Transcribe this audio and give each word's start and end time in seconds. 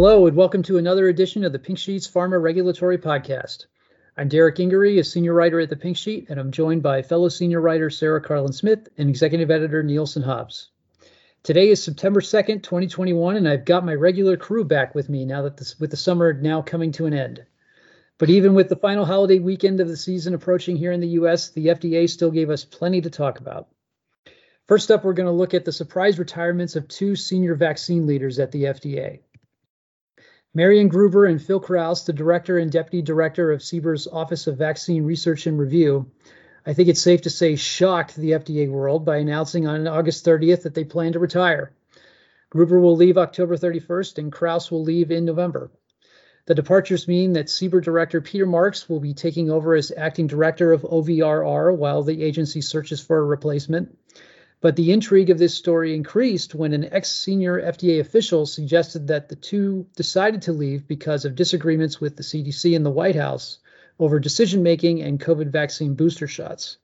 Hello, 0.00 0.28
and 0.28 0.36
welcome 0.36 0.62
to 0.62 0.78
another 0.78 1.08
edition 1.08 1.42
of 1.42 1.50
the 1.50 1.58
Pink 1.58 1.76
Sheet's 1.76 2.06
Pharma 2.06 2.40
Regulatory 2.40 2.98
Podcast. 2.98 3.66
I'm 4.16 4.28
Derek 4.28 4.54
Gingery, 4.54 5.00
a 5.00 5.02
senior 5.02 5.34
writer 5.34 5.58
at 5.58 5.70
the 5.70 5.76
Pink 5.76 5.96
Sheet, 5.96 6.26
and 6.30 6.38
I'm 6.38 6.52
joined 6.52 6.84
by 6.84 7.02
fellow 7.02 7.28
senior 7.28 7.60
writer 7.60 7.90
Sarah 7.90 8.20
Carlin 8.20 8.52
Smith 8.52 8.88
and 8.96 9.08
executive 9.08 9.50
editor 9.50 9.82
Nielsen 9.82 10.22
Hobbs. 10.22 10.70
Today 11.42 11.70
is 11.70 11.82
September 11.82 12.20
2nd, 12.20 12.62
2021, 12.62 13.34
and 13.34 13.48
I've 13.48 13.64
got 13.64 13.84
my 13.84 13.92
regular 13.92 14.36
crew 14.36 14.64
back 14.64 14.94
with 14.94 15.08
me 15.08 15.24
now 15.24 15.42
that 15.42 15.56
this, 15.56 15.80
with 15.80 15.90
the 15.90 15.96
summer 15.96 16.32
now 16.32 16.62
coming 16.62 16.92
to 16.92 17.06
an 17.06 17.12
end. 17.12 17.44
But 18.18 18.30
even 18.30 18.54
with 18.54 18.68
the 18.68 18.76
final 18.76 19.04
holiday 19.04 19.40
weekend 19.40 19.80
of 19.80 19.88
the 19.88 19.96
season 19.96 20.32
approaching 20.32 20.76
here 20.76 20.92
in 20.92 21.00
the 21.00 21.18
US, 21.22 21.48
the 21.48 21.66
FDA 21.66 22.08
still 22.08 22.30
gave 22.30 22.50
us 22.50 22.64
plenty 22.64 23.00
to 23.00 23.10
talk 23.10 23.40
about. 23.40 23.66
First 24.68 24.92
up, 24.92 25.02
we're 25.02 25.14
going 25.14 25.26
to 25.26 25.32
look 25.32 25.54
at 25.54 25.64
the 25.64 25.72
surprise 25.72 26.20
retirements 26.20 26.76
of 26.76 26.86
two 26.86 27.16
senior 27.16 27.56
vaccine 27.56 28.06
leaders 28.06 28.38
at 28.38 28.52
the 28.52 28.62
FDA. 28.62 29.22
Marion 30.54 30.88
Gruber 30.88 31.26
and 31.26 31.42
Phil 31.42 31.60
Krause, 31.60 32.06
the 32.06 32.12
director 32.12 32.56
and 32.56 32.72
deputy 32.72 33.02
director 33.02 33.52
of 33.52 33.60
CBER's 33.60 34.06
Office 34.06 34.46
of 34.46 34.56
Vaccine 34.56 35.04
Research 35.04 35.46
and 35.46 35.58
Review, 35.58 36.10
I 36.64 36.72
think 36.72 36.88
it's 36.88 37.02
safe 37.02 37.20
to 37.22 37.30
say 37.30 37.54
shocked 37.54 38.16
the 38.16 38.30
FDA 38.30 38.68
world 38.70 39.04
by 39.04 39.18
announcing 39.18 39.66
on 39.66 39.86
August 39.86 40.24
30th 40.24 40.62
that 40.62 40.74
they 40.74 40.84
plan 40.84 41.12
to 41.12 41.18
retire. 41.18 41.72
Gruber 42.48 42.80
will 42.80 42.96
leave 42.96 43.18
October 43.18 43.58
31st 43.58 44.16
and 44.16 44.32
Krause 44.32 44.70
will 44.70 44.82
leave 44.82 45.10
in 45.10 45.26
November. 45.26 45.70
The 46.46 46.54
departures 46.54 47.06
mean 47.06 47.34
that 47.34 47.46
CBER 47.48 47.84
Director 47.84 48.22
Peter 48.22 48.46
Marks 48.46 48.88
will 48.88 49.00
be 49.00 49.12
taking 49.12 49.50
over 49.50 49.74
as 49.74 49.92
acting 49.94 50.26
director 50.26 50.72
of 50.72 50.80
OVRR 50.80 51.76
while 51.76 52.02
the 52.02 52.22
agency 52.22 52.62
searches 52.62 53.02
for 53.02 53.18
a 53.18 53.24
replacement. 53.24 53.94
But 54.60 54.74
the 54.74 54.90
intrigue 54.90 55.30
of 55.30 55.38
this 55.38 55.54
story 55.54 55.94
increased 55.94 56.52
when 56.52 56.72
an 56.72 56.92
ex 56.92 57.12
senior 57.12 57.62
FDA 57.62 58.00
official 58.00 58.44
suggested 58.44 59.06
that 59.06 59.28
the 59.28 59.36
two 59.36 59.86
decided 59.94 60.42
to 60.42 60.52
leave 60.52 60.88
because 60.88 61.24
of 61.24 61.36
disagreements 61.36 62.00
with 62.00 62.16
the 62.16 62.24
CDC 62.24 62.74
and 62.74 62.84
the 62.84 62.90
White 62.90 63.14
House 63.14 63.58
over 64.00 64.18
decision 64.18 64.64
making 64.64 65.00
and 65.00 65.20
COVID 65.20 65.50
vaccine 65.50 65.94
booster 65.94 66.26
shots. 66.26 66.78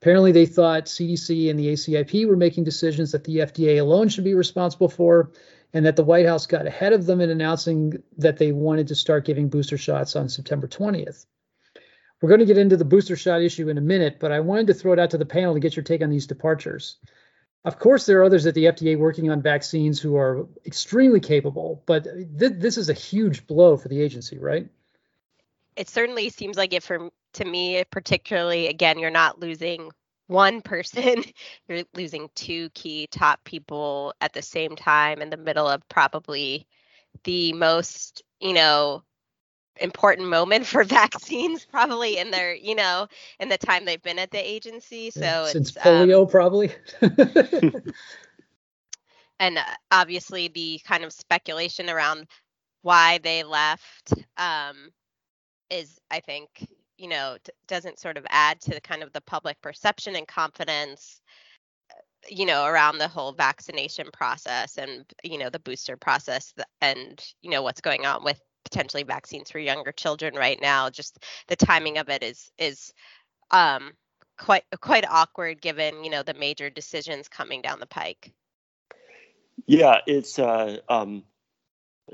Apparently, 0.00 0.32
they 0.32 0.46
thought 0.46 0.86
CDC 0.86 1.50
and 1.50 1.58
the 1.58 1.68
ACIP 1.68 2.26
were 2.26 2.36
making 2.36 2.64
decisions 2.64 3.12
that 3.12 3.24
the 3.24 3.38
FDA 3.38 3.80
alone 3.80 4.08
should 4.08 4.24
be 4.24 4.34
responsible 4.34 4.88
for, 4.88 5.30
and 5.74 5.84
that 5.84 5.96
the 5.96 6.04
White 6.04 6.26
House 6.26 6.46
got 6.46 6.66
ahead 6.66 6.94
of 6.94 7.04
them 7.04 7.20
in 7.20 7.30
announcing 7.30 8.02
that 8.16 8.38
they 8.38 8.52
wanted 8.52 8.88
to 8.88 8.94
start 8.94 9.26
giving 9.26 9.48
booster 9.48 9.76
shots 9.76 10.16
on 10.16 10.28
September 10.28 10.68
20th. 10.68 11.26
We're 12.24 12.28
going 12.28 12.40
to 12.40 12.46
get 12.46 12.56
into 12.56 12.78
the 12.78 12.86
booster 12.86 13.16
shot 13.16 13.42
issue 13.42 13.68
in 13.68 13.76
a 13.76 13.82
minute, 13.82 14.16
but 14.18 14.32
I 14.32 14.40
wanted 14.40 14.68
to 14.68 14.72
throw 14.72 14.94
it 14.94 14.98
out 14.98 15.10
to 15.10 15.18
the 15.18 15.26
panel 15.26 15.52
to 15.52 15.60
get 15.60 15.76
your 15.76 15.82
take 15.82 16.00
on 16.00 16.08
these 16.08 16.26
departures. 16.26 16.96
Of 17.66 17.78
course, 17.78 18.06
there 18.06 18.18
are 18.20 18.24
others 18.24 18.46
at 18.46 18.54
the 18.54 18.64
FDA 18.64 18.98
working 18.98 19.30
on 19.30 19.42
vaccines 19.42 20.00
who 20.00 20.16
are 20.16 20.46
extremely 20.64 21.20
capable, 21.20 21.82
but 21.84 22.04
th- 22.04 22.54
this 22.56 22.78
is 22.78 22.88
a 22.88 22.94
huge 22.94 23.46
blow 23.46 23.76
for 23.76 23.88
the 23.88 24.00
agency, 24.00 24.38
right? 24.38 24.66
It 25.76 25.90
certainly 25.90 26.30
seems 26.30 26.56
like 26.56 26.72
it 26.72 26.82
for 26.82 27.10
to 27.34 27.44
me, 27.44 27.84
particularly 27.90 28.68
again, 28.68 28.98
you're 28.98 29.10
not 29.10 29.38
losing 29.38 29.90
one 30.26 30.62
person, 30.62 31.24
you're 31.68 31.82
losing 31.92 32.30
two 32.34 32.70
key 32.70 33.06
top 33.06 33.44
people 33.44 34.14
at 34.22 34.32
the 34.32 34.40
same 34.40 34.76
time 34.76 35.20
in 35.20 35.28
the 35.28 35.36
middle 35.36 35.68
of 35.68 35.86
probably 35.90 36.66
the 37.24 37.52
most, 37.52 38.22
you 38.40 38.54
know, 38.54 39.02
important 39.80 40.28
moment 40.28 40.66
for 40.66 40.84
vaccines 41.02 41.64
probably 41.64 42.18
in 42.18 42.30
their 42.30 42.54
you 42.54 42.74
know 42.74 43.06
in 43.40 43.48
the 43.48 43.58
time 43.58 43.84
they've 43.84 44.02
been 44.02 44.18
at 44.18 44.30
the 44.30 44.38
agency. 44.38 45.10
So 45.10 45.46
since 45.50 45.72
polio 45.72 46.22
um, 46.22 46.28
probably. 46.28 46.72
And 49.40 49.58
uh, 49.58 49.64
obviously 49.90 50.46
the 50.46 50.80
kind 50.86 51.02
of 51.02 51.12
speculation 51.12 51.90
around 51.90 52.28
why 52.82 53.18
they 53.18 53.42
left 53.42 54.12
um, 54.36 54.90
is 55.70 55.98
i 56.10 56.20
think 56.20 56.68
you 56.98 57.08
know 57.08 57.36
t- 57.42 57.50
doesn't 57.66 57.98
sort 57.98 58.18
of 58.18 58.26
add 58.28 58.60
to 58.60 58.70
the 58.70 58.80
kind 58.80 59.02
of 59.02 59.12
the 59.12 59.20
public 59.22 59.60
perception 59.62 60.14
and 60.16 60.28
confidence 60.28 61.20
uh, 61.90 62.00
you 62.28 62.44
know 62.44 62.66
around 62.66 62.98
the 62.98 63.08
whole 63.08 63.32
vaccination 63.32 64.06
process 64.12 64.76
and 64.76 65.04
you 65.22 65.38
know 65.38 65.48
the 65.48 65.58
booster 65.60 65.96
process 65.96 66.52
and 66.82 67.24
you 67.40 67.50
know 67.50 67.62
what's 67.62 67.80
going 67.80 68.04
on 68.04 68.22
with 68.22 68.40
potentially 68.64 69.02
vaccines 69.02 69.50
for 69.50 69.58
younger 69.58 69.92
children 69.92 70.34
right 70.34 70.60
now. 70.60 70.90
Just 70.90 71.18
the 71.48 71.56
timing 71.56 71.98
of 71.98 72.08
it 72.08 72.22
is 72.22 72.50
is 72.58 72.92
um, 73.50 73.92
quite 74.38 74.64
quite 74.80 75.04
awkward 75.08 75.60
given 75.60 76.04
you 76.04 76.10
know 76.10 76.22
the 76.22 76.34
major 76.34 76.70
decisions 76.70 77.28
coming 77.28 77.62
down 77.62 77.80
the 77.80 77.86
pike. 77.86 78.32
Yeah, 79.66 79.98
it's 80.06 80.38
uh, 80.38 80.78
um, 80.88 81.22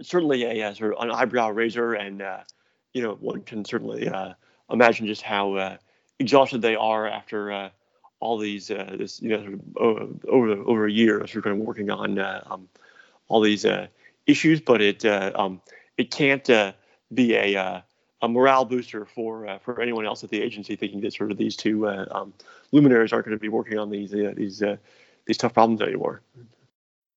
certainly 0.02 0.44
a, 0.44 0.68
a, 0.68 0.74
sort 0.74 0.94
of 0.94 1.02
an 1.02 1.10
eyebrow 1.10 1.50
raiser, 1.50 1.94
and 1.94 2.22
uh, 2.22 2.40
you 2.92 3.02
know 3.02 3.14
one 3.14 3.42
can 3.42 3.64
certainly 3.64 4.08
uh, 4.08 4.34
imagine 4.70 5.06
just 5.06 5.22
how 5.22 5.54
uh, 5.54 5.76
exhausted 6.18 6.62
they 6.62 6.76
are 6.76 7.08
after 7.08 7.50
uh, 7.50 7.70
all 8.20 8.38
these 8.38 8.70
uh, 8.70 8.94
this 8.98 9.20
you 9.22 9.30
know 9.30 9.42
sort 9.42 10.02
of 10.02 10.24
over 10.26 10.50
over 10.50 10.86
a 10.86 10.92
year 10.92 11.26
sort 11.26 11.46
of 11.46 11.56
working 11.56 11.90
on 11.90 12.18
um, 12.18 12.68
all 13.28 13.40
these 13.40 13.64
issues, 14.26 14.60
but 14.60 14.82
it 14.82 15.04
um, 15.04 15.60
it 16.00 16.10
can't 16.10 16.48
uh, 16.48 16.72
be 17.12 17.34
a 17.34 17.56
uh, 17.56 17.80
a 18.22 18.28
morale 18.28 18.64
booster 18.64 19.04
for 19.04 19.46
uh, 19.46 19.58
for 19.58 19.80
anyone 19.80 20.06
else 20.06 20.24
at 20.24 20.30
the 20.30 20.40
agency 20.40 20.76
thinking 20.76 21.00
that 21.02 21.12
sort 21.12 21.30
of 21.30 21.36
these 21.36 21.56
two 21.56 21.86
uh, 21.86 22.06
um, 22.10 22.32
luminaries 22.72 23.12
aren't 23.12 23.26
going 23.26 23.36
to 23.36 23.40
be 23.40 23.48
working 23.48 23.78
on 23.78 23.90
these 23.90 24.14
uh, 24.14 24.32
these 24.34 24.62
uh, 24.62 24.76
these 25.26 25.36
tough 25.36 25.54
problems 25.54 25.82
anymore. 25.82 26.22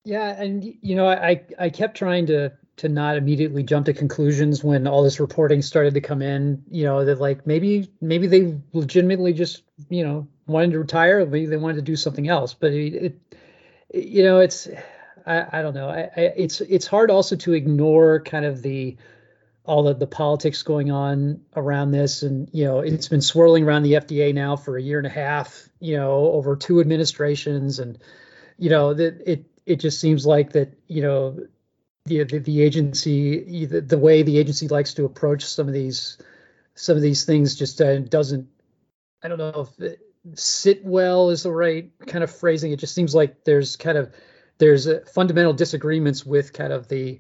Yeah, 0.04 0.30
and 0.30 0.64
you 0.82 0.96
know, 0.96 1.08
I 1.08 1.42
I 1.58 1.70
kept 1.70 1.96
trying 1.96 2.26
to 2.28 2.52
to 2.76 2.90
not 2.90 3.16
immediately 3.16 3.64
jump 3.64 3.86
to 3.86 3.94
conclusions 3.94 4.64
when 4.64 4.86
all 4.88 5.04
this 5.04 5.20
reporting 5.20 5.62
started 5.62 5.94
to 5.94 6.02
come 6.02 6.22
in. 6.22 6.64
You 6.70 6.84
know, 6.84 7.06
that 7.06 7.22
like 7.22 7.48
maybe 7.48 7.90
maybe 8.02 8.28
they 8.28 8.60
legitimately 8.74 9.32
just 9.32 9.64
you 9.90 10.04
know 10.04 10.28
wanted 10.46 10.72
to 10.72 10.80
retire, 10.80 11.26
maybe 11.26 11.46
they 11.46 11.58
wanted 11.58 11.76
to 11.76 11.82
do 11.84 11.96
something 11.96 12.28
else. 12.28 12.54
But 12.54 12.74
it, 12.74 12.94
it 12.94 13.36
you 13.94 14.24
know, 14.24 14.40
it's 14.40 14.68
I, 15.26 15.60
I 15.60 15.62
don't 15.62 15.74
know. 15.74 15.90
I, 15.90 16.10
I, 16.16 16.22
it's 16.36 16.62
it's 16.62 16.88
hard 16.88 17.12
also 17.12 17.36
to 17.38 17.54
ignore 17.54 18.22
kind 18.22 18.46
of 18.46 18.62
the 18.62 18.98
all 19.66 19.88
of 19.88 20.00
the 20.00 20.08
politics 20.08 20.62
going 20.64 20.92
on 20.92 21.42
around 21.56 21.92
this, 21.92 22.24
and 22.24 22.50
you 22.52 22.66
know, 22.66 22.80
it's 22.80 23.08
been 23.08 23.22
swirling 23.22 23.64
around 23.64 23.84
the 23.84 23.94
FDA 23.94 24.34
now 24.34 24.56
for 24.56 24.78
a 24.78 24.82
year 24.82 24.98
and 24.98 25.08
a 25.08 25.12
half. 25.12 25.70
You 25.80 25.98
know, 25.98 26.32
over 26.34 26.56
two 26.56 26.80
administrations, 26.80 27.80
and 27.80 27.98
you 28.58 28.70
know 28.70 28.94
that 28.94 29.22
it 29.26 29.46
it 29.66 29.80
just 29.80 30.00
seems 30.00 30.26
like 30.26 30.52
that 30.54 30.74
you 30.88 31.02
know 31.02 31.40
the 32.06 32.24
the, 32.24 32.40
the 32.40 32.62
agency 32.62 33.66
the, 33.66 33.82
the, 33.82 33.98
way 33.98 34.24
the 34.24 34.38
agency 34.38 34.68
likes 34.68 34.94
to 34.96 35.06
approach 35.06 35.46
some 35.46 35.68
of 35.68 35.74
these 35.74 36.18
some 36.76 36.98
of 36.98 37.02
these 37.02 37.24
things 37.24 37.56
just 37.56 37.80
uh, 37.82 38.00
doesn't 38.00 38.48
I 39.24 39.30
don't 39.30 39.38
know 39.38 39.68
if 39.68 39.80
it, 39.80 40.00
sit 40.36 40.84
well 40.86 41.30
is 41.30 41.44
the 41.44 41.52
right 41.52 41.92
kind 42.08 42.24
of 42.24 42.34
phrasing. 42.34 42.72
It 42.72 42.80
just 42.80 42.96
seems 42.96 43.14
like 43.14 43.44
there's 43.44 43.76
kind 43.76 43.98
of 43.98 44.14
there's 44.64 44.88
fundamental 45.12 45.52
disagreements 45.52 46.26
with 46.26 46.54
kind 46.54 46.72
of 46.72 46.88
the 46.88 47.20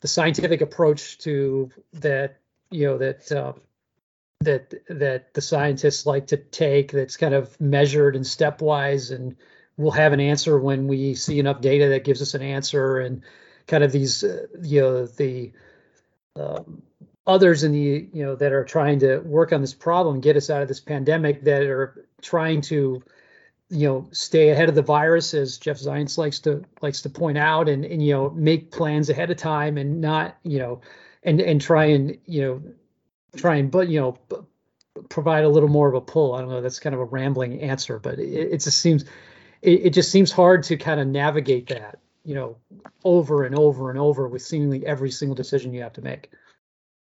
the 0.00 0.08
scientific 0.08 0.62
approach 0.62 1.18
to 1.18 1.70
that 1.92 2.38
you 2.70 2.86
know 2.86 2.96
that 2.96 3.30
uh, 3.30 3.52
that 4.40 4.72
that 4.88 5.34
the 5.34 5.42
scientists 5.42 6.06
like 6.06 6.28
to 6.28 6.38
take 6.38 6.90
that's 6.90 7.18
kind 7.18 7.34
of 7.34 7.60
measured 7.60 8.16
and 8.16 8.24
stepwise 8.24 9.14
and 9.14 9.36
we'll 9.76 9.90
have 9.90 10.14
an 10.14 10.20
answer 10.20 10.58
when 10.58 10.88
we 10.88 11.14
see 11.14 11.38
enough 11.38 11.60
data 11.60 11.90
that 11.90 12.04
gives 12.04 12.22
us 12.22 12.32
an 12.32 12.40
answer 12.40 13.00
and 13.00 13.22
kind 13.66 13.84
of 13.84 13.92
these 13.92 14.24
uh, 14.24 14.46
you 14.62 14.80
know 14.80 15.04
the 15.04 15.52
um, 16.36 16.80
others 17.26 17.64
in 17.64 17.72
the 17.72 18.08
you 18.14 18.24
know 18.24 18.34
that 18.34 18.52
are 18.52 18.64
trying 18.64 18.98
to 18.98 19.18
work 19.18 19.52
on 19.52 19.60
this 19.60 19.74
problem 19.74 20.22
get 20.22 20.38
us 20.38 20.48
out 20.48 20.62
of 20.62 20.68
this 20.68 20.80
pandemic 20.80 21.44
that 21.44 21.64
are 21.64 22.06
trying 22.22 22.62
to 22.62 23.02
you 23.72 23.88
know 23.88 24.06
stay 24.12 24.50
ahead 24.50 24.68
of 24.68 24.74
the 24.74 24.82
virus 24.82 25.32
as 25.32 25.56
jeff 25.56 25.78
zients 25.78 26.18
likes 26.18 26.38
to 26.38 26.62
likes 26.82 27.00
to 27.00 27.08
point 27.08 27.38
out 27.38 27.68
and, 27.68 27.84
and 27.86 28.04
you 28.04 28.12
know 28.12 28.30
make 28.30 28.70
plans 28.70 29.08
ahead 29.08 29.30
of 29.30 29.36
time 29.38 29.78
and 29.78 30.00
not 30.00 30.36
you 30.42 30.58
know 30.58 30.80
and 31.22 31.40
and 31.40 31.60
try 31.60 31.86
and 31.86 32.18
you 32.26 32.42
know 32.42 32.62
try 33.36 33.56
and 33.56 33.70
but 33.70 33.88
you 33.88 33.98
know 33.98 34.18
provide 35.08 35.42
a 35.42 35.48
little 35.48 35.70
more 35.70 35.88
of 35.88 35.94
a 35.94 36.00
pull. 36.02 36.34
I 36.34 36.40
don't 36.40 36.50
know 36.50 36.60
that's 36.60 36.78
kind 36.78 36.94
of 36.94 37.00
a 37.00 37.04
rambling 37.04 37.60
answer 37.62 37.98
but 37.98 38.18
it, 38.18 38.52
it 38.52 38.60
just 38.60 38.78
seems 38.78 39.04
it, 39.62 39.86
it 39.86 39.90
just 39.94 40.12
seems 40.12 40.30
hard 40.30 40.64
to 40.64 40.76
kind 40.76 41.00
of 41.00 41.06
navigate 41.06 41.68
that 41.68 41.98
you 42.24 42.34
know 42.34 42.56
over 43.04 43.44
and 43.44 43.58
over 43.58 43.88
and 43.88 43.98
over 43.98 44.28
with 44.28 44.42
seemingly 44.42 44.86
every 44.86 45.10
single 45.10 45.34
decision 45.34 45.72
you 45.72 45.82
have 45.82 45.94
to 45.94 46.02
make. 46.02 46.30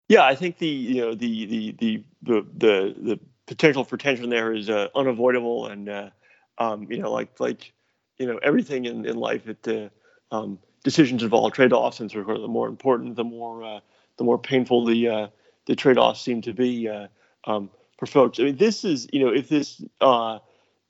Yeah 0.09 0.25
i 0.25 0.37
think 0.37 0.59
the 0.59 0.69
you 0.69 1.01
know 1.01 1.15
the 1.15 1.47
the 1.47 1.73
the 1.73 2.05
the 2.23 2.47
the, 2.57 2.95
the 2.97 3.21
potential 3.47 3.83
for 3.83 3.97
tension 3.97 4.31
there 4.31 4.53
is 4.53 4.71
uh, 4.71 4.87
unavoidable 4.95 5.67
and 5.67 5.89
uh, 5.89 6.11
um, 6.61 6.87
you 6.91 6.99
know, 6.99 7.11
like 7.11 7.41
like 7.41 7.73
you 8.19 8.27
know 8.27 8.39
everything 8.43 8.85
in, 8.85 9.05
in 9.07 9.17
life, 9.17 9.49
it 9.49 9.67
uh, 9.67 10.35
um, 10.35 10.59
decisions 10.85 11.23
involve 11.23 11.53
trade-offs, 11.53 11.99
and 11.99 12.11
sort 12.11 12.29
of 12.31 12.41
the 12.41 12.49
more 12.49 12.69
important, 12.69 13.17
the 13.17 13.25
more 13.25 13.65
uh, 13.65 13.81
the 14.19 14.25
more 14.25 14.39
painful 14.39 14.85
the 14.85 15.09
uh, 15.09 15.27
the 15.67 15.75
trade-offs 15.75 16.21
seem 16.21 16.43
to 16.43 16.53
be 16.53 16.89
uh, 16.89 17.09
um, 17.45 17.71
for 17.99 18.07
folks. 18.07 18.39
I 18.39 18.45
mean, 18.45 18.57
this 18.57 18.85
is 18.85 19.09
you 19.13 19.25
know 19.25 19.33
if 19.33 19.49
this 19.49 19.83
uh, 20.03 20.39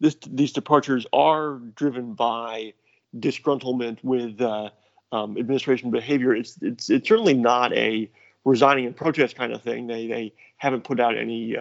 this 0.00 0.16
these 0.26 0.52
departures 0.52 1.06
are 1.12 1.58
driven 1.76 2.14
by 2.14 2.74
disgruntlement 3.16 4.02
with 4.02 4.40
uh, 4.40 4.70
um, 5.12 5.38
administration 5.38 5.92
behavior. 5.92 6.34
It's 6.34 6.58
it's 6.60 6.90
it's 6.90 7.08
certainly 7.08 7.34
not 7.34 7.72
a 7.74 8.10
resigning 8.44 8.86
in 8.86 8.94
protest 8.94 9.36
kind 9.36 9.52
of 9.52 9.62
thing. 9.62 9.86
They 9.86 10.08
they 10.08 10.32
haven't 10.56 10.82
put 10.82 10.98
out 10.98 11.16
any 11.16 11.56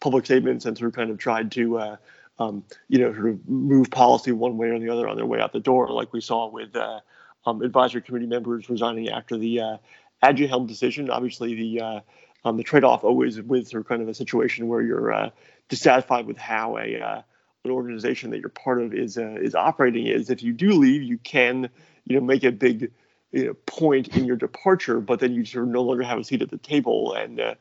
public 0.00 0.24
statements 0.24 0.66
and 0.66 0.76
sort 0.76 0.88
of 0.88 0.96
kind 0.96 1.10
of 1.10 1.18
tried 1.18 1.52
to 1.52 1.96
um, 2.42 2.64
you 2.88 2.98
know 2.98 3.12
sort 3.12 3.30
of 3.30 3.48
move 3.48 3.90
policy 3.90 4.32
one 4.32 4.56
way 4.56 4.68
or 4.68 4.78
the 4.78 4.90
other 4.90 5.08
on 5.08 5.16
their 5.16 5.26
way 5.26 5.40
out 5.40 5.52
the 5.52 5.60
door, 5.60 5.88
like 5.88 6.12
we 6.12 6.20
saw 6.20 6.48
with 6.48 6.74
uh, 6.76 7.00
um, 7.46 7.62
advisory 7.62 8.02
committee 8.02 8.26
members 8.26 8.68
resigning 8.68 9.08
after 9.08 9.36
the 9.36 9.60
uh, 9.60 9.76
Aduhelm 10.22 10.66
decision. 10.66 11.10
Obviously, 11.10 11.54
the 11.54 11.80
uh, 11.80 12.00
um, 12.44 12.56
the 12.56 12.62
trade-off 12.62 13.04
always 13.04 13.40
with 13.40 13.68
sort 13.68 13.82
of 13.82 13.88
kind 13.88 14.02
of 14.02 14.08
a 14.08 14.14
situation 14.14 14.68
where 14.68 14.82
you're 14.82 15.12
uh, 15.12 15.30
dissatisfied 15.68 16.26
with 16.26 16.36
how 16.36 16.78
a 16.78 17.00
uh, 17.00 17.22
an 17.64 17.70
organization 17.70 18.30
that 18.30 18.40
you're 18.40 18.48
part 18.48 18.80
of 18.82 18.94
is 18.94 19.18
uh, 19.18 19.36
is 19.40 19.54
operating 19.54 20.06
is 20.06 20.30
if 20.30 20.42
you 20.42 20.52
do 20.52 20.72
leave, 20.72 21.02
you 21.02 21.18
can 21.18 21.70
you 22.04 22.16
know 22.16 22.24
make 22.24 22.44
a 22.44 22.52
big 22.52 22.90
you 23.30 23.46
know, 23.46 23.54
point 23.66 24.08
in 24.16 24.24
your 24.24 24.36
departure, 24.36 25.00
but 25.00 25.20
then 25.20 25.32
you 25.32 25.44
sort 25.44 25.64
of 25.64 25.70
no 25.70 25.82
longer 25.82 26.02
have 26.02 26.18
a 26.18 26.24
seat 26.24 26.42
at 26.42 26.50
the 26.50 26.58
table. 26.58 27.14
And 27.14 27.40
uh, 27.40 27.54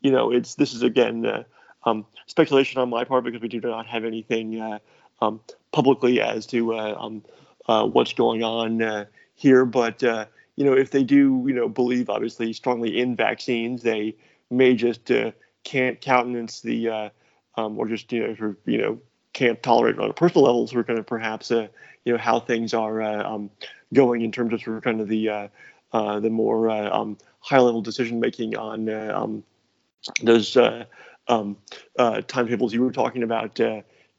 you 0.00 0.10
know, 0.10 0.30
it's 0.30 0.54
this 0.54 0.74
is 0.74 0.82
again 0.82 1.26
uh, 1.26 1.44
um, 1.86 2.04
speculation 2.26 2.80
on 2.80 2.90
my 2.90 3.04
part 3.04 3.24
because 3.24 3.40
we 3.40 3.48
do 3.48 3.60
not 3.60 3.86
have 3.86 4.04
anything 4.04 4.60
uh, 4.60 4.78
um, 5.22 5.40
publicly 5.72 6.20
as 6.20 6.44
to 6.46 6.74
uh, 6.74 6.96
um, 6.98 7.22
uh, 7.68 7.86
what's 7.86 8.12
going 8.12 8.42
on 8.42 8.82
uh, 8.82 9.04
here. 9.34 9.64
But 9.64 10.02
you 10.02 10.64
know, 10.64 10.72
if 10.72 10.90
they 10.90 11.04
do, 11.04 11.44
you 11.46 11.54
know, 11.54 11.68
believe 11.68 12.10
obviously 12.10 12.52
strongly 12.52 12.98
in 12.98 13.14
vaccines, 13.14 13.82
they 13.82 14.16
may 14.50 14.74
just 14.74 15.10
can't 15.64 16.00
countenance 16.00 16.60
the 16.60 17.10
um, 17.56 17.78
or 17.78 17.88
just 17.88 18.12
you 18.12 18.26
know, 18.26 18.54
you 18.66 18.78
know, 18.78 18.98
can't 19.32 19.62
tolerate 19.62 19.98
on 19.98 20.10
a 20.10 20.14
personal 20.14 20.44
level. 20.44 20.68
We're 20.72 20.84
kind 20.84 20.98
of 20.98 21.06
perhaps 21.06 21.50
you 21.50 21.68
know 22.12 22.18
how 22.18 22.40
things 22.40 22.74
are 22.74 23.02
um, 23.02 23.50
going 23.92 24.22
in 24.22 24.32
terms 24.32 24.52
of 24.52 24.62
sort 24.62 24.78
of 24.78 24.82
kind 24.82 25.00
of 25.00 25.08
the 25.08 25.28
uh, 25.28 25.48
uh, 25.92 26.20
the 26.20 26.30
more 26.30 26.70
uh, 26.70 26.90
um, 26.90 27.18
high 27.40 27.58
level 27.58 27.82
decision 27.82 28.20
making 28.20 28.56
on 28.56 29.44
those 30.22 30.56
um, 31.28 31.56
timetables 32.26 32.72
you 32.72 32.82
were 32.82 32.92
talking 32.92 33.22
about, 33.22 33.58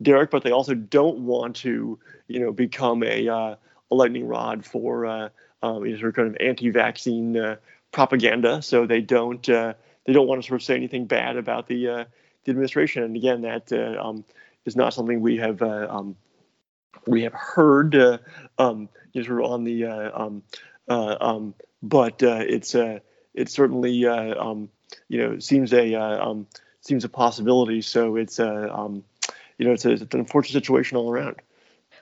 Derek. 0.02 0.32
But 0.32 0.44
they 0.44 0.52
also 0.52 0.74
don't 0.74 1.20
want 1.20 1.58
to, 1.58 2.00
you 2.28 2.40
know, 2.40 2.52
become 2.52 3.04
a, 3.04 3.28
a 3.28 3.58
lightning 3.90 4.28
rod 4.28 4.66
for 4.66 5.32
um, 5.64 5.86
you 5.86 5.94
know, 5.94 6.00
sort 6.00 6.10
of 6.10 6.16
kind 6.16 6.28
of 6.30 6.38
anti-vaccine 6.40 7.58
propaganda. 7.92 8.62
So 8.62 8.86
they 8.86 9.02
don't 9.02 9.44
they 9.44 10.14
don't 10.14 10.28
want 10.28 10.42
to 10.42 10.48
sort 10.48 10.62
of 10.62 10.66
say 10.66 10.76
anything 10.76 11.06
bad 11.06 11.38
about 11.38 11.68
the 11.68 11.86
the 11.86 12.52
administration. 12.52 13.04
And 13.04 13.16
again, 13.16 13.42
that 13.42 13.72
um, 14.00 14.24
is 14.66 14.76
not 14.76 14.94
something 14.94 15.22
we 15.22 15.38
have 15.38 15.62
um, 15.62 16.16
we 17.08 17.24
have 17.24 17.34
heard 17.34 17.96
uh, 17.96 18.18
um, 18.58 18.90
you 19.14 19.22
know, 19.22 19.28
sort 19.28 19.44
of 19.44 19.52
on 19.52 19.64
the 19.64 19.86
uh, 19.86 20.12
um, 20.14 20.44
uh, 20.88 21.18
um, 21.20 21.54
but 21.82 22.22
uh, 22.24 22.44
it's 22.48 22.76
uh, 22.76 23.00
it 23.34 23.50
certainly 23.50 24.06
uh, 24.06 24.36
um, 24.44 24.70
you 25.08 25.20
know 25.20 25.40
seems 25.40 25.74
a 25.74 25.96
uh, 25.96 26.30
um, 26.30 26.48
seems 26.88 27.04
a 27.04 27.10
possibility. 27.10 27.82
So 27.82 28.16
it's 28.16 28.40
a 28.40 28.74
um, 28.74 29.04
you 29.58 29.66
know 29.66 29.74
it's, 29.74 29.86
a, 29.86 29.92
it's 29.92 30.02
an 30.02 30.20
unfortunate 30.20 30.54
situation 30.54 30.98
all 30.98 31.12
around. 31.12 31.38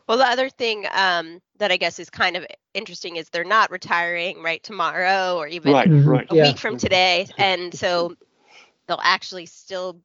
Well, 0.07 0.19
the 0.19 0.25
other 0.25 0.49
thing 0.49 0.85
um, 0.93 1.41
that 1.57 1.71
I 1.71 1.77
guess 1.77 1.99
is 1.99 2.09
kind 2.09 2.37
of 2.37 2.45
interesting 2.73 3.15
is 3.15 3.29
they're 3.29 3.43
not 3.43 3.71
retiring 3.71 4.43
right 4.43 4.61
tomorrow 4.61 5.35
or 5.37 5.47
even 5.47 5.73
right, 5.73 5.87
right. 5.89 6.27
a 6.29 6.35
yeah. 6.35 6.43
week 6.43 6.57
from 6.59 6.77
today, 6.77 7.27
and 7.37 7.73
so 7.73 8.15
they'll 8.87 8.99
actually 9.01 9.47
still, 9.47 9.99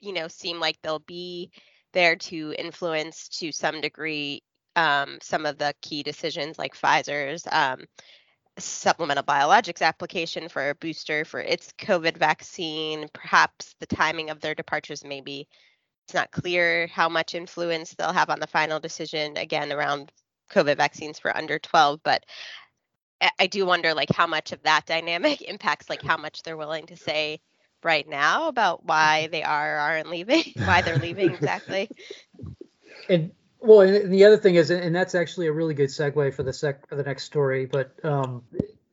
you 0.00 0.12
know, 0.12 0.28
seem 0.28 0.58
like 0.58 0.80
they'll 0.82 1.00
be 1.00 1.50
there 1.92 2.16
to 2.16 2.54
influence 2.58 3.28
to 3.28 3.52
some 3.52 3.82
degree 3.82 4.42
um, 4.76 5.18
some 5.20 5.44
of 5.44 5.58
the 5.58 5.74
key 5.82 6.02
decisions 6.02 6.58
like 6.58 6.74
Pfizer's 6.74 7.46
um, 7.52 7.84
supplemental 8.58 9.24
biologics 9.24 9.82
application 9.82 10.48
for 10.48 10.70
a 10.70 10.74
booster 10.74 11.24
for 11.24 11.40
its 11.40 11.72
COVID 11.78 12.16
vaccine. 12.16 13.08
Perhaps 13.12 13.74
the 13.80 13.86
timing 13.86 14.30
of 14.30 14.40
their 14.40 14.54
departures 14.54 15.04
maybe 15.04 15.48
it's 16.04 16.14
not 16.14 16.30
clear 16.30 16.86
how 16.88 17.08
much 17.08 17.34
influence 17.34 17.94
they'll 17.94 18.12
have 18.12 18.30
on 18.30 18.40
the 18.40 18.46
final 18.46 18.80
decision 18.80 19.36
again 19.36 19.72
around 19.72 20.12
COVID 20.50 20.76
vaccines 20.76 21.18
for 21.18 21.34
under 21.36 21.58
12, 21.58 22.00
but 22.02 22.24
I 23.38 23.46
do 23.46 23.64
wonder 23.64 23.94
like 23.94 24.10
how 24.10 24.26
much 24.26 24.52
of 24.52 24.62
that 24.64 24.86
dynamic 24.86 25.42
impacts 25.48 25.88
like 25.88 26.02
how 26.02 26.16
much 26.16 26.42
they're 26.42 26.56
willing 26.56 26.86
to 26.86 26.96
say 26.96 27.40
right 27.84 28.08
now 28.08 28.48
about 28.48 28.84
why 28.84 29.28
they 29.30 29.42
are 29.42 29.76
or 29.76 29.78
aren't 29.78 30.10
leaving, 30.10 30.44
why 30.64 30.82
they're 30.82 30.98
leaving 30.98 31.30
exactly. 31.30 31.88
And 33.08 33.32
well, 33.62 33.80
and 33.80 34.12
the 34.12 34.24
other 34.24 34.36
thing 34.36 34.56
is, 34.56 34.70
and 34.70 34.94
that's 34.94 35.14
actually 35.14 35.46
a 35.46 35.52
really 35.52 35.74
good 35.74 35.88
segue 35.88 36.34
for 36.34 36.42
the 36.42 36.52
sec 36.52 36.86
for 36.88 36.96
the 36.96 37.02
next 37.04 37.24
story. 37.24 37.66
But 37.66 37.94
um, 38.04 38.42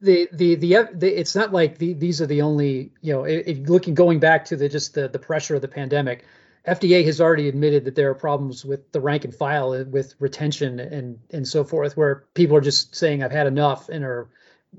the, 0.02 0.30
the, 0.32 0.56
the 0.56 0.88
the 0.94 1.08
it's 1.08 1.36
not 1.36 1.52
like 1.52 1.78
the, 1.78 1.94
these 1.94 2.22
are 2.22 2.28
the 2.28 2.42
only 2.42 2.92
you 3.02 3.14
know 3.14 3.24
it, 3.24 3.48
it, 3.48 3.70
looking 3.70 3.96
going 3.96 4.20
back 4.20 4.46
to 4.46 4.56
the 4.56 4.70
just 4.70 4.94
the 4.94 5.08
the 5.08 5.20
pressure 5.20 5.56
of 5.56 5.62
the 5.62 5.68
pandemic. 5.68 6.26
FDA 6.68 7.04
has 7.06 7.20
already 7.20 7.48
admitted 7.48 7.86
that 7.86 7.96
there 7.96 8.10
are 8.10 8.16
problems 8.16 8.64
with 8.64 8.92
the 8.92 9.02
rank 9.02 9.24
and 9.26 9.34
file 9.34 9.72
uh, 9.74 9.86
with 9.86 10.14
retention 10.20 10.80
and 10.80 11.20
and 11.32 11.48
so 11.48 11.64
forth, 11.64 11.98
where 11.98 12.26
people 12.36 12.56
are 12.56 12.62
just 12.62 12.96
saying 12.96 13.24
I've 13.24 13.32
had 13.32 13.48
enough 13.48 13.90
and 13.90 14.04
are 14.04 14.30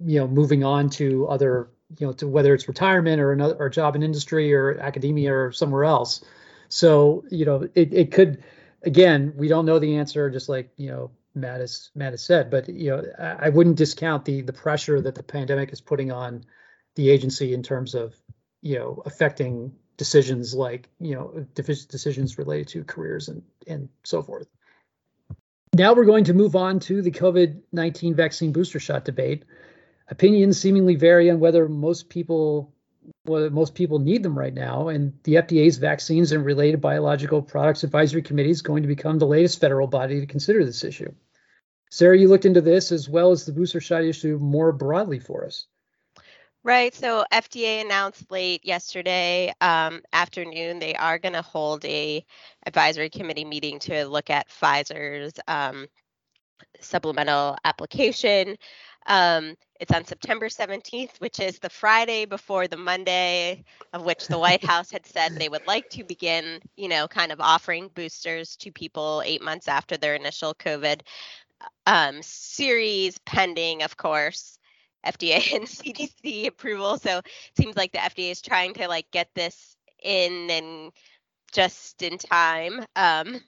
you 0.05 0.21
know 0.21 0.29
moving 0.29 0.63
on 0.63 0.89
to 0.91 1.27
other 1.27 1.69
you 1.99 2.07
know 2.07 2.13
to 2.15 2.29
whether 2.29 2.55
it's 2.55 2.69
retirement 2.69 3.21
or 3.21 3.33
another 3.33 3.57
or 3.59 3.69
job 3.69 3.97
in 3.97 4.05
industry 4.05 4.55
or 4.55 4.79
academia 4.79 5.35
or 5.35 5.53
somewhere 5.53 5.85
else. 5.85 6.25
So 6.69 7.25
you 7.31 7.45
know 7.45 7.69
it, 7.75 7.93
it 7.93 8.13
could 8.13 8.45
again 8.83 9.33
we 9.37 9.49
don't 9.49 9.67
know 9.67 9.79
the 9.79 9.97
answer 9.97 10.31
just 10.31 10.49
like 10.49 10.71
you 10.77 10.89
know 10.91 11.11
Matt 11.35 11.61
has 11.61 11.91
Matt 11.95 12.13
has 12.13 12.23
said, 12.23 12.51
but 12.51 12.69
you 12.69 12.91
know 12.91 13.05
I, 13.19 13.47
I 13.47 13.49
wouldn't 13.51 13.77
discount 13.77 14.25
the 14.25 14.43
the 14.43 14.53
pressure 14.53 15.01
that 15.01 15.15
the 15.15 15.23
pandemic 15.23 15.73
is 15.73 15.81
putting 15.81 16.11
on 16.11 16.45
the 16.97 17.11
agency 17.11 17.55
in 17.55 17.63
terms 17.63 17.95
of 17.95 18.15
you 18.63 18.79
know 18.79 19.03
affecting 19.07 19.73
decisions 19.97 20.55
like 20.55 20.89
you 20.99 21.15
know 21.15 21.47
decisions 21.55 22.39
related 22.39 22.69
to 22.69 22.85
careers 22.85 23.29
and 23.29 23.43
and 23.67 23.89
so 24.03 24.23
forth. 24.23 24.49
Now 25.73 25.95
we're 25.95 26.05
going 26.05 26.25
to 26.25 26.35
move 26.35 26.57
on 26.57 26.81
to 26.81 27.01
the 27.01 27.13
COVID 27.13 27.61
19 27.73 28.15
vaccine 28.15 28.53
booster 28.53 28.81
shot 28.81 29.05
debate 29.05 29.45
opinions 30.09 30.59
seemingly 30.59 30.97
vary 30.97 31.31
on 31.31 31.39
whether 31.39 31.69
most 31.69 32.09
people 32.09 32.75
well, 33.25 33.51
most 33.51 33.75
people 33.75 33.99
need 33.99 34.23
them 34.23 34.39
right 34.39 34.53
now, 34.53 34.89
and 34.89 35.13
the 35.25 35.35
FDA's 35.35 35.79
vaccines 35.79 36.33
and 36.33 36.45
related 36.45 36.81
biological 36.81 37.43
products 37.43 37.85
advisory 37.85 38.23
committee 38.23 38.51
is 38.51 38.63
going 38.63 38.83
to 38.83 38.89
become 38.89 39.19
the 39.19 39.27
latest 39.27 39.61
federal 39.61 39.87
body 39.87 40.21
to 40.21 40.27
consider 40.27 40.65
this 40.65 40.85
issue. 40.85 41.13
Sarah, 41.91 42.19
you 42.19 42.29
looked 42.29 42.45
into 42.45 42.61
this 42.61 42.93
as 42.93 43.09
well 43.09 43.33
as 43.33 43.45
the 43.45 43.53
booster 43.53 43.81
shot 43.81 44.05
issue 44.05 44.39
more 44.39 44.73
broadly 44.73 45.19
for 45.19 45.45
us. 45.45 45.67
Right. 46.63 46.95
So 46.95 47.25
FDA 47.33 47.81
announced 47.81 48.31
late 48.31 48.65
yesterday 48.67 49.53
um, 49.63 50.03
afternoon 50.13 50.79
they 50.79 50.95
are 50.95 51.19
going 51.19 51.33
to 51.33 51.43
hold 51.43 51.85
a 51.87 52.25
advisory 52.67 53.09
committee 53.09 53.47
meeting 53.47 53.79
to 53.81 54.05
look 54.05 54.29
at 54.29 54.51
Pfizer's 54.51 55.33
um, 55.49 55.87
supplemental 56.79 57.57
application. 57.65 58.57
Um, 59.07 59.57
it's 59.81 59.93
on 59.93 60.05
September 60.05 60.49
17th, 60.49 61.19
which 61.21 61.41
is 61.41 61.59
the 61.59 61.71
Friday 61.71 62.27
before 62.27 62.69
the 62.69 62.77
Monday 62.77 63.65
of 63.95 64.05
which 64.05 64.29
the 64.29 64.39
White 64.39 64.63
House 64.63 64.91
had 64.91 65.07
said 65.07 65.33
they 65.33 65.49
would 65.49 65.67
like 65.67 65.89
to 65.91 66.05
begin, 66.05 66.61
you 66.77 66.87
know, 66.87 67.09
kind 67.09 67.33
of 67.33 67.41
offering 67.41 67.89
boosters 67.95 68.57
to 68.57 68.71
people 68.71 69.23
eight 69.25 69.43
months 69.43 69.69
after 69.69 69.97
their 69.97 70.15
initial 70.15 70.55
COVID 70.55 71.01
um, 71.87 72.19
series, 72.21 73.17
pending, 73.25 73.83
of 73.83 73.97
course, 73.97 74.59
FDA 75.05 75.55
and 75.55 75.65
CDC 75.65 76.47
approval. 76.47 76.99
So 76.99 77.19
it 77.19 77.57
seems 77.57 77.75
like 77.75 77.93
the 77.93 77.99
FDA 77.99 78.31
is 78.31 78.43
trying 78.43 78.75
to 78.75 78.87
like 78.87 79.11
get 79.11 79.31
this 79.35 79.77
in 80.03 80.51
and 80.51 80.93
just 81.53 82.03
in 82.03 82.19
time. 82.19 82.85
Um, 82.97 83.41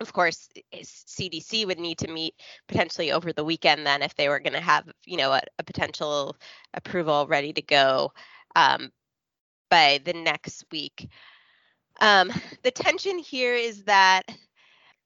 of 0.00 0.12
course 0.12 0.48
cdc 0.74 1.66
would 1.66 1.78
need 1.78 1.98
to 1.98 2.08
meet 2.08 2.34
potentially 2.68 3.10
over 3.10 3.32
the 3.32 3.44
weekend 3.44 3.86
then 3.86 4.02
if 4.02 4.14
they 4.14 4.28
were 4.28 4.38
going 4.38 4.52
to 4.52 4.60
have 4.60 4.88
you 5.04 5.16
know 5.16 5.32
a, 5.32 5.40
a, 5.58 5.62
potential 5.64 6.36
approval 6.74 7.26
ready 7.26 7.52
to 7.52 7.62
go 7.62 8.12
um, 8.56 8.90
by 9.70 10.00
the 10.04 10.12
next 10.12 10.64
week. 10.70 11.08
Um, 12.00 12.32
the 12.62 12.70
tension 12.70 13.18
here 13.18 13.54
is 13.54 13.84
that 13.84 14.22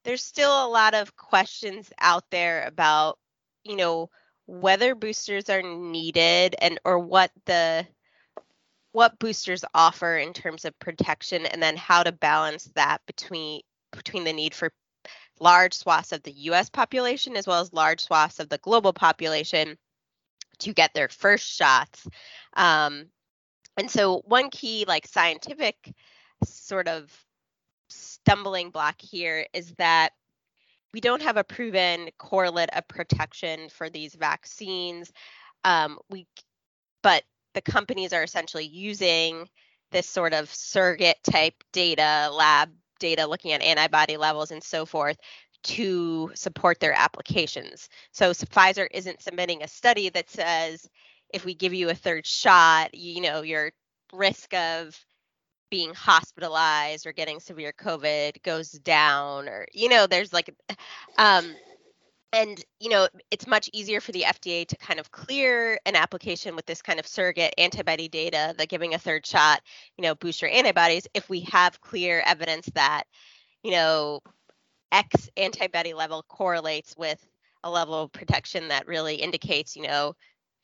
there's 0.05 0.25
still 0.25 0.67
a 0.67 0.69
lot 0.69 0.95
of 0.95 1.17
questions 1.17 1.91
out 2.01 2.25
there 2.31 2.65
about 2.67 3.19
you 3.65 3.77
know 3.77 4.11
whether 4.47 4.95
boosters 4.95 5.49
are 5.49 5.63
needed 5.63 6.55
and 6.61 6.79
or 6.85 6.99
what 6.99 7.31
the 7.47 7.87
what 8.91 9.19
boosters 9.19 9.65
offer 9.73 10.19
in 10.19 10.33
terms 10.33 10.65
of 10.65 10.79
protection 10.79 11.47
and 11.47 11.63
then 11.63 11.77
how 11.77 12.03
to 12.03 12.13
balance 12.13 12.65
that 12.75 13.01
between 13.07 13.63
between 13.93 14.25
the 14.25 14.33
need 14.33 14.55
for 14.55 14.71
large 15.41 15.75
swaths 15.75 16.13
of 16.13 16.23
the 16.23 16.33
US 16.33 16.69
population 16.69 17.37
as 17.37 17.47
well 17.47 17.61
as 17.61 17.73
large 17.73 18.01
swaths 18.01 18.39
of 18.39 18.49
the 18.49 18.59
global 18.59 18.93
population 18.93 19.77
to 20.59 20.73
get 20.73 20.95
their 20.95 21.09
first 21.09 21.49
shots. 21.49 22.07
Um, 22.55 23.07
and 23.77 23.91
so, 23.91 24.23
one 24.27 24.51
key, 24.51 24.85
like 24.87 25.07
scientific 25.07 25.93
sort 26.45 26.89
of 26.89 27.11
stumbling 27.89 28.71
block 28.71 29.01
here 29.01 29.47
is 29.53 29.73
that 29.79 30.13
we 30.93 31.01
don't 31.01 31.23
have 31.23 31.37
a 31.37 31.45
proven 31.45 32.11
correlate 32.19 32.71
of 32.75 32.87
protection 32.87 33.69
for 33.71 33.89
these 33.89 34.15
vaccines. 34.15 35.11
Um, 35.65 35.99
we, 36.11 36.27
but 37.03 37.23
the 37.55 37.63
companies 37.63 38.13
are 38.13 38.23
essentially 38.23 38.67
using 38.67 39.49
this 39.91 40.07
sort 40.07 40.35
of 40.35 40.53
surrogate 40.53 41.23
type 41.23 41.55
data, 41.73 42.31
lab 42.33 42.71
data, 43.03 43.27
looking 43.27 43.53
at 43.53 43.61
antibody 43.61 44.17
levels 44.17 44.53
and 44.53 44.63
so 44.63 44.87
forth 44.87 45.19
to 45.65 46.31
support 46.35 46.81
their 46.81 46.95
applications. 46.95 47.89
So, 48.13 48.33
so 48.33 48.47
Pfizer 48.47 48.87
isn't 48.91 49.23
submitting 49.23 49.63
a 49.63 49.69
study 49.69 50.09
that 50.11 50.31
says 50.31 50.89
if 51.35 51.45
we 51.45 51.55
give 51.55 51.75
you 51.75 51.91
a 51.91 51.95
third 51.95 52.27
shot, 52.27 52.95
you 52.95 53.21
know, 53.21 53.43
your 53.43 53.73
risk 54.13 54.55
of 54.55 54.99
being 55.71 55.95
hospitalized 55.95 57.07
or 57.07 57.13
getting 57.13 57.41
severe 57.41 57.73
COVID 57.73 58.43
goes 58.43 58.71
down, 58.73 59.49
or 59.49 59.67
you 59.73 59.89
know, 59.89 60.07
there's 60.07 60.33
like, 60.33 60.55
um, 61.19 61.55
and 62.33 62.65
you 62.81 62.89
know, 62.89 63.09
it's 63.31 63.47
much 63.47 63.69
easier 63.73 64.01
for 64.01 64.13
the 64.13 64.23
FDA 64.23 64.67
to 64.67 64.77
kind 64.77 64.99
of 64.99 65.11
clear 65.11 65.79
an 65.87 65.97
application 65.97 66.57
with 66.57 66.67
this 66.67 66.83
kind 66.83 66.99
of 66.99 67.07
surrogate 67.07 67.55
antibody 67.59 68.09
data 68.09 68.55
that 68.57 68.69
giving 68.69 68.95
a 68.95 68.99
third 68.99 69.27
shot, 69.27 69.61
you 69.97 70.03
know, 70.03 70.15
booster 70.15 70.49
antibodies 70.49 71.07
if 71.15 71.29
we 71.29 71.41
have 71.41 71.81
clear 71.81 72.23
evidence 72.27 72.69
that, 72.75 73.05
you 73.63 73.73
know, 73.73 74.21
X 74.93 75.29
antibody 75.37 75.95
level 75.95 76.25
correlates 76.29 76.95
with 76.97 77.25
a 77.65 77.71
level 77.71 77.95
of 77.95 78.13
protection 78.13 78.69
that 78.69 78.87
really 78.87 79.17
indicates, 79.17 79.77
you 79.77 79.83
know, 79.83 80.15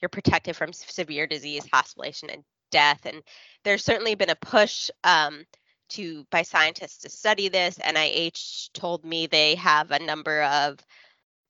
you're 0.00 0.08
protected 0.08 0.56
from 0.56 0.72
severe 0.72 1.26
disease, 1.26 1.66
hospitalization, 1.72 2.30
and 2.30 2.44
death. 2.70 3.04
And 3.04 3.22
there's 3.64 3.84
certainly 3.84 4.14
been 4.14 4.30
a 4.30 4.36
push 4.36 4.90
um, 5.04 5.44
to 5.90 6.26
by 6.30 6.42
scientists 6.42 6.98
to 6.98 7.08
study 7.08 7.48
this. 7.48 7.78
NIH 7.78 8.72
told 8.72 9.04
me 9.04 9.26
they 9.26 9.54
have 9.56 9.90
a 9.90 9.98
number 9.98 10.42
of 10.42 10.78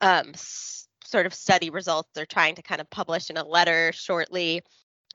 um, 0.00 0.32
sort 1.04 1.26
of 1.26 1.34
study 1.34 1.70
results 1.70 2.10
they're 2.14 2.26
trying 2.26 2.54
to 2.54 2.62
kind 2.62 2.80
of 2.80 2.90
publish 2.90 3.30
in 3.30 3.36
a 3.36 3.44
letter 3.44 3.92
shortly. 3.92 4.62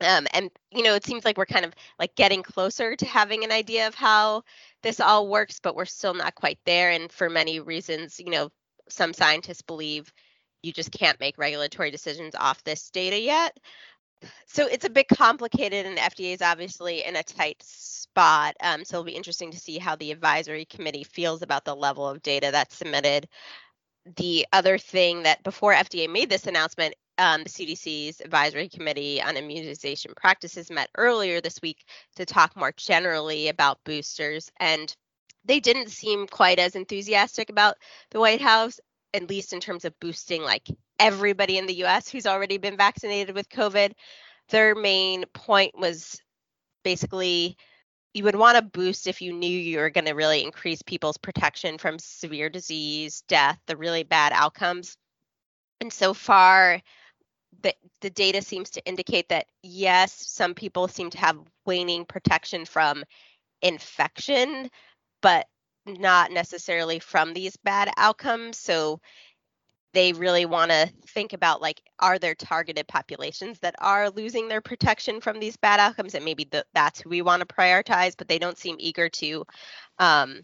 Um, 0.00 0.26
and 0.32 0.50
you 0.72 0.82
know, 0.82 0.94
it 0.94 1.04
seems 1.04 1.24
like 1.24 1.38
we're 1.38 1.46
kind 1.46 1.64
of 1.64 1.72
like 1.98 2.16
getting 2.16 2.42
closer 2.42 2.96
to 2.96 3.06
having 3.06 3.44
an 3.44 3.52
idea 3.52 3.86
of 3.86 3.94
how 3.94 4.42
this 4.82 5.00
all 5.00 5.28
works, 5.28 5.60
but 5.62 5.76
we're 5.76 5.84
still 5.84 6.14
not 6.14 6.34
quite 6.34 6.58
there. 6.66 6.90
And 6.90 7.12
for 7.12 7.30
many 7.30 7.60
reasons, 7.60 8.18
you 8.18 8.30
know, 8.30 8.50
some 8.88 9.12
scientists 9.12 9.62
believe 9.62 10.12
you 10.62 10.72
just 10.72 10.90
can't 10.90 11.20
make 11.20 11.38
regulatory 11.38 11.90
decisions 11.90 12.34
off 12.34 12.64
this 12.64 12.90
data 12.90 13.20
yet. 13.20 13.56
So 14.46 14.66
it's 14.66 14.86
a 14.86 14.90
bit 14.90 15.08
complicated, 15.08 15.86
and 15.86 15.98
FDA 15.98 16.34
is 16.34 16.42
obviously 16.42 17.04
in 17.04 17.16
a 17.16 17.22
tight 17.22 17.62
spot. 17.62 18.54
Um, 18.62 18.84
so 18.84 18.96
it'll 18.96 19.04
be 19.04 19.12
interesting 19.12 19.50
to 19.50 19.60
see 19.60 19.78
how 19.78 19.96
the 19.96 20.12
advisory 20.12 20.64
committee 20.64 21.04
feels 21.04 21.42
about 21.42 21.64
the 21.64 21.76
level 21.76 22.08
of 22.08 22.22
data 22.22 22.50
that's 22.50 22.76
submitted. 22.76 23.28
The 24.16 24.46
other 24.52 24.78
thing 24.78 25.22
that 25.22 25.42
before 25.42 25.72
FDA 25.72 26.10
made 26.10 26.28
this 26.28 26.46
announcement, 26.46 26.94
um, 27.16 27.42
the 27.44 27.50
CDC's 27.50 28.20
advisory 28.20 28.68
committee 28.68 29.22
on 29.22 29.36
immunization 29.36 30.12
practices 30.16 30.70
met 30.70 30.90
earlier 30.96 31.40
this 31.40 31.60
week 31.62 31.84
to 32.16 32.26
talk 32.26 32.56
more 32.56 32.72
generally 32.76 33.48
about 33.48 33.84
boosters, 33.84 34.50
and 34.58 34.94
they 35.44 35.60
didn't 35.60 35.90
seem 35.90 36.26
quite 36.26 36.58
as 36.58 36.74
enthusiastic 36.74 37.50
about 37.50 37.76
the 38.10 38.20
White 38.20 38.40
House 38.40 38.80
at 39.14 39.28
least 39.28 39.52
in 39.52 39.60
terms 39.60 39.84
of 39.84 39.98
boosting 40.00 40.42
like 40.42 40.68
everybody 40.98 41.56
in 41.56 41.66
the 41.66 41.84
US 41.84 42.08
who's 42.08 42.26
already 42.26 42.58
been 42.58 42.76
vaccinated 42.76 43.34
with 43.34 43.48
COVID. 43.48 43.92
Their 44.50 44.74
main 44.74 45.24
point 45.32 45.78
was 45.78 46.20
basically 46.82 47.56
you 48.14 48.22
would 48.24 48.36
want 48.36 48.56
to 48.56 48.62
boost 48.62 49.08
if 49.08 49.20
you 49.20 49.32
knew 49.32 49.50
you 49.50 49.78
were 49.78 49.90
going 49.90 50.06
to 50.06 50.12
really 50.12 50.42
increase 50.42 50.82
people's 50.82 51.18
protection 51.18 51.78
from 51.78 51.98
severe 51.98 52.48
disease, 52.48 53.24
death, 53.28 53.58
the 53.66 53.76
really 53.76 54.04
bad 54.04 54.32
outcomes. 54.32 54.96
And 55.80 55.92
so 55.92 56.14
far, 56.14 56.80
the, 57.62 57.74
the 58.00 58.10
data 58.10 58.40
seems 58.40 58.70
to 58.70 58.84
indicate 58.86 59.28
that 59.30 59.46
yes, 59.62 60.12
some 60.12 60.54
people 60.54 60.86
seem 60.86 61.10
to 61.10 61.18
have 61.18 61.38
waning 61.66 62.04
protection 62.04 62.64
from 62.64 63.02
infection, 63.62 64.70
but 65.20 65.46
not 65.84 66.30
necessarily 66.30 67.00
from 67.00 67.34
these 67.34 67.56
bad 67.56 67.90
outcomes. 67.96 68.58
So 68.58 69.00
they 69.94 70.12
really 70.12 70.44
want 70.44 70.70
to 70.70 70.90
think 71.06 71.32
about 71.32 71.62
like 71.62 71.80
are 72.00 72.18
there 72.18 72.34
targeted 72.34 72.86
populations 72.88 73.58
that 73.60 73.74
are 73.78 74.10
losing 74.10 74.48
their 74.48 74.60
protection 74.60 75.20
from 75.20 75.40
these 75.40 75.56
bad 75.56 75.80
outcomes? 75.80 76.14
And 76.14 76.24
maybe 76.24 76.46
the, 76.50 76.64
that's 76.74 77.00
who 77.00 77.08
we 77.10 77.22
want 77.22 77.40
to 77.40 77.54
prioritize 77.54 78.14
but 78.16 78.28
they 78.28 78.38
don't 78.38 78.58
seem 78.58 78.76
eager 78.78 79.08
to 79.08 79.44
um, 79.98 80.42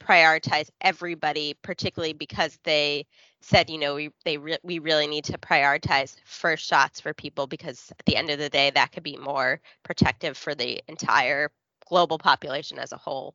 prioritize 0.00 0.68
everybody 0.80 1.56
particularly 1.62 2.12
because 2.12 2.58
they 2.64 3.06
said 3.40 3.68
you 3.68 3.78
know 3.78 3.94
we 3.94 4.10
they 4.24 4.36
re- 4.36 4.58
we 4.62 4.78
really 4.78 5.06
need 5.06 5.24
to 5.24 5.36
prioritize 5.38 6.16
first 6.24 6.66
shots 6.66 7.00
for 7.00 7.12
people 7.12 7.46
because 7.46 7.92
at 7.98 8.06
the 8.06 8.16
end 8.16 8.30
of 8.30 8.38
the 8.38 8.48
day 8.48 8.70
that 8.70 8.92
could 8.92 9.02
be 9.02 9.16
more 9.16 9.60
protective 9.82 10.36
for 10.36 10.54
the 10.54 10.80
entire 10.88 11.50
global 11.88 12.18
population 12.18 12.78
as 12.78 12.92
a 12.92 12.96
whole. 12.96 13.34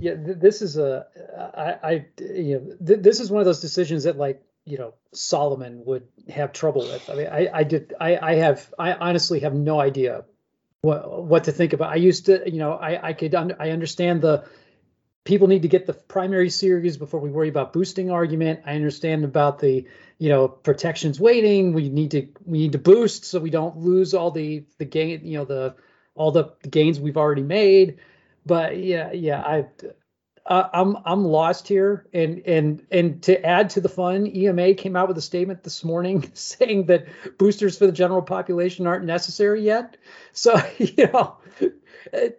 Yeah, 0.00 0.14
th- 0.14 0.38
this 0.38 0.62
is 0.62 0.76
a 0.76 1.06
I, 1.54 1.90
I 1.90 2.06
you 2.20 2.58
know 2.58 2.86
th- 2.86 3.00
this 3.00 3.20
is 3.20 3.30
one 3.30 3.40
of 3.40 3.46
those 3.46 3.60
decisions 3.60 4.04
that 4.04 4.16
like 4.16 4.42
you 4.64 4.78
know 4.78 4.94
Solomon 5.12 5.84
would 5.84 6.06
have 6.28 6.52
trouble 6.52 6.82
with. 6.82 7.08
I 7.10 7.14
mean, 7.14 7.26
I 7.26 7.48
I 7.52 7.64
did 7.64 7.94
I 8.00 8.16
I 8.16 8.34
have 8.36 8.72
I 8.78 8.92
honestly 8.92 9.40
have 9.40 9.54
no 9.54 9.80
idea 9.80 10.24
what 10.82 11.24
what 11.24 11.44
to 11.44 11.52
think 11.52 11.72
about. 11.72 11.90
I 11.90 11.96
used 11.96 12.26
to 12.26 12.42
you 12.50 12.58
know 12.58 12.72
I 12.72 13.08
I 13.08 13.12
could 13.12 13.34
un- 13.34 13.56
I 13.58 13.70
understand 13.70 14.22
the 14.22 14.44
people 15.24 15.46
need 15.46 15.62
to 15.62 15.68
get 15.68 15.86
the 15.86 15.92
primary 15.94 16.50
series 16.50 16.96
before 16.96 17.20
we 17.20 17.30
worry 17.30 17.48
about 17.48 17.72
boosting 17.72 18.10
argument. 18.10 18.60
I 18.66 18.74
understand 18.74 19.24
about 19.24 19.58
the 19.58 19.86
you 20.18 20.28
know 20.28 20.48
protections 20.48 21.18
waiting. 21.20 21.72
We 21.72 21.88
need 21.88 22.12
to 22.12 22.28
we 22.44 22.58
need 22.58 22.72
to 22.72 22.78
boost 22.78 23.24
so 23.24 23.40
we 23.40 23.50
don't 23.50 23.78
lose 23.78 24.14
all 24.14 24.30
the 24.30 24.64
the 24.78 24.84
gain 24.84 25.24
you 25.24 25.38
know 25.38 25.44
the 25.44 25.74
all 26.14 26.30
the, 26.30 26.52
the 26.62 26.68
gains 26.68 27.00
we've 27.00 27.16
already 27.16 27.42
made 27.42 27.98
but 28.44 28.76
yeah, 28.78 29.12
yeah, 29.12 29.40
I, 29.40 29.66
uh, 30.44 30.68
I'm 30.72 30.96
I'm 31.04 31.24
lost 31.24 31.68
here, 31.68 32.06
and 32.12 32.42
and 32.46 32.86
and 32.90 33.22
to 33.24 33.44
add 33.44 33.70
to 33.70 33.80
the 33.80 33.88
fun, 33.88 34.26
EMA 34.26 34.74
came 34.74 34.96
out 34.96 35.08
with 35.08 35.16
a 35.16 35.22
statement 35.22 35.62
this 35.62 35.84
morning 35.84 36.30
saying 36.34 36.86
that 36.86 37.06
boosters 37.38 37.78
for 37.78 37.86
the 37.86 37.92
general 37.92 38.22
population 38.22 38.86
aren't 38.86 39.04
necessary 39.04 39.62
yet. 39.62 39.96
So 40.32 40.60
you 40.78 41.08
know, 41.12 41.36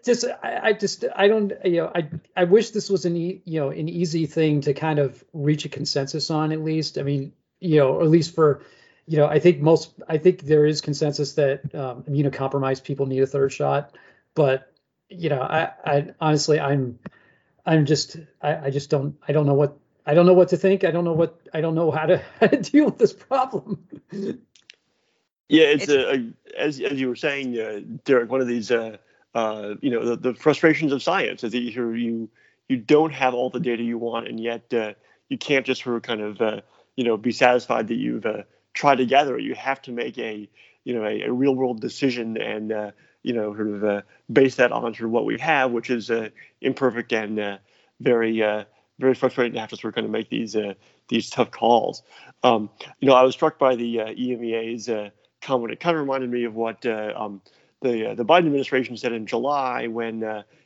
just 0.04 0.26
I, 0.44 0.60
I 0.64 0.74
just 0.74 1.06
I 1.16 1.28
don't 1.28 1.54
you 1.64 1.78
know 1.78 1.92
I 1.96 2.10
I 2.36 2.44
wish 2.44 2.72
this 2.72 2.90
was 2.90 3.06
an 3.06 3.16
e, 3.16 3.42
you 3.46 3.60
know 3.60 3.70
an 3.70 3.88
easy 3.88 4.26
thing 4.26 4.62
to 4.62 4.74
kind 4.74 5.00
of 5.00 5.24
reach 5.34 5.66
a 5.66 5.70
consensus 5.70 6.30
on 6.30 6.52
at 6.52 6.64
least. 6.64 6.98
I 6.98 7.04
mean 7.04 7.34
you 7.60 7.78
know 7.78 8.02
at 8.02 8.08
least 8.10 8.36
for 8.36 8.64
you 9.08 9.18
know 9.18 9.28
I 9.28 9.40
think 9.40 9.62
most 9.62 9.94
I 10.10 10.18
think 10.18 10.42
there 10.42 10.66
is 10.66 10.82
consensus 10.82 11.34
that 11.34 11.74
um, 11.74 12.04
immunocompromised 12.04 12.84
people 12.84 13.06
need 13.06 13.24
a 13.24 13.28
third 13.28 13.54
shot, 13.54 13.96
but 14.36 14.70
you 15.16 15.30
know, 15.30 15.42
I, 15.42 15.72
I 15.86 16.08
honestly, 16.20 16.60
I'm, 16.60 17.00
I'm 17.66 17.86
just, 17.86 18.18
I, 18.42 18.68
I 18.68 18.70
just 18.70 18.90
don't, 18.90 19.16
I 19.28 19.32
don't 19.32 19.46
know 19.46 19.54
what, 19.54 19.78
I 20.06 20.14
don't 20.14 20.26
know 20.26 20.34
what 20.34 20.50
to 20.50 20.58
think. 20.58 20.84
I 20.84 20.92
don't 20.92 21.06
know 21.06 21.14
what, 21.14 21.40
I 21.54 21.62
don't 21.62 21.76
know 21.76 21.92
how 21.92 22.06
to, 22.06 22.18
how 22.40 22.48
to 22.48 22.58
deal 22.58 22.86
with 22.86 22.98
this 22.98 23.14
problem. 23.14 23.84
Yeah, 25.50 25.66
it's, 25.66 25.84
it's 25.84 25.92
a, 25.92 26.16
a, 26.16 26.34
as 26.58 26.80
as 26.80 27.00
you 27.00 27.10
were 27.10 27.16
saying, 27.16 27.60
uh, 27.60 27.82
Derek. 28.06 28.32
One 28.32 28.42
of 28.42 28.48
these, 28.48 28.72
uh, 28.72 28.98
uh, 29.36 29.76
you 29.82 29.92
know, 29.92 30.04
the, 30.04 30.16
the 30.16 30.34
frustrations 30.34 30.92
of 30.92 31.04
science 31.04 31.44
is 31.44 31.52
that 31.52 31.60
you 31.60 31.92
you 31.92 32.30
you 32.70 32.78
don't 32.78 33.14
have 33.14 33.34
all 33.34 33.50
the 33.50 33.60
data 33.60 33.84
you 33.84 33.98
want, 33.98 34.28
and 34.28 34.40
yet 34.40 34.74
uh, 34.74 34.94
you 35.30 35.38
can't 35.38 35.66
just 35.66 35.84
sort 35.84 35.98
of 35.98 36.02
kind 36.02 36.22
of 36.22 36.42
uh, 36.42 36.62
you 36.96 37.04
know 37.04 37.18
be 37.18 37.32
satisfied 37.32 37.88
that 37.90 37.96
you've 37.96 38.26
uh, 38.26 38.44
tried 38.74 38.96
to 38.96 39.06
gather 39.06 39.38
it. 39.38 39.44
You 39.44 39.54
have 39.54 39.82
to 39.84 39.92
make 39.92 40.18
a 40.18 40.50
you 40.86 40.96
know 40.96 41.06
a, 41.06 41.22
a 41.22 41.32
real 41.32 41.54
world 41.54 41.82
decision 41.82 42.38
and 42.38 42.72
uh, 42.72 42.92
you 43.24 43.34
know, 43.34 43.56
sort 43.56 43.70
of 43.70 43.84
uh, 43.84 44.02
base 44.32 44.56
that 44.56 44.72
on 44.72 44.82
sort 44.94 45.06
of 45.06 45.12
what 45.12 45.26
we 45.26 45.40
have, 45.40 45.72
which 45.72 45.90
is 45.90 46.12
uh, 46.12 46.30
imperfect 46.62 47.12
and 47.14 47.40
uh, 47.40 47.58
very, 48.02 48.44
uh, 48.44 48.66
very 49.00 49.16
frustrating 49.16 49.54
to 49.54 49.60
have 49.62 49.70
to 49.70 49.78
sort 49.78 49.94
of 49.94 49.96
kind 49.96 50.06
of 50.06 50.12
make 50.12 50.30
these 50.30 50.56
uh, 50.56 50.74
these 51.08 51.30
tough 51.30 51.52
calls. 51.52 52.04
Um, 52.44 52.70
you 53.00 53.08
know, 53.08 53.16
I 53.16 53.24
was 53.24 53.34
struck 53.34 53.58
by 53.58 53.76
the 53.76 54.02
uh, 54.02 54.06
EMEA's 54.08 54.90
comment. 55.42 55.72
It 55.72 55.80
kind 55.80 55.96
of 55.96 56.02
reminded 56.02 56.30
me 56.30 56.44
of 56.44 56.54
what 56.54 56.86
um, 56.86 57.42
the 57.82 58.14
the 58.16 58.26
Biden 58.26 58.46
administration 58.46 58.98
said 58.98 59.14
in 59.14 59.26
July 59.26 59.88
when 59.88 60.20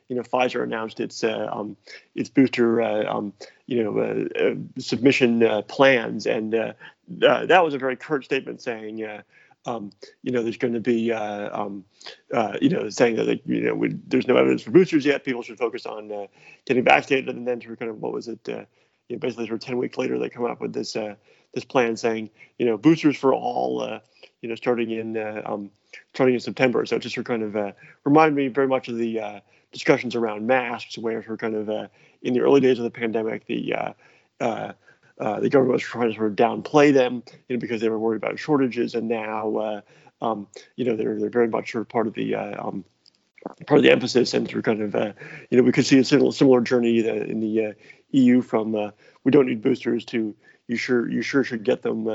you 0.08 0.16
know 0.16 0.22
Pfizer 0.22 0.62
announced 0.62 1.00
its 1.00 1.22
um, 1.22 1.76
its 2.14 2.28
booster 2.28 2.82
um, 2.82 3.32
you 3.66 3.84
know 3.84 4.58
submission 4.78 5.62
plans, 5.68 6.26
and 6.26 6.52
that 6.52 7.64
was 7.64 7.74
a 7.74 7.78
very 7.78 7.96
curt 7.96 8.24
statement 8.24 8.60
saying 8.60 8.98
um, 9.68 9.90
you 10.22 10.32
know, 10.32 10.42
there's 10.42 10.56
going 10.56 10.74
to 10.74 10.80
be, 10.80 11.12
uh, 11.12 11.60
um, 11.60 11.84
uh, 12.32 12.56
you 12.60 12.70
know, 12.70 12.88
saying 12.88 13.16
that, 13.16 13.26
like, 13.26 13.42
you 13.44 13.60
know, 13.60 13.74
we, 13.74 13.94
there's 14.06 14.26
no 14.26 14.36
evidence 14.36 14.62
for 14.62 14.70
boosters 14.70 15.04
yet. 15.04 15.24
People 15.24 15.42
should 15.42 15.58
focus 15.58 15.84
on 15.84 16.10
uh, 16.10 16.26
getting 16.64 16.84
vaccinated. 16.84 17.34
And 17.34 17.46
then, 17.46 17.60
to 17.60 17.76
kind 17.76 17.90
of, 17.90 18.00
what 18.00 18.12
was 18.12 18.28
it? 18.28 18.40
Uh, 18.48 18.64
you 19.08 19.16
know, 19.16 19.18
basically, 19.18 19.46
for 19.46 19.58
10 19.58 19.76
weeks 19.76 19.98
later, 19.98 20.18
they 20.18 20.30
come 20.30 20.44
up 20.44 20.60
with 20.60 20.72
this 20.72 20.96
uh, 20.96 21.14
this 21.54 21.64
plan 21.64 21.96
saying, 21.96 22.30
you 22.58 22.66
know, 22.66 22.76
boosters 22.76 23.16
for 23.16 23.34
all, 23.34 23.80
uh, 23.82 24.00
you 24.42 24.48
know, 24.48 24.54
starting 24.54 24.90
in 24.90 25.16
um, 25.44 25.70
starting 26.14 26.34
in 26.34 26.40
September. 26.40 26.84
So 26.86 26.96
it 26.96 27.00
just 27.00 27.14
sort 27.14 27.26
of 27.26 27.28
kind 27.28 27.42
of 27.42 27.74
reminded 28.04 28.36
me 28.36 28.48
very 28.48 28.68
much 28.68 28.88
of 28.88 28.96
the 28.96 29.42
discussions 29.72 30.14
around 30.14 30.46
masks, 30.46 30.98
where 30.98 31.22
for 31.22 31.36
kind 31.36 31.54
of 31.54 31.90
in 32.22 32.34
the 32.34 32.40
early 32.40 32.60
days 32.60 32.78
of 32.78 32.84
the 32.84 32.90
pandemic, 32.90 33.46
the 33.46 33.94
uh, 35.20 35.40
the 35.40 35.48
government 35.48 35.74
was 35.74 35.82
trying 35.82 36.08
to 36.08 36.14
sort 36.14 36.30
of 36.30 36.36
downplay 36.36 36.92
them, 36.92 37.22
you 37.48 37.56
know, 37.56 37.60
because 37.60 37.80
they 37.80 37.88
were 37.88 37.98
worried 37.98 38.18
about 38.18 38.38
shortages, 38.38 38.94
and 38.94 39.08
now, 39.08 39.56
uh, 39.56 39.80
um, 40.22 40.46
you 40.76 40.84
know, 40.84 40.96
they're 40.96 41.18
they're 41.18 41.30
very 41.30 41.48
much 41.48 41.72
sort 41.72 41.82
of 41.82 41.88
part 41.88 42.06
of 42.06 42.14
the 42.14 42.34
uh, 42.34 42.66
um, 42.66 42.84
part 43.66 43.78
of 43.78 43.82
the 43.82 43.90
emphasis, 43.90 44.34
and 44.34 44.46
through 44.46 44.62
kind 44.62 44.80
of, 44.80 44.94
uh, 44.94 45.12
you 45.50 45.58
know, 45.58 45.64
we 45.64 45.72
could 45.72 45.86
see 45.86 45.98
a 45.98 46.04
similar 46.04 46.32
similar 46.32 46.60
journey 46.60 47.06
in 47.06 47.40
the 47.40 47.66
uh, 47.66 47.72
EU 48.12 48.40
from 48.42 48.72
we 49.24 49.32
don't 49.32 49.46
need 49.46 49.62
boosters 49.62 50.04
to 50.06 50.34
you 50.68 50.76
sure 50.76 51.08
you 51.08 51.22
sure 51.22 51.42
should 51.42 51.64
get 51.64 51.82
them, 51.82 52.08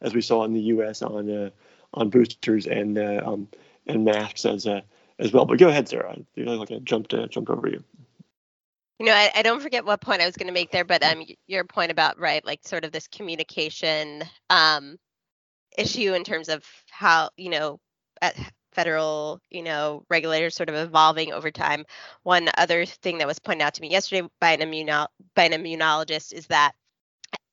as 0.00 0.14
we 0.14 0.20
saw 0.20 0.44
in 0.44 0.54
the 0.54 0.60
U.S. 0.60 1.02
on 1.02 1.52
on 1.92 2.10
boosters 2.10 2.66
and 2.66 2.98
um, 2.98 3.48
and 3.86 4.04
masks 4.04 4.46
as 4.46 4.66
as 5.18 5.32
well. 5.32 5.44
But 5.44 5.58
go 5.58 5.68
ahead, 5.68 5.88
Sarah. 5.88 6.12
I 6.12 6.24
feel 6.34 6.56
like 6.56 6.70
I 6.70 6.78
jumped 6.78 7.14
jumped 7.30 7.50
over 7.50 7.68
you. 7.68 7.84
You 8.98 9.06
know, 9.06 9.12
I, 9.12 9.30
I, 9.34 9.42
don't 9.42 9.60
forget 9.60 9.84
what 9.84 10.00
point 10.00 10.22
I 10.22 10.26
was 10.26 10.36
going 10.36 10.46
to 10.46 10.54
make 10.54 10.70
there, 10.70 10.84
but 10.84 11.02
um, 11.02 11.22
your 11.46 11.64
point 11.64 11.90
about 11.90 12.18
right, 12.18 12.44
like 12.44 12.60
sort 12.66 12.84
of 12.84 12.92
this 12.92 13.08
communication 13.08 14.24
um, 14.48 14.96
issue 15.76 16.14
in 16.14 16.24
terms 16.24 16.48
of 16.48 16.64
how 16.90 17.30
you 17.36 17.50
know 17.50 17.78
at 18.22 18.34
federal 18.72 19.40
you 19.50 19.62
know 19.62 20.04
regulators 20.10 20.54
sort 20.54 20.68
of 20.68 20.74
evolving 20.74 21.32
over 21.32 21.50
time. 21.50 21.84
One 22.22 22.48
other 22.56 22.86
thing 22.86 23.18
that 23.18 23.26
was 23.26 23.38
pointed 23.38 23.64
out 23.64 23.74
to 23.74 23.82
me 23.82 23.90
yesterday 23.90 24.26
by 24.40 24.52
an 24.52 24.60
immuno- 24.60 25.08
by 25.34 25.44
an 25.44 25.52
immunologist 25.52 26.32
is 26.32 26.46
that 26.46 26.72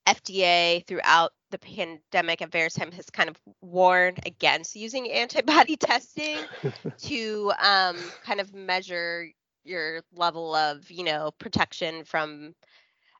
FDA 0.08 0.86
throughout 0.86 1.32
the 1.52 1.60
pandemic 1.60 2.42
at 2.42 2.52
various 2.52 2.74
times 2.74 2.96
has 2.96 3.10
kind 3.10 3.30
of 3.30 3.38
warned 3.62 4.20
against 4.26 4.76
using 4.76 5.12
antibody 5.12 5.76
testing 5.76 6.40
to 7.00 7.52
um, 7.62 7.98
kind 8.24 8.40
of 8.40 8.54
measure 8.54 9.28
your 9.64 10.02
level 10.16 10.56
of 10.56 10.90
you 10.92 11.04
know 11.04 11.32
protection 11.40 12.04
from 12.04 12.54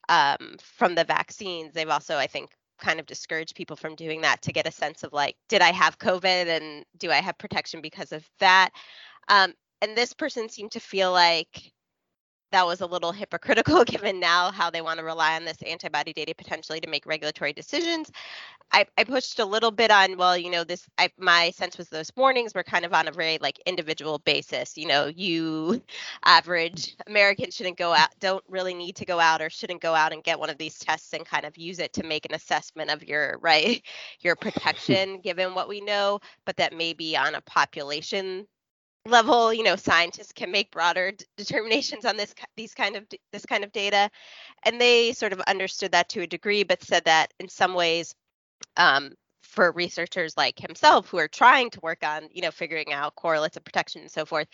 um, 0.10 0.58
from 0.62 0.96
the 0.96 1.04
vaccines. 1.04 1.74
They've 1.74 1.90
also 1.90 2.18
i 2.18 2.28
think 2.28 2.52
kind 2.80 3.00
of 3.00 3.06
discouraged 3.06 3.56
people 3.56 3.76
from 3.76 3.96
doing 3.96 4.22
that 4.22 4.42
to 4.42 4.52
get 4.52 4.68
a 4.68 4.72
sense 4.72 5.04
of 5.04 5.14
like 5.14 5.36
did 5.48 5.62
i 5.62 5.72
have 5.72 6.00
covid 6.00 6.48
and 6.48 6.84
do 6.98 7.12
i 7.12 7.22
have 7.22 7.38
protection 7.38 7.82
because 7.82 8.12
of 8.12 8.28
that? 8.40 8.72
Um, 9.30 9.54
and 9.82 9.98
this 9.98 10.14
person 10.14 10.50
seemed 10.50 10.72
to 10.72 10.80
feel 10.80 11.12
like 11.12 11.74
that 12.54 12.68
was 12.68 12.82
a 12.82 12.86
little 12.86 13.12
hypocritical 13.12 13.84
given 13.86 14.20
now 14.20 14.52
how 14.52 14.70
they 14.70 14.82
want 14.82 15.00
to 15.00 15.04
rely 15.04 15.36
on 15.36 15.44
this 15.44 15.62
antibody 15.64 16.14
data 16.14 16.36
potentially 16.38 16.80
to 16.80 16.88
make 16.88 17.06
regulatory 17.08 17.52
decisions. 17.52 18.12
I, 18.72 18.86
I 18.96 19.04
pushed 19.04 19.40
a 19.40 19.46
little 19.46 19.72
bit 19.72 19.90
on, 19.90 20.18
well, 20.18 20.38
you 20.38 20.52
know, 20.52 20.64
this, 20.64 20.88
I, 21.00 21.10
my 21.18 21.50
sense 21.50 21.80
was 21.80 21.90
those 21.90 22.12
warnings 22.16 22.54
were 22.54 22.64
kind 22.64 22.86
of 22.86 22.94
on 22.94 23.08
a 23.08 23.12
very 23.12 23.40
like 23.42 23.60
individual 23.66 24.20
basis. 24.20 24.78
You 24.78 24.88
know, 24.88 25.08
you 25.08 25.82
average 26.26 26.96
Americans 27.08 27.56
shouldn't 27.56 27.78
go 27.78 27.92
out, 27.92 28.10
don't 28.20 28.44
really 28.48 28.76
need 28.76 28.96
to 28.98 29.06
go 29.06 29.20
out 29.20 29.42
or 29.42 29.50
shouldn't 29.50 29.82
go 29.82 29.96
out 29.96 30.14
and 30.14 30.24
get 30.24 30.40
one 30.40 30.52
of 30.52 30.58
these 30.60 30.78
tests 30.78 31.14
and 31.14 31.26
kind 31.26 31.46
of 31.46 31.58
use 31.58 31.80
it 31.80 31.92
to 31.94 32.04
make 32.04 32.26
an 32.26 32.36
assessment 32.36 32.92
of 32.92 33.04
your, 33.04 33.40
right, 33.42 33.84
your 34.22 34.36
protection 34.36 35.20
given 35.22 35.56
what 35.56 35.68
we 35.68 35.82
know, 35.82 36.20
but 36.46 36.56
that 36.58 36.74
maybe 36.78 37.18
on 37.18 37.34
a 37.34 37.42
population 37.42 38.46
level 39.08 39.54
you 39.54 39.64
know 39.64 39.76
scientists 39.76 40.32
can 40.32 40.52
make 40.52 40.72
broader 40.72 41.12
d- 41.12 41.26
determinations 41.38 42.06
on 42.06 42.16
this 42.18 42.34
these 42.56 42.74
kind 42.74 42.96
of 42.96 43.06
this 43.32 43.46
kind 43.46 43.64
of 43.64 43.72
data. 43.72 44.10
And 44.64 44.80
they 44.80 45.14
sort 45.14 45.34
of 45.34 45.42
understood 45.42 45.92
that 45.92 46.10
to 46.10 46.22
a 46.22 46.28
degree 46.28 46.64
but 46.64 46.84
said 46.84 47.06
that 47.06 47.34
in 47.40 47.50
some 47.50 47.74
ways 47.74 48.16
um, 48.78 49.14
for 49.42 49.72
researchers 49.74 50.38
like 50.38 50.60
himself 50.60 51.10
who 51.10 51.18
are 51.18 51.28
trying 51.28 51.70
to 51.72 51.80
work 51.82 52.04
on 52.04 52.30
you 52.32 52.42
know 52.42 52.52
figuring 52.52 52.94
out 52.94 53.16
correlates 53.16 53.58
of 53.58 53.66
protection 53.66 54.02
and 54.02 54.12
so 54.12 54.26
forth 54.26 54.48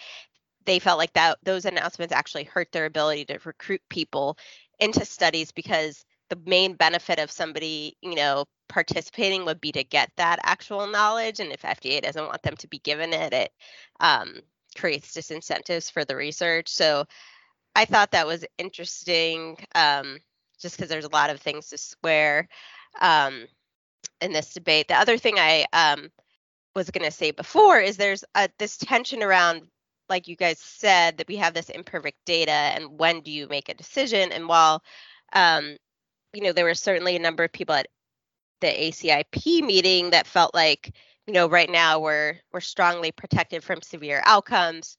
they 0.65 0.79
felt 0.79 0.97
like 0.97 1.13
that 1.13 1.37
those 1.43 1.65
announcements 1.65 2.13
actually 2.13 2.43
hurt 2.43 2.71
their 2.71 2.85
ability 2.85 3.25
to 3.25 3.39
recruit 3.45 3.81
people 3.89 4.37
into 4.79 5.05
studies 5.05 5.51
because 5.51 6.05
the 6.29 6.39
main 6.45 6.73
benefit 6.73 7.19
of 7.19 7.31
somebody 7.31 7.97
you 8.01 8.15
know 8.15 8.45
participating 8.69 9.43
would 9.45 9.59
be 9.59 9.71
to 9.73 9.83
get 9.83 10.11
that 10.15 10.39
actual 10.43 10.87
knowledge. 10.87 11.41
And 11.41 11.51
if 11.51 11.63
FDA 11.63 12.01
doesn't 12.01 12.25
want 12.25 12.41
them 12.43 12.55
to 12.57 12.67
be 12.67 12.79
given 12.79 13.11
it, 13.11 13.33
it 13.33 13.51
um, 13.99 14.39
creates 14.77 15.11
disincentives 15.13 15.91
for 15.91 16.05
the 16.05 16.15
research. 16.15 16.69
So 16.69 17.05
I 17.75 17.85
thought 17.85 18.11
that 18.11 18.27
was 18.27 18.45
interesting 18.57 19.57
um, 19.75 20.19
just 20.59 20.77
because 20.77 20.89
there's 20.89 21.05
a 21.05 21.09
lot 21.13 21.31
of 21.31 21.41
things 21.41 21.69
to 21.69 21.77
square 21.77 22.47
um, 23.01 23.47
in 24.21 24.31
this 24.31 24.53
debate. 24.53 24.87
The 24.87 24.99
other 24.99 25.17
thing 25.17 25.35
I 25.37 25.65
um, 25.73 26.09
was 26.75 26.91
going 26.91 27.05
to 27.05 27.11
say 27.15 27.31
before 27.31 27.79
is 27.79 27.97
there's 27.97 28.23
a, 28.35 28.49
this 28.59 28.77
tension 28.77 29.23
around 29.23 29.63
like 30.07 30.27
you 30.27 30.35
guys 30.35 30.59
said 30.59 31.17
that 31.17 31.27
we 31.27 31.35
have 31.35 31.53
this 31.53 31.69
imperfect 31.69 32.17
data 32.25 32.51
and 32.51 32.97
when 32.99 33.21
do 33.21 33.29
you 33.29 33.47
make 33.47 33.69
a 33.69 33.75
decision 33.75 34.31
and 34.31 34.47
while 34.47 34.81
um, 35.33 35.77
you 36.33 36.41
know 36.41 36.51
there 36.53 36.65
were 36.65 36.75
certainly 36.75 37.15
a 37.15 37.19
number 37.19 37.43
of 37.43 37.51
people 37.51 37.75
at 37.75 37.87
the 38.61 38.67
ACIP 38.67 39.63
meeting 39.63 40.11
that 40.11 40.27
felt 40.27 40.53
like, 40.53 40.93
you 41.27 41.33
know, 41.33 41.47
right 41.47 41.69
now 41.69 41.99
we're 41.99 42.35
we're 42.51 42.59
strongly 42.59 43.11
protected 43.11 43.63
from 43.63 43.81
severe 43.81 44.21
outcomes. 44.25 44.97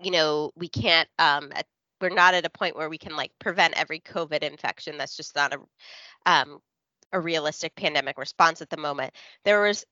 You 0.00 0.10
know, 0.10 0.50
we 0.56 0.68
can't 0.68 1.08
um 1.18 1.50
at, 1.54 1.66
we're 2.00 2.10
not 2.10 2.34
at 2.34 2.46
a 2.46 2.50
point 2.50 2.76
where 2.76 2.88
we 2.88 2.98
can 2.98 3.16
like 3.16 3.32
prevent 3.38 3.78
every 3.78 4.00
COVID 4.00 4.42
infection. 4.42 4.98
That's 4.98 5.16
just 5.16 5.34
not 5.36 5.54
a 5.54 5.58
um 6.30 6.58
a 7.12 7.20
realistic 7.20 7.76
pandemic 7.76 8.18
response 8.18 8.60
at 8.60 8.70
the 8.70 8.76
moment. 8.76 9.14
There 9.44 9.62
was 9.62 9.84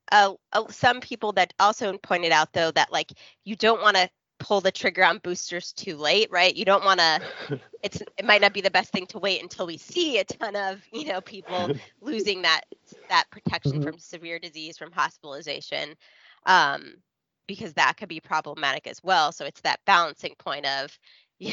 some 0.69 0.99
people 0.99 1.31
that 1.33 1.53
also 1.59 1.97
pointed 1.99 2.33
out 2.33 2.51
though 2.53 2.71
that 2.71 2.91
like 2.91 3.11
you 3.45 3.55
don't 3.55 3.81
want 3.81 3.95
to 3.95 4.09
pull 4.43 4.59
the 4.59 4.71
trigger 4.71 5.05
on 5.05 5.19
boosters 5.19 5.71
too 5.71 5.95
late, 5.95 6.29
right? 6.29 6.53
You 6.53 6.65
don't 6.65 6.83
want 6.83 6.99
to. 6.99 7.21
It's 7.83 8.01
it 8.17 8.23
might 8.23 8.39
not 8.39 8.53
be 8.53 8.61
the 8.61 8.71
best 8.71 8.93
thing 8.93 9.05
to 9.07 9.19
wait 9.19 9.41
until 9.41 9.67
we 9.67 9.75
see 9.75 10.17
a 10.17 10.23
ton 10.23 10.55
of 10.55 10.81
you 10.93 11.03
know 11.03 11.19
people 11.19 11.69
losing 12.01 12.41
that 12.43 12.61
that 13.09 13.25
protection 13.29 13.73
mm-hmm. 13.73 13.83
from 13.83 13.99
severe 13.99 14.39
disease, 14.39 14.77
from 14.77 14.89
hospitalization, 14.93 15.95
um, 16.45 16.93
because 17.45 17.73
that 17.73 17.97
could 17.97 18.07
be 18.07 18.21
problematic 18.21 18.87
as 18.87 19.03
well. 19.03 19.33
So 19.33 19.43
it's 19.43 19.59
that 19.61 19.81
balancing 19.85 20.33
point 20.39 20.65
of 20.65 20.97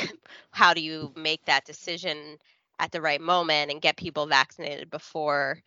how 0.52 0.72
do 0.72 0.80
you 0.80 1.12
make 1.16 1.44
that 1.46 1.64
decision 1.64 2.38
at 2.78 2.92
the 2.92 3.00
right 3.00 3.20
moment 3.20 3.72
and 3.72 3.82
get 3.82 3.96
people 3.96 4.26
vaccinated 4.26 4.88
before 4.88 5.60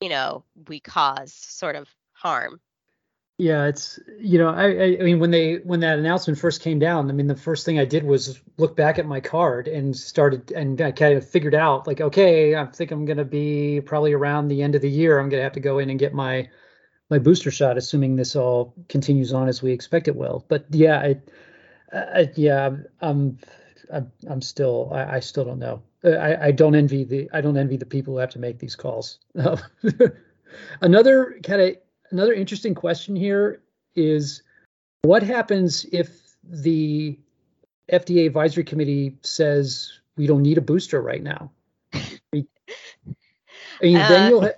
you 0.00 0.10
know 0.10 0.44
we 0.68 0.78
cause 0.78 1.32
sort 1.32 1.74
of 1.74 1.88
harm 2.12 2.60
yeah, 3.36 3.66
it's 3.66 3.98
you 4.20 4.38
know, 4.38 4.48
I, 4.48 4.94
I 4.94 5.02
mean 5.02 5.18
when 5.18 5.32
they 5.32 5.56
when 5.56 5.80
that 5.80 5.98
announcement 5.98 6.38
first 6.38 6.60
came 6.62 6.78
down, 6.78 7.10
I 7.10 7.12
mean 7.12 7.26
the 7.26 7.34
first 7.34 7.66
thing 7.66 7.80
I 7.80 7.84
did 7.84 8.04
was 8.04 8.40
look 8.58 8.76
back 8.76 8.98
at 8.98 9.06
my 9.06 9.20
card 9.20 9.66
and 9.66 9.96
started 9.96 10.52
and 10.52 10.80
I 10.80 10.92
kind 10.92 11.18
of 11.18 11.28
figured 11.28 11.54
out 11.54 11.86
like 11.86 12.00
okay, 12.00 12.54
I 12.54 12.66
think 12.66 12.92
I'm 12.92 13.04
gonna 13.04 13.24
be 13.24 13.80
probably 13.80 14.12
around 14.12 14.48
the 14.48 14.62
end 14.62 14.76
of 14.76 14.82
the 14.82 14.90
year. 14.90 15.18
I'm 15.18 15.28
gonna 15.28 15.42
have 15.42 15.52
to 15.54 15.60
go 15.60 15.78
in 15.80 15.90
and 15.90 15.98
get 15.98 16.14
my 16.14 16.48
my 17.10 17.18
booster 17.18 17.50
shot, 17.50 17.76
assuming 17.76 18.16
this 18.16 18.36
all 18.36 18.74
continues 18.88 19.32
on 19.32 19.48
as 19.48 19.62
we 19.62 19.72
expect 19.72 20.08
it 20.08 20.16
will. 20.16 20.44
But 20.48 20.66
yeah, 20.70 20.98
I, 21.00 21.96
uh, 21.96 22.06
I 22.14 22.32
yeah, 22.36 22.76
I'm 23.00 23.38
I'm, 23.92 24.12
I'm 24.28 24.42
still 24.42 24.90
I, 24.92 25.16
I 25.16 25.20
still 25.20 25.44
don't 25.44 25.58
know. 25.58 25.82
Uh, 26.04 26.10
I, 26.10 26.46
I 26.46 26.50
don't 26.52 26.74
envy 26.74 27.04
the 27.04 27.30
I 27.32 27.40
don't 27.40 27.56
envy 27.56 27.76
the 27.78 27.86
people 27.86 28.14
who 28.14 28.20
have 28.20 28.30
to 28.30 28.38
make 28.38 28.58
these 28.60 28.76
calls. 28.76 29.18
Another 30.80 31.38
kind 31.42 31.60
of 31.60 31.76
another 32.14 32.32
interesting 32.32 32.74
question 32.74 33.16
here 33.16 33.60
is 33.96 34.42
what 35.02 35.22
happens 35.22 35.84
if 35.92 36.36
the 36.44 37.18
FDA 37.92 38.26
advisory 38.26 38.62
committee 38.64 39.18
says 39.22 39.92
we 40.16 40.26
don't 40.26 40.42
need 40.42 40.56
a 40.56 40.62
booster 40.62 41.02
right 41.02 41.22
now? 41.22 41.50
I 41.92 42.46
mean, 43.82 43.96
uh, 43.96 44.08
then 44.08 44.30
you'll 44.30 44.50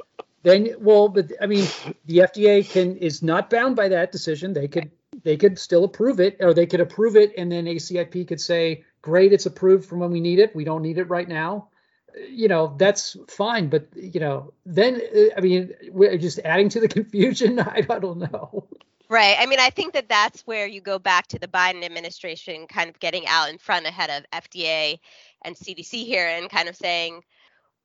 then 0.42 0.74
well, 0.78 1.08
but 1.08 1.32
I 1.40 1.46
mean, 1.46 1.66
the 2.04 2.18
FDA 2.18 2.68
can 2.68 2.96
is 2.98 3.22
not 3.22 3.48
bound 3.48 3.74
by 3.74 3.88
that 3.88 4.12
decision. 4.12 4.52
They 4.52 4.68
could 4.68 4.90
they 5.24 5.38
could 5.38 5.58
still 5.58 5.84
approve 5.84 6.20
it, 6.20 6.36
or 6.40 6.52
they 6.52 6.66
could 6.66 6.80
approve 6.80 7.16
it, 7.16 7.32
and 7.38 7.50
then 7.50 7.64
ACIP 7.64 8.28
could 8.28 8.40
say, 8.40 8.84
"Great, 9.00 9.32
it's 9.32 9.46
approved 9.46 9.88
from 9.88 10.00
when 10.00 10.10
we 10.10 10.20
need 10.20 10.38
it. 10.38 10.54
We 10.54 10.64
don't 10.64 10.82
need 10.82 10.98
it 10.98 11.08
right 11.08 11.28
now." 11.28 11.70
You 12.30 12.48
know 12.48 12.74
that's 12.78 13.16
fine 13.28 13.68
but 13.68 13.88
you 13.94 14.20
know 14.20 14.52
then 14.64 15.00
i 15.36 15.40
mean 15.40 15.72
we're 15.90 16.16
just 16.18 16.38
adding 16.40 16.68
to 16.68 16.80
the 16.80 16.88
confusion. 16.98 17.60
I, 17.60 17.84
I 17.90 17.98
don't 17.98 18.18
know. 18.18 18.66
Right. 19.08 19.36
I 19.38 19.46
mean 19.46 19.60
i 19.60 19.70
think 19.70 19.94
that 19.94 20.08
that's 20.08 20.42
where 20.46 20.66
you 20.66 20.80
go 20.80 20.98
back 20.98 21.28
to 21.28 21.38
the 21.38 21.48
biden 21.48 21.84
administration 21.84 22.66
kind 22.66 22.90
of 22.90 22.98
getting 22.98 23.26
out 23.26 23.50
in 23.50 23.58
front 23.58 23.86
ahead 23.86 24.10
of 24.10 24.42
fda 24.42 24.98
and 25.44 25.54
cdc 25.54 26.04
here 26.04 26.26
and 26.26 26.50
kind 26.50 26.68
of 26.68 26.76
saying 26.76 27.22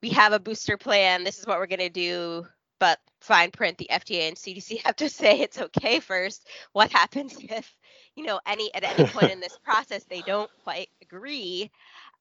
we 0.02 0.10
have 0.10 0.34
a 0.34 0.40
booster 0.40 0.78
plan. 0.78 1.24
This 1.24 1.40
is 1.40 1.48
what 1.48 1.60
we're 1.60 1.68
going 1.68 1.80
to 1.80 1.90
do. 1.90 2.46
But 2.80 3.00
fine 3.20 3.52
print 3.52 3.78
the 3.78 3.88
fda 3.92 4.28
and 4.30 4.36
cdc 4.36 4.82
have 4.86 4.96
to 4.96 5.08
say 5.08 5.40
it's 5.40 5.62
okay 5.62 6.00
first. 6.00 6.48
What 6.74 6.92
happens 6.92 7.38
if 7.40 7.76
you 8.16 8.26
know 8.26 8.40
any 8.48 8.74
at 8.74 8.84
any 8.84 9.08
point 9.08 9.32
in 9.32 9.40
this 9.40 9.58
process 9.64 10.04
they 10.06 10.22
don't 10.22 10.50
quite 10.64 10.90
agree? 11.02 11.70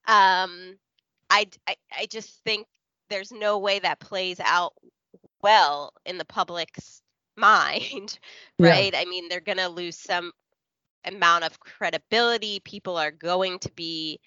Um 0.06 0.76
I, 1.30 1.46
I, 1.68 1.76
I 2.00 2.06
just 2.06 2.42
think 2.44 2.66
there's 3.10 3.32
no 3.32 3.58
way 3.58 3.78
that 3.80 4.00
plays 4.00 4.40
out 4.40 4.74
well 5.42 5.92
in 6.06 6.18
the 6.18 6.24
public's 6.26 7.02
mind, 7.36 8.18
right? 8.58 8.92
Yeah. 8.92 9.00
I 9.00 9.04
mean, 9.06 9.28
they're 9.28 9.40
going 9.40 9.58
to 9.58 9.68
lose 9.68 9.96
some 9.96 10.32
amount 11.04 11.44
of 11.44 11.60
credibility. 11.60 12.60
People 12.60 12.96
are 12.98 13.12
going 13.12 13.58
to 13.60 13.72
be 13.72 14.20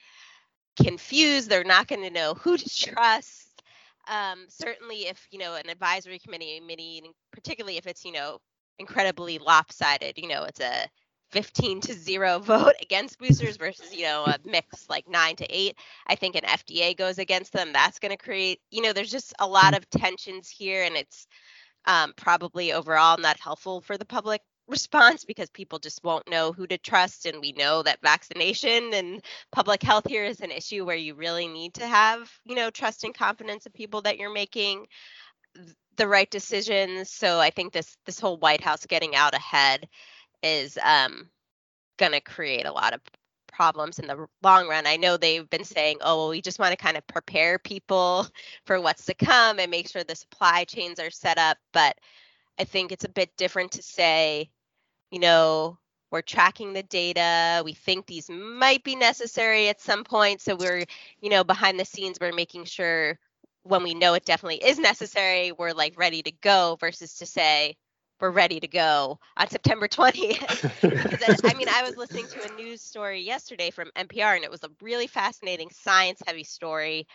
confused. 0.81 1.49
They're 1.49 1.63
not 1.63 1.87
going 1.87 2.03
to 2.03 2.09
know 2.09 2.33
who 2.35 2.57
to 2.57 2.69
trust. 2.75 3.61
um, 4.07 4.45
certainly 4.49 5.07
if 5.07 5.27
you 5.31 5.39
know 5.39 5.55
an 5.55 5.69
advisory 5.69 6.19
committee 6.19 6.59
meeting, 6.59 7.11
particularly 7.31 7.77
if 7.77 7.87
it's 7.87 8.05
you 8.05 8.11
know 8.11 8.39
incredibly 8.79 9.39
lopsided, 9.39 10.17
you 10.17 10.27
know 10.27 10.43
it's 10.43 10.59
a 10.61 10.87
15 11.33 11.81
to 11.81 11.93
0 11.93 12.39
vote 12.39 12.75
against 12.81 13.17
boosters 13.17 13.57
versus 13.57 13.95
you 13.95 14.03
know 14.03 14.23
a 14.25 14.37
mix 14.45 14.87
like 14.87 15.09
9 15.09 15.35
to 15.37 15.45
8 15.49 15.75
i 16.07 16.15
think 16.15 16.35
an 16.35 16.43
fda 16.43 16.95
goes 16.95 17.17
against 17.17 17.53
them 17.53 17.73
that's 17.73 17.99
going 17.99 18.11
to 18.11 18.23
create 18.23 18.61
you 18.69 18.83
know 18.83 18.93
there's 18.93 19.11
just 19.11 19.33
a 19.39 19.47
lot 19.47 19.75
of 19.75 19.89
tensions 19.89 20.47
here 20.49 20.83
and 20.83 20.95
it's 20.95 21.27
um, 21.85 22.13
probably 22.15 22.71
overall 22.71 23.17
not 23.17 23.39
helpful 23.39 23.81
for 23.81 23.97
the 23.97 24.05
public 24.05 24.41
response 24.67 25.25
because 25.25 25.49
people 25.49 25.79
just 25.79 26.03
won't 26.05 26.29
know 26.29 26.53
who 26.53 26.67
to 26.67 26.77
trust 26.77 27.25
and 27.25 27.41
we 27.41 27.51
know 27.53 27.83
that 27.83 28.01
vaccination 28.01 28.93
and 28.93 29.21
public 29.51 29.83
health 29.83 30.07
here 30.07 30.23
is 30.23 30.39
an 30.39 30.51
issue 30.51 30.85
where 30.85 30.95
you 30.95 31.15
really 31.15 31.47
need 31.47 31.73
to 31.73 31.85
have 31.85 32.31
you 32.45 32.55
know 32.55 32.69
trust 32.69 33.03
and 33.03 33.15
confidence 33.15 33.65
in 33.65 33.71
people 33.73 34.01
that 34.03 34.17
you're 34.17 34.33
making 34.33 34.85
the 35.97 36.07
right 36.07 36.29
decisions. 36.31 37.09
So 37.09 37.39
i 37.39 37.49
think 37.49 37.73
this 37.73 37.97
this 38.05 38.19
whole 38.19 38.37
white 38.37 38.61
house 38.61 38.85
getting 38.85 39.15
out 39.15 39.33
ahead 39.33 39.87
is 40.43 40.77
um 40.83 41.29
going 41.97 42.11
to 42.11 42.21
create 42.21 42.65
a 42.65 42.71
lot 42.71 42.93
of 42.93 43.01
problems 43.47 43.99
in 43.99 44.07
the 44.07 44.27
long 44.41 44.67
run. 44.67 44.87
I 44.87 44.97
know 44.97 45.15
they've 45.15 45.49
been 45.49 45.63
saying, 45.63 45.97
oh, 46.01 46.17
well, 46.17 46.29
we 46.29 46.41
just 46.41 46.59
want 46.59 46.71
to 46.71 46.83
kind 46.83 46.97
of 46.97 47.05
prepare 47.07 47.59
people 47.59 48.27
for 48.65 48.81
what's 48.81 49.05
to 49.05 49.13
come 49.13 49.59
and 49.59 49.71
make 49.71 49.89
sure 49.89 50.03
the 50.03 50.15
supply 50.15 50.63
chains 50.65 50.99
are 50.99 51.11
set 51.11 51.37
up. 51.37 51.57
But 51.71 51.97
I 52.59 52.63
think 52.65 52.91
it's 52.91 53.05
a 53.05 53.09
bit 53.09 53.35
different 53.37 53.73
to 53.73 53.83
say, 53.83 54.49
you 55.11 55.19
know, 55.19 55.77
we're 56.11 56.21
tracking 56.21 56.73
the 56.73 56.83
data. 56.83 57.63
We 57.65 57.73
think 57.73 58.05
these 58.05 58.29
might 58.29 58.83
be 58.83 58.95
necessary 58.95 59.69
at 59.69 59.81
some 59.81 60.03
point. 60.03 60.41
So 60.41 60.55
we're, 60.55 60.85
you 61.21 61.29
know, 61.29 61.43
behind 61.43 61.79
the 61.79 61.85
scenes, 61.85 62.17
we're 62.21 62.33
making 62.33 62.65
sure 62.65 63.17
when 63.63 63.83
we 63.83 63.93
know 63.93 64.13
it 64.13 64.25
definitely 64.25 64.63
is 64.63 64.77
necessary, 64.77 65.51
we're 65.53 65.71
like 65.71 65.97
ready 65.97 66.21
to 66.21 66.31
go 66.41 66.77
versus 66.79 67.15
to 67.15 67.25
say, 67.25 67.75
we're 68.23 68.31
ready 68.31 68.57
to 68.57 68.69
go 68.69 69.19
on 69.35 69.49
September 69.49 69.85
20th. 69.85 70.63
I 71.43 71.53
mean, 71.55 71.67
I 71.67 71.83
was 71.83 71.97
listening 71.97 72.25
to 72.27 72.43
a 72.43 72.55
news 72.55 72.81
story 72.81 73.19
yesterday 73.19 73.69
from 73.69 73.91
NPR, 73.97 74.35
and 74.35 74.45
it 74.45 74.49
was 74.49 74.63
a 74.63 74.69
really 74.81 75.07
fascinating 75.07 75.69
science 75.71 76.21
heavy 76.25 76.45
story, 76.45 77.05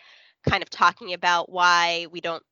kind 0.46 0.62
of 0.62 0.68
talking 0.68 1.14
about 1.14 1.50
why 1.50 2.08
we 2.12 2.20
don't, 2.20 2.42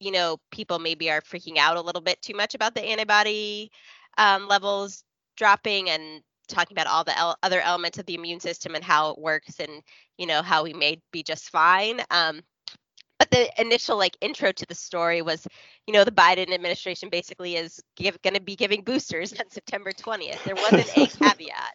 you 0.00 0.12
know, 0.12 0.36
people 0.50 0.78
maybe 0.78 1.10
are 1.10 1.22
freaking 1.22 1.56
out 1.56 1.78
a 1.78 1.80
little 1.80 2.02
bit 2.02 2.20
too 2.20 2.34
much 2.34 2.54
about 2.54 2.74
the 2.74 2.84
antibody 2.84 3.70
um, 4.18 4.46
levels 4.48 5.02
dropping 5.38 5.88
and 5.88 6.20
talking 6.46 6.74
about 6.74 6.88
all 6.88 7.04
the 7.04 7.18
el- 7.18 7.38
other 7.42 7.62
elements 7.62 7.96
of 7.96 8.04
the 8.04 8.16
immune 8.16 8.40
system 8.40 8.74
and 8.74 8.84
how 8.84 9.12
it 9.12 9.18
works 9.18 9.60
and, 9.60 9.80
you 10.18 10.26
know, 10.26 10.42
how 10.42 10.62
we 10.62 10.74
may 10.74 11.00
be 11.10 11.22
just 11.22 11.48
fine. 11.48 12.02
Um, 12.10 12.42
but 13.18 13.30
the 13.30 13.60
initial 13.60 13.96
like 13.96 14.16
intro 14.20 14.52
to 14.52 14.66
the 14.66 14.74
story 14.74 15.22
was 15.22 15.46
you 15.86 15.92
know 15.92 16.04
the 16.04 16.10
biden 16.10 16.52
administration 16.52 17.08
basically 17.08 17.56
is 17.56 17.80
going 17.96 18.34
to 18.34 18.40
be 18.40 18.56
giving 18.56 18.82
boosters 18.82 19.32
on 19.40 19.50
september 19.50 19.92
20th 19.92 20.42
there 20.44 20.54
wasn't 20.54 20.96
a 20.96 21.06
caveat. 21.18 21.74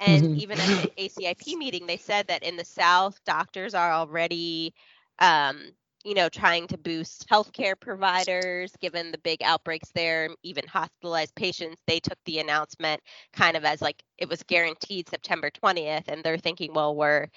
And 0.00 0.24
mm-hmm. 0.24 0.40
even 0.40 0.58
at 0.58 0.82
the 0.82 0.92
acip 0.98 1.56
meeting 1.56 1.86
they 1.86 1.96
said 1.96 2.26
that 2.28 2.42
in 2.42 2.56
the 2.56 2.64
south 2.64 3.18
doctors 3.24 3.74
are 3.74 3.92
already 3.92 4.74
um, 5.20 5.70
you 6.04 6.14
know 6.14 6.28
trying 6.28 6.66
to 6.68 6.78
boost 6.78 7.28
healthcare 7.28 7.78
providers 7.78 8.72
given 8.80 9.12
the 9.12 9.18
big 9.18 9.42
outbreaks 9.42 9.90
there 9.94 10.28
even 10.42 10.66
hospitalized 10.66 11.34
patients. 11.34 11.80
They 11.86 12.00
took 12.00 12.18
the 12.24 12.40
announcement 12.40 13.00
kind 13.32 13.56
of 13.56 13.64
as 13.64 13.80
like 13.80 14.02
it 14.18 14.28
was 14.28 14.42
guaranteed 14.42 15.08
september 15.08 15.50
20th 15.50 16.08
and 16.08 16.22
they're 16.22 16.38
thinking 16.38 16.74
well 16.74 16.94
we're 16.94 17.28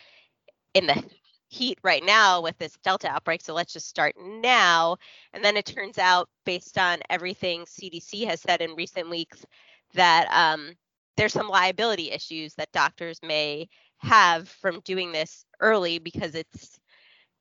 in 0.73 0.87
the 0.87 1.03
heat 1.49 1.79
right 1.83 2.03
now 2.05 2.41
with 2.41 2.57
this 2.57 2.77
Delta 2.83 3.09
outbreak. 3.09 3.41
So 3.41 3.53
let's 3.53 3.73
just 3.73 3.87
start 3.87 4.15
now. 4.19 4.97
And 5.33 5.43
then 5.43 5.57
it 5.57 5.65
turns 5.65 5.97
out, 5.97 6.29
based 6.45 6.77
on 6.77 6.99
everything 7.09 7.65
CDC 7.65 8.25
has 8.27 8.41
said 8.41 8.61
in 8.61 8.75
recent 8.75 9.09
weeks, 9.09 9.45
that 9.93 10.27
um, 10.31 10.73
there's 11.15 11.33
some 11.33 11.47
liability 11.47 12.11
issues 12.11 12.53
that 12.55 12.71
doctors 12.71 13.19
may 13.23 13.67
have 13.99 14.47
from 14.47 14.81
doing 14.81 15.11
this 15.11 15.45
early 15.59 15.99
because 15.99 16.35
it's 16.35 16.79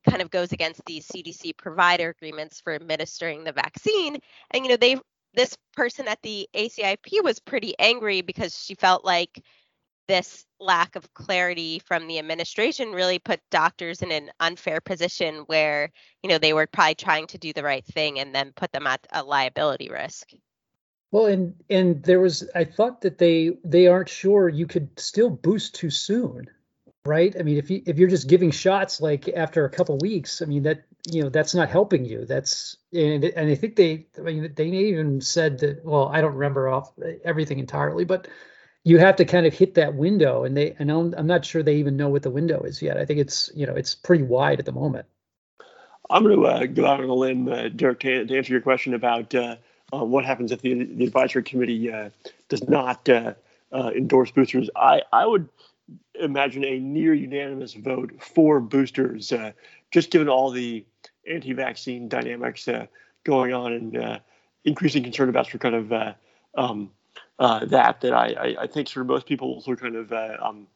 kind 0.08 0.22
of 0.22 0.30
goes 0.30 0.52
against 0.52 0.84
these 0.86 1.06
CDC 1.08 1.56
provider 1.56 2.10
agreements 2.10 2.60
for 2.60 2.74
administering 2.74 3.44
the 3.44 3.52
vaccine. 3.52 4.18
And 4.52 4.64
you 4.64 4.70
know, 4.70 4.76
they 4.76 4.96
this 5.34 5.56
person 5.74 6.08
at 6.08 6.22
the 6.22 6.48
ACIP 6.54 7.22
was 7.22 7.38
pretty 7.38 7.74
angry 7.78 8.22
because 8.22 8.58
she 8.58 8.74
felt 8.74 9.04
like 9.04 9.44
this 10.08 10.44
lack 10.58 10.96
of 10.96 11.12
clarity 11.14 11.80
from 11.80 12.06
the 12.06 12.18
administration 12.18 12.92
really 12.92 13.18
put 13.18 13.40
doctors 13.50 14.02
in 14.02 14.10
an 14.10 14.30
unfair 14.40 14.80
position 14.80 15.44
where 15.46 15.90
you 16.22 16.30
know 16.30 16.38
they 16.38 16.52
were 16.52 16.66
probably 16.66 16.94
trying 16.94 17.26
to 17.26 17.38
do 17.38 17.52
the 17.52 17.62
right 17.62 17.84
thing 17.84 18.18
and 18.18 18.34
then 18.34 18.52
put 18.56 18.72
them 18.72 18.86
at 18.86 19.06
a 19.12 19.22
liability 19.22 19.88
risk. 19.90 20.30
Well 21.12 21.26
and 21.26 21.54
and 21.70 22.02
there 22.02 22.20
was 22.20 22.48
i 22.54 22.64
thought 22.64 23.02
that 23.02 23.18
they 23.18 23.52
they 23.64 23.86
aren't 23.86 24.08
sure 24.08 24.48
you 24.48 24.66
could 24.66 24.98
still 24.98 25.30
boost 25.30 25.74
too 25.74 25.90
soon 25.90 26.48
right? 27.06 27.34
I 27.38 27.42
mean 27.42 27.56
if 27.56 27.70
you 27.70 27.82
if 27.86 27.98
you're 27.98 28.08
just 28.08 28.28
giving 28.28 28.50
shots 28.50 29.00
like 29.00 29.28
after 29.28 29.64
a 29.64 29.70
couple 29.70 29.96
weeks 29.98 30.42
i 30.42 30.44
mean 30.44 30.64
that 30.64 30.82
you 31.08 31.22
know 31.22 31.28
that's 31.28 31.54
not 31.54 31.70
helping 31.70 32.04
you. 32.04 32.24
That's 32.26 32.76
and 32.92 33.24
and 33.24 33.50
i 33.50 33.54
think 33.54 33.76
they 33.76 34.06
i 34.18 34.22
mean 34.22 34.52
they 34.54 34.66
even 34.66 35.20
said 35.20 35.60
that 35.60 35.84
well 35.84 36.08
i 36.08 36.20
don't 36.20 36.34
remember 36.34 36.68
off 36.68 36.92
everything 37.24 37.58
entirely 37.58 38.04
but 38.04 38.28
you 38.86 38.98
have 38.98 39.16
to 39.16 39.24
kind 39.24 39.46
of 39.46 39.52
hit 39.52 39.74
that 39.74 39.96
window 39.96 40.44
and 40.44 40.56
they 40.56 40.76
and 40.78 40.92
I'm, 40.92 41.12
I'm 41.18 41.26
not 41.26 41.44
sure 41.44 41.60
they 41.60 41.74
even 41.74 41.96
know 41.96 42.08
what 42.08 42.22
the 42.22 42.30
window 42.30 42.60
is 42.60 42.80
yet. 42.80 42.96
I 42.96 43.04
think 43.04 43.18
it's 43.18 43.50
you 43.52 43.66
know 43.66 43.74
it's 43.74 43.96
pretty 43.96 44.22
wide 44.22 44.60
at 44.60 44.64
the 44.64 44.70
moment. 44.70 45.06
I'm 46.08 46.22
going 46.22 46.36
to 46.36 46.46
uh, 46.46 46.66
go 46.66 46.86
out 46.86 47.00
on 47.00 47.08
a 47.08 47.14
limb 47.14 47.48
uh, 47.48 47.68
Derek 47.68 47.98
to, 48.00 48.24
to, 48.24 48.36
answer 48.36 48.52
your 48.52 48.62
question 48.62 48.94
about 48.94 49.34
uh, 49.34 49.56
uh 49.92 50.04
what 50.04 50.24
happens 50.24 50.52
if 50.52 50.62
the, 50.62 50.84
the 50.84 51.04
advisory 51.04 51.42
committee 51.42 51.92
uh, 51.92 52.10
does 52.48 52.68
not 52.68 53.08
uh, 53.08 53.34
endorse 53.72 54.30
boosters. 54.30 54.70
I 54.76 55.02
i 55.12 55.26
would 55.26 55.48
imagine 56.20 56.64
a 56.64 56.78
near 56.78 57.12
unanimous 57.12 57.74
vote 57.74 58.12
for 58.20 58.60
boosters 58.60 59.32
just 59.90 60.12
given 60.12 60.28
all 60.28 60.52
the 60.52 60.84
anti-vaccine 61.28 62.08
dynamics 62.08 62.68
going 63.24 63.52
on 63.52 63.72
and 63.72 64.20
increasing 64.64 65.02
concern 65.02 65.28
about 65.28 65.46
sort 65.46 65.54
of 65.56 65.60
kind 65.60 65.74
of 65.74 66.14
um, 66.56 66.90
uh, 67.38 67.64
that 67.66 68.00
that 68.00 68.12
I, 68.12 68.26
I, 68.26 68.56
I, 68.62 68.66
think 68.66 68.88
sort 68.88 69.02
of 69.02 69.08
most 69.08 69.26
people 69.26 69.62
of 69.66 69.80
kind 69.80 69.96
of 69.96 70.12
uh, 70.12 70.36
um, 70.40 70.66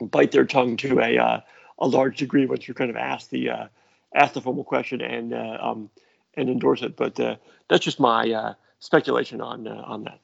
bite 0.00 0.30
their 0.30 0.44
tongue 0.44 0.76
to 0.78 1.00
a 1.00 1.18
uh, 1.18 1.40
a 1.78 1.86
large 1.86 2.18
degree 2.18 2.46
once 2.46 2.68
you're 2.68 2.74
kind 2.74 2.90
of 2.90 2.96
asked 2.96 3.30
the 3.30 3.50
uh, 3.50 3.66
ask 4.14 4.34
the 4.34 4.40
formal 4.40 4.64
question 4.64 5.00
and 5.00 5.34
uh, 5.34 5.58
um, 5.60 5.90
and 6.34 6.48
endorse 6.48 6.82
it. 6.82 6.96
But 6.96 7.18
uh, 7.18 7.36
that's 7.68 7.84
just 7.84 7.98
my 7.98 8.54
speculation 8.78 9.40
on 9.40 9.66
on 9.66 10.04
that. 10.04 10.18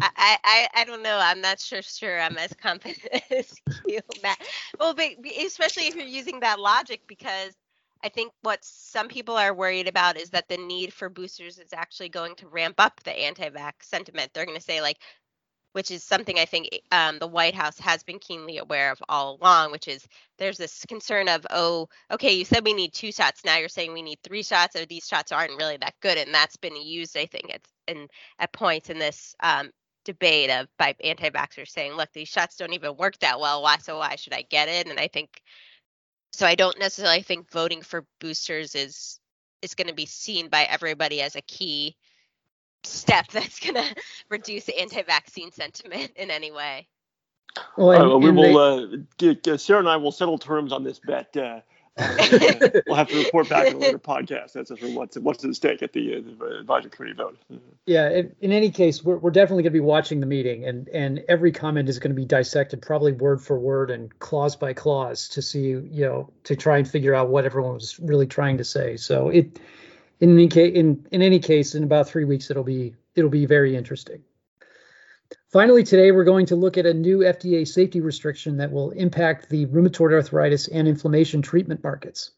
I, 0.00 0.38
I 0.42 0.68
I 0.74 0.84
don't 0.84 1.02
know. 1.02 1.18
I'm 1.20 1.40
not 1.40 1.60
sure 1.60 1.82
sure 1.82 2.20
I'm 2.20 2.38
as 2.38 2.52
confident 2.54 3.06
as 3.30 3.60
you, 3.86 4.00
Matt. 4.22 4.40
Well, 4.80 4.94
but 4.94 5.10
especially 5.44 5.86
if 5.86 5.94
you're 5.94 6.06
using 6.06 6.40
that 6.40 6.58
logic, 6.58 7.02
because 7.06 7.52
I 8.04 8.08
think 8.08 8.32
what 8.42 8.58
some 8.62 9.08
people 9.08 9.36
are 9.36 9.54
worried 9.54 9.88
about 9.88 10.16
is 10.16 10.30
that 10.30 10.48
the 10.48 10.56
need 10.56 10.92
for 10.92 11.08
boosters 11.08 11.58
is 11.58 11.72
actually 11.72 12.08
going 12.08 12.34
to 12.36 12.48
ramp 12.48 12.76
up 12.78 13.00
the 13.04 13.12
anti-vax 13.12 13.72
sentiment. 13.82 14.30
They're 14.32 14.46
going 14.46 14.58
to 14.58 14.64
say 14.64 14.80
like, 14.80 14.98
which 15.72 15.90
is 15.90 16.04
something 16.04 16.38
I 16.38 16.44
think 16.44 16.68
um, 16.90 17.18
the 17.18 17.26
White 17.26 17.54
House 17.54 17.78
has 17.78 18.02
been 18.02 18.18
keenly 18.18 18.58
aware 18.58 18.92
of 18.92 19.02
all 19.08 19.38
along, 19.40 19.72
which 19.72 19.88
is 19.88 20.06
there's 20.38 20.58
this 20.58 20.84
concern 20.86 21.28
of, 21.28 21.46
oh, 21.48 21.88
okay, 22.10 22.34
you 22.34 22.44
said 22.44 22.64
we 22.64 22.74
need 22.74 22.92
two 22.92 23.10
shots. 23.10 23.42
Now 23.44 23.56
you're 23.56 23.68
saying 23.70 23.92
we 23.94 24.02
need 24.02 24.18
three 24.22 24.42
shots, 24.42 24.76
or 24.76 24.84
these 24.84 25.08
shots 25.08 25.32
aren't 25.32 25.56
really 25.56 25.78
that 25.78 25.94
good, 26.02 26.18
and 26.18 26.34
that's 26.34 26.56
been 26.58 26.76
used, 26.76 27.16
I 27.16 27.24
think, 27.24 27.54
at 27.54 27.62
in 27.88 28.08
at 28.38 28.52
points 28.52 28.90
in 28.90 28.98
this 28.98 29.34
um, 29.42 29.70
debate 30.04 30.50
of 30.50 30.66
by 30.78 30.94
anti-vaxxers 31.02 31.68
saying, 31.68 31.92
look, 31.94 32.10
these 32.12 32.28
shots 32.28 32.56
don't 32.56 32.74
even 32.74 32.96
work 32.96 33.18
that 33.20 33.40
well. 33.40 33.62
Why? 33.62 33.78
So 33.78 33.96
why 33.98 34.16
should 34.16 34.34
I 34.34 34.42
get 34.42 34.68
it? 34.68 34.88
And 34.88 35.00
I 35.00 35.08
think 35.08 35.40
so 36.32 36.46
I 36.46 36.54
don't 36.54 36.78
necessarily 36.78 37.22
think 37.22 37.50
voting 37.50 37.82
for 37.82 38.04
boosters 38.20 38.74
is 38.74 39.18
is 39.60 39.74
going 39.74 39.88
to 39.88 39.94
be 39.94 40.06
seen 40.06 40.48
by 40.48 40.64
everybody 40.64 41.22
as 41.22 41.36
a 41.36 41.42
key 41.42 41.96
step 42.84 43.28
that's 43.32 43.60
going 43.60 43.74
to 43.82 43.94
reduce 44.28 44.68
anti-vaccine 44.68 45.52
sentiment 45.52 46.12
in 46.16 46.30
any 46.30 46.50
way. 46.50 46.88
Well, 47.76 48.02
and, 48.02 48.12
uh, 48.12 48.18
we 48.18 48.30
will. 48.30 49.04
They, 49.18 49.28
uh, 49.28 49.52
uh, 49.54 49.56
Sarah 49.56 49.80
and 49.80 49.88
I 49.88 49.96
will 49.96 50.12
settle 50.12 50.38
terms 50.38 50.72
on 50.72 50.84
this 50.84 50.98
bet 50.98 51.36
uh, 51.36 51.60
we'll 51.98 52.96
have 52.96 53.08
to 53.08 53.22
report 53.22 53.48
back 53.50 53.68
in 53.68 53.74
a 53.74 53.78
later 53.78 53.98
podcast. 54.12 54.52
That's 54.52 54.70
what's 54.70 55.18
what's 55.18 55.44
at 55.44 55.54
stake 55.54 55.82
at 55.82 55.92
the, 55.92 56.16
uh, 56.16 56.20
the 56.38 56.58
advisory 56.60 56.90
committee 56.90 57.14
vote. 57.14 57.38
Yeah. 57.84 58.08
In, 58.08 58.34
in 58.40 58.52
any 58.52 58.70
case, 58.70 59.04
we're, 59.04 59.18
we're 59.18 59.30
definitely 59.30 59.64
going 59.64 59.72
to 59.72 59.78
be 59.78 59.80
watching 59.80 60.20
the 60.20 60.26
meeting, 60.26 60.64
and 60.64 60.88
and 60.88 61.22
every 61.28 61.52
comment 61.52 61.88
is 61.88 61.98
going 61.98 62.10
to 62.10 62.16
be 62.16 62.24
dissected, 62.24 62.80
probably 62.80 63.12
word 63.12 63.42
for 63.42 63.58
word 63.58 63.90
and 63.90 64.18
clause 64.20 64.56
by 64.56 64.72
clause, 64.72 65.28
to 65.30 65.42
see 65.42 65.68
you 65.68 66.06
know 66.06 66.30
to 66.44 66.56
try 66.56 66.78
and 66.78 66.88
figure 66.88 67.14
out 67.14 67.28
what 67.28 67.44
everyone 67.44 67.74
was 67.74 68.00
really 68.00 68.26
trying 68.26 68.58
to 68.58 68.64
say. 68.64 68.96
So 68.96 69.28
it 69.28 69.60
in 70.20 70.32
any 70.32 70.48
case 70.48 70.74
in 70.74 71.06
in 71.10 71.20
any 71.20 71.40
case 71.40 71.74
in 71.74 71.84
about 71.84 72.08
three 72.08 72.24
weeks 72.24 72.50
it'll 72.50 72.64
be 72.64 72.94
it'll 73.14 73.30
be 73.30 73.44
very 73.44 73.76
interesting. 73.76 74.22
Finally, 75.48 75.84
today 75.84 76.12
we're 76.12 76.24
going 76.24 76.46
to 76.46 76.56
look 76.56 76.78
at 76.78 76.86
a 76.86 76.94
new 76.94 77.18
FDA 77.18 77.66
safety 77.66 78.00
restriction 78.00 78.56
that 78.56 78.72
will 78.72 78.90
impact 78.90 79.48
the 79.48 79.66
rheumatoid 79.66 80.12
arthritis 80.12 80.68
and 80.68 80.88
inflammation 80.88 81.42
treatment 81.42 81.82
markets. 81.82 82.30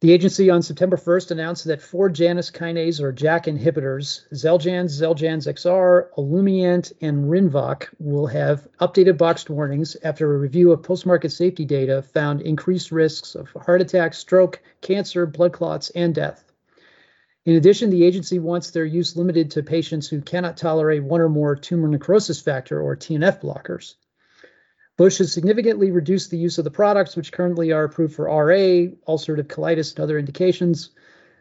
The 0.00 0.14
agency 0.14 0.48
on 0.48 0.62
September 0.62 0.96
1st 0.96 1.30
announced 1.32 1.66
that 1.66 1.82
four 1.82 2.08
Janus 2.08 2.50
kinase 2.50 3.02
or 3.02 3.12
JAK 3.12 3.44
inhibitors, 3.44 4.26
Xeljanz, 4.32 4.98
Xeljanz 4.98 5.46
XR, 5.46 6.06
Olumiant, 6.16 6.94
and 7.02 7.26
Rinvoq, 7.26 7.86
will 7.98 8.26
have 8.26 8.66
updated 8.80 9.18
boxed 9.18 9.50
warnings 9.50 9.98
after 10.02 10.34
a 10.34 10.38
review 10.38 10.72
of 10.72 10.82
post-market 10.82 11.32
safety 11.32 11.66
data 11.66 12.00
found 12.00 12.40
increased 12.40 12.90
risks 12.90 13.34
of 13.34 13.50
heart 13.50 13.82
attack, 13.82 14.14
stroke, 14.14 14.62
cancer, 14.80 15.26
blood 15.26 15.52
clots, 15.52 15.90
and 15.90 16.14
death. 16.14 16.49
In 17.50 17.56
addition, 17.56 17.90
the 17.90 18.04
agency 18.04 18.38
wants 18.38 18.70
their 18.70 18.84
use 18.84 19.16
limited 19.16 19.50
to 19.50 19.64
patients 19.64 20.06
who 20.06 20.20
cannot 20.20 20.56
tolerate 20.56 21.02
one 21.02 21.20
or 21.20 21.28
more 21.28 21.56
tumor 21.56 21.88
necrosis 21.88 22.40
factor 22.40 22.80
or 22.80 22.94
TNF 22.94 23.40
blockers. 23.40 23.96
Bush 24.96 25.18
has 25.18 25.32
significantly 25.32 25.90
reduced 25.90 26.30
the 26.30 26.38
use 26.38 26.58
of 26.58 26.64
the 26.64 26.70
products, 26.70 27.16
which 27.16 27.32
currently 27.32 27.72
are 27.72 27.82
approved 27.82 28.14
for 28.14 28.26
RA, 28.26 28.94
ulcerative 29.08 29.48
colitis, 29.48 29.90
and 29.90 29.98
other 29.98 30.16
indications. 30.16 30.90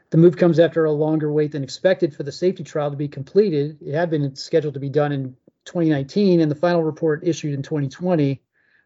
The 0.09 0.17
move 0.17 0.35
comes 0.35 0.57
after 0.57 0.83
a 0.83 0.91
longer 0.91 1.31
wait 1.31 1.51
than 1.51 1.63
expected 1.63 2.15
for 2.15 2.23
the 2.23 2.31
safety 2.31 2.63
trial 2.63 2.89
to 2.89 2.97
be 2.97 3.07
completed. 3.07 3.77
It 3.79 3.93
had 3.93 4.09
been 4.09 4.35
scheduled 4.35 4.73
to 4.73 4.79
be 4.79 4.89
done 4.89 5.11
in 5.11 5.35
2019, 5.65 6.39
and 6.39 6.49
the 6.49 6.55
final 6.55 6.83
report 6.83 7.21
issued 7.23 7.53
in 7.53 7.61
2020. 7.61 8.41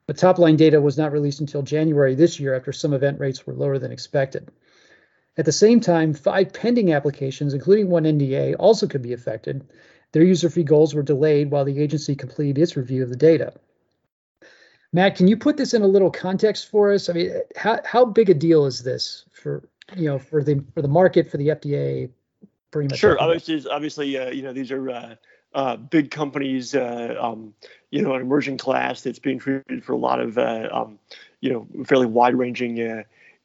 But 0.08 0.18
top 0.18 0.40
line 0.40 0.58
data 0.58 0.82
was 0.82 0.98
not 0.98 1.14
released 1.14 1.40
until 1.40 1.62
January 1.62 2.16
this 2.16 2.38
year 2.38 2.54
after 2.54 2.74
some 2.74 2.92
event 2.92 3.22
rates 3.22 3.48
were 3.48 3.54
lower 3.54 3.80
than 3.80 3.94
expected. 3.94 4.52
At 5.38 5.46
the 5.46 5.52
same 5.52 5.80
time, 5.80 6.14
five 6.14 6.54
pending 6.54 6.94
applications, 6.94 7.54
including 7.54 7.90
one 7.90 8.04
NDA, 8.04 8.56
also 8.60 8.88
could 8.88 9.02
be 9.02 9.14
affected. 9.14 9.66
Their 10.12 10.24
user 10.24 10.50
fee 10.50 10.64
goals 10.64 10.94
were 10.94 11.02
delayed 11.02 11.50
while 11.50 11.66
the 11.66 11.80
agency 11.80 12.16
completed 12.16 12.62
its 12.62 12.78
review 12.78 13.02
of 13.02 13.10
the 13.10 13.16
data. 13.16 13.54
Matt, 14.92 15.16
can 15.16 15.28
you 15.28 15.36
put 15.36 15.58
this 15.58 15.74
in 15.74 15.82
a 15.82 15.88
little 15.88 16.12
context 16.12 16.70
for 16.70 16.94
us? 16.94 17.10
I 17.10 17.14
mean, 17.14 17.32
how 17.56 17.80
how 17.84 18.06
big 18.06 18.30
a 18.30 18.36
deal 18.36 18.66
is 18.66 18.84
this 18.84 19.26
for 19.32 19.68
you 19.96 20.06
know 20.06 20.20
for 20.20 20.44
the 20.44 20.64
for 20.76 20.84
the 20.84 20.88
market 20.88 21.30
for 21.32 21.38
the 21.38 21.48
FDA? 21.48 22.12
Pretty 22.70 22.90
much. 22.90 23.00
Sure. 23.00 23.20
Obviously, 23.20 23.64
obviously, 23.70 24.18
uh, 24.18 24.30
you 24.30 24.44
know 24.44 24.54
these 24.54 24.72
are 24.72 24.90
uh, 24.90 25.16
uh, 25.56 25.78
big 25.78 26.12
companies. 26.12 26.76
Uh, 26.76 27.16
um, 27.20 27.56
you 27.90 28.04
know, 28.04 28.14
an 28.14 28.22
emerging 28.22 28.58
class 28.58 29.02
that's 29.02 29.20
being 29.20 29.40
treated 29.40 29.84
for 29.84 29.94
a 29.94 29.98
lot 29.98 30.20
of 30.20 30.38
uh, 30.38 30.70
um, 30.72 31.00
you 31.42 31.52
know 31.52 31.68
fairly 31.86 32.06
wide-ranging 32.06 32.80
uh, 32.80 33.04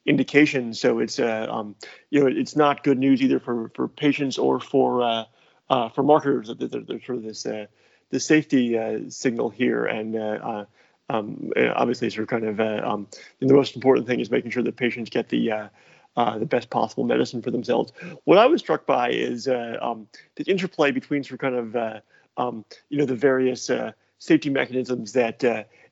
indications. 0.09 0.81
So 0.81 0.99
it's 0.99 1.19
um, 1.19 1.77
you 2.11 2.21
know 2.21 2.27
it's 2.27 2.57
not 2.57 2.83
good 2.83 2.99
news 2.99 3.23
either 3.23 3.39
for 3.39 3.71
for 3.75 3.89
patients 3.89 4.39
or 4.39 4.61
for 4.61 5.27
for 5.69 6.03
marketers. 6.03 6.51
There's 6.59 7.05
sort 7.05 7.19
of 7.19 7.23
this 7.23 7.47
the 8.11 8.21
safety 8.21 8.79
signal 9.11 9.51
here 9.51 9.85
and 9.85 10.67
um, 11.11 11.53
obviously 11.75 12.11
sort 12.11 12.25
of 12.25 12.29
kind 12.29 12.45
of 12.45 12.61
uh, 12.61 12.83
um, 12.85 13.09
the 13.41 13.55
most 13.55 13.75
important 13.75 14.07
thing 14.07 14.21
is 14.21 14.31
making 14.31 14.51
sure 14.51 14.63
that 14.63 14.77
patients 14.77 15.11
get 15.11 15.29
the 15.29 15.51
uh, 15.51 15.69
uh, 16.17 16.39
the 16.39 16.47
best 16.47 16.71
possible 16.71 17.05
medicine 17.05 17.41
for 17.43 17.51
themselves. 17.51 17.93
What 18.25 18.39
I 18.39 18.47
was 18.47 18.61
struck 18.61 18.87
by 18.87 19.11
is 19.11 19.49
uh, 19.49 19.79
um, 19.81 20.09
the 20.37 20.45
interplay 20.45 20.91
between 20.91 21.23
sort 21.23 21.35
of 21.35 21.39
kind 21.41 21.55
of 21.55 21.77
uh, 21.77 22.01
um, 22.37 22.65
you 22.89 22.99
know 22.99 23.07
the 23.07 23.15
various 23.15 23.71
uh, 23.71 23.93
safety 24.19 24.51
mechanisms 24.51 25.13
that 25.13 25.41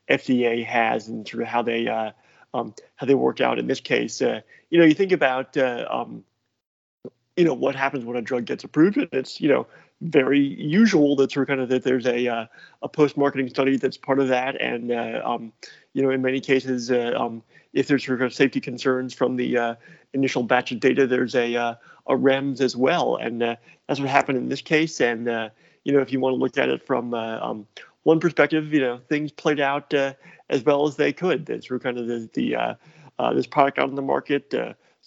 FDA 0.09 0.65
has 0.65 1.07
and 1.07 1.27
sort 1.27 1.43
of 1.43 1.49
how 1.49 1.61
they 1.61 2.13
um, 2.57 2.73
how 2.95 3.05
they 3.05 3.15
work 3.15 3.41
out 3.41 3.59
in 3.59 3.67
this 3.67 3.79
case. 3.79 4.21
you 4.21 4.79
know, 4.79 4.85
you 4.85 4.93
think 4.93 5.11
about 5.11 5.55
um, 5.57 6.23
you 7.37 7.45
know 7.45 7.53
what 7.53 7.75
happens 7.75 8.03
when 8.03 8.17
a 8.17 8.21
drug 8.21 8.45
gets 8.45 8.63
approved, 8.63 8.97
and 8.97 9.09
it's 9.13 9.39
you 9.39 9.47
know 9.47 9.67
very 10.01 10.39
usual 10.39 11.15
that 11.15 11.31
sort 11.31 11.43
of 11.43 11.47
kind 11.47 11.61
of 11.61 11.69
that 11.69 11.83
there's 11.83 12.05
a 12.05 12.27
uh, 12.27 12.45
a 12.81 12.89
post 12.89 13.15
marketing 13.15 13.47
study 13.47 13.77
that's 13.77 13.95
part 13.95 14.19
of 14.19 14.27
that, 14.27 14.59
and 14.59 14.91
uh, 14.91 15.21
um, 15.23 15.53
you 15.93 16.01
know 16.01 16.09
in 16.09 16.21
many 16.21 16.39
cases 16.39 16.91
uh, 16.91 17.13
um, 17.15 17.43
if 17.73 17.87
there's 17.87 18.05
sort 18.05 18.21
of 18.21 18.33
safety 18.33 18.59
concerns 18.59 19.13
from 19.13 19.35
the 19.35 19.57
uh, 19.57 19.75
initial 20.13 20.43
batch 20.43 20.71
of 20.71 20.79
data, 20.79 21.05
there's 21.05 21.35
a 21.35 21.55
uh, 21.55 21.75
a 22.07 22.15
REMS 22.15 22.59
as 22.59 22.75
well, 22.75 23.15
and 23.15 23.43
uh, 23.43 23.55
that's 23.87 23.99
what 23.99 24.09
happened 24.09 24.39
in 24.39 24.49
this 24.49 24.61
case. 24.61 24.99
And 24.99 25.27
you 25.83 25.93
know 25.93 25.99
if 25.99 26.11
you 26.11 26.19
want 26.19 26.33
to 26.33 26.37
look 26.37 26.57
at 26.57 26.69
it 26.69 26.85
from 26.85 27.13
um, 27.13 27.67
one 28.07 28.19
perspective, 28.19 28.73
you 28.73 28.79
know 28.79 28.99
things 29.09 29.31
played 29.31 29.59
out 29.59 29.93
as 29.93 30.63
well 30.63 30.87
as 30.87 30.95
they 30.95 31.11
could. 31.11 31.49
Of 31.49 31.83
kind 31.83 31.97
of 31.97 32.07
the, 32.07 32.29
the 32.33 32.77
this 33.35 33.47
product 33.47 33.79
out 33.79 33.89
on 33.89 33.95
the 33.95 34.01
market 34.01 34.53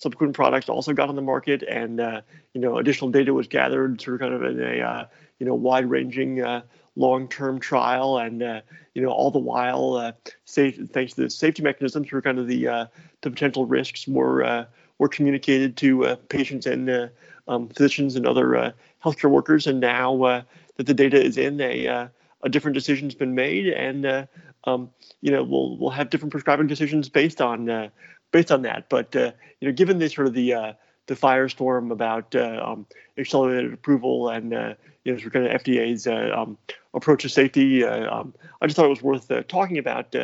subsequent 0.01 0.35
products 0.35 0.69
also 0.69 0.93
got 0.93 1.09
on 1.09 1.15
the 1.15 1.23
market, 1.23 1.63
and 1.63 2.01
uh, 2.01 2.23
you 2.55 2.61
know 2.61 2.79
additional 2.79 3.11
data 3.11 3.33
was 3.33 3.47
gathered 3.47 4.01
through 4.01 4.19
kind 4.19 4.35
of 4.35 4.43
a 4.43 4.81
uh, 4.81 5.07
you 5.39 5.47
know 5.47 5.55
wide-ranging 5.55 6.43
uh, 6.43 6.63
long-term 6.97 7.61
trial, 7.61 8.19
and 8.19 8.43
uh, 8.43 8.61
you 8.95 9.03
know 9.03 9.11
all 9.11 9.31
the 9.31 9.39
while, 9.39 9.95
uh, 9.95 10.13
safe, 10.47 10.79
thanks 10.91 11.13
to 11.15 11.23
the 11.23 11.31
safety 11.31 11.63
mechanisms, 11.63 12.09
for 12.09 12.21
kind 12.21 12.39
of 12.39 12.49
the 12.49 12.67
uh, 12.67 12.87
the 13.21 13.31
potential 13.31 13.67
risks 13.67 14.09
were 14.09 14.67
were 14.99 15.09
communicated 15.09 15.77
to 15.77 16.17
patients 16.29 16.67
and 16.67 17.11
um, 17.47 17.69
physicians 17.69 18.17
and 18.17 18.27
other 18.27 18.75
healthcare 19.05 19.31
workers, 19.31 19.67
and 19.67 19.81
now 19.81 20.45
that 20.77 20.87
the 20.87 20.95
data 20.95 21.23
is 21.23 21.37
in, 21.37 21.61
a 21.61 22.11
a 22.42 22.48
different 22.48 22.74
decision's 22.74 23.14
been 23.14 23.35
made, 23.35 23.68
and 23.68 24.29
um, 24.64 24.90
you 25.20 25.31
know 25.31 25.42
we'll 25.42 25.76
we'll 25.76 25.90
have 25.90 26.11
different 26.11 26.33
prescribing 26.33 26.66
decisions 26.66 27.09
based 27.09 27.40
on 27.40 27.90
based 28.33 28.53
on 28.53 28.62
that. 28.62 28.88
But 28.88 29.14
uh, 29.16 29.33
you 29.61 29.68
know, 29.68 29.72
given 29.72 29.98
the 29.98 30.09
sort 30.09 30.26
of 30.26 30.35
the 30.35 30.55
uh, 30.55 30.72
the 31.07 31.14
firestorm 31.14 31.90
about 31.90 32.35
uh, 32.35 32.62
um, 32.64 32.87
accelerated 33.18 33.72
approval 33.72 34.29
and 34.29 34.55
uh, 34.55 34.74
you 35.05 35.12
know, 35.12 35.18
sort 35.18 35.29
of 35.29 35.33
kind 35.33 35.46
of 35.46 35.62
FDA's 35.62 36.07
uh, 36.07 36.35
um, 36.37 36.59
approach 36.94 37.22
to 37.22 37.29
safety, 37.29 37.85
uh, 37.85 38.14
um, 38.14 38.35
I 38.61 38.66
just 38.66 38.76
thought 38.76 38.87
it 38.87 38.90
was 38.90 39.03
worth 39.03 39.31
talking 39.48 39.79
about. 39.79 40.14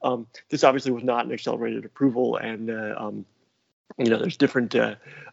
Um, 0.00 0.28
this 0.48 0.62
obviously 0.62 0.92
was 0.92 1.02
not 1.02 1.26
an 1.26 1.32
accelerated 1.32 1.84
approval, 1.84 2.36
and 2.36 2.70
um, 2.70 3.24
you 3.98 4.06
know, 4.06 4.18
there's 4.18 4.36
different 4.36 4.76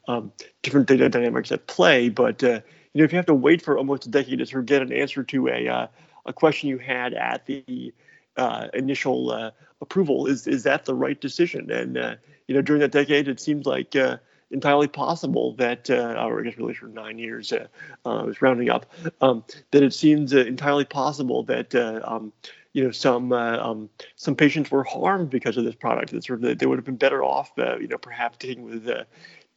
um, 0.07 0.31
different 0.63 0.87
data 0.87 1.09
dynamics 1.09 1.51
at 1.51 1.67
play. 1.67 2.09
But 2.09 2.41
you 2.41 2.49
know, 2.95 3.03
if 3.03 3.11
you 3.11 3.17
have 3.17 3.27
to 3.27 3.35
wait 3.35 3.61
for 3.61 3.77
almost 3.77 4.07
a 4.07 4.09
decade 4.09 4.39
to 4.39 4.45
sort 4.45 4.61
of 4.61 4.65
get 4.65 4.81
an 4.81 4.91
answer 4.91 5.23
to 5.23 5.47
a 5.49 5.89
a 6.25 6.33
question 6.33 6.69
you 6.69 6.77
had 6.77 7.13
at 7.13 7.45
the 7.45 7.93
uh, 8.37 8.67
initial 8.73 9.31
uh, 9.31 9.51
approval. 9.81 10.27
Is 10.27 10.47
is 10.47 10.63
that 10.63 10.85
the 10.85 10.93
right 10.93 11.19
decision? 11.19 11.71
And 11.71 11.97
uh, 11.97 12.15
you 12.47 12.55
know, 12.55 12.61
during 12.61 12.81
that 12.81 12.91
decade, 12.91 13.27
it 13.27 13.39
seems 13.39 13.65
like 13.65 13.95
uh, 13.95 14.17
entirely 14.51 14.87
possible 14.87 15.53
that, 15.53 15.89
uh, 15.89 16.15
or 16.25 16.39
I 16.39 16.43
guess 16.43 16.57
really 16.57 16.73
for 16.73 16.87
nine 16.87 17.17
years, 17.17 17.53
uh, 17.53 17.67
was 18.03 18.41
rounding 18.41 18.69
up, 18.69 18.85
um, 19.21 19.43
that 19.71 19.83
it 19.83 19.93
seems 19.93 20.33
entirely 20.33 20.85
possible 20.85 21.43
that. 21.43 21.73
Um, 21.75 22.33
you 22.73 22.83
know, 22.83 22.91
some 22.91 23.31
um, 23.31 23.89
some 24.17 24.35
patients 24.35 24.69
were 24.69 24.83
harmed 24.83 25.29
because 25.29 25.55
of 25.55 25.63
this 25.63 25.75
product. 25.75 26.11
That 26.11 26.25
sort 26.25 26.43
of 26.43 26.59
they 26.59 26.65
would 26.65 26.77
have 26.77 26.83
been 26.83 26.97
better 26.97 27.23
off, 27.23 27.53
you 27.55 27.87
know, 27.87 27.97
perhaps 27.97 28.35
taking 28.37 28.65
with 28.65 28.83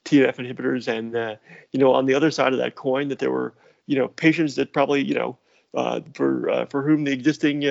TNF 0.04 0.36
inhibitors. 0.36 0.86
And 0.86 1.36
you 1.72 1.80
know, 1.80 1.92
on 1.94 2.06
the 2.06 2.14
other 2.14 2.30
side 2.30 2.52
of 2.52 2.60
that 2.60 2.76
coin, 2.76 3.08
that 3.08 3.18
there 3.18 3.32
were 3.32 3.54
you 3.86 3.98
know 3.98 4.06
patients 4.06 4.54
that 4.54 4.72
probably 4.72 5.02
you 5.02 5.14
know 5.14 5.36
for 5.72 6.66
for 6.70 6.82
whom 6.82 7.04
the 7.04 7.12
existing 7.12 7.64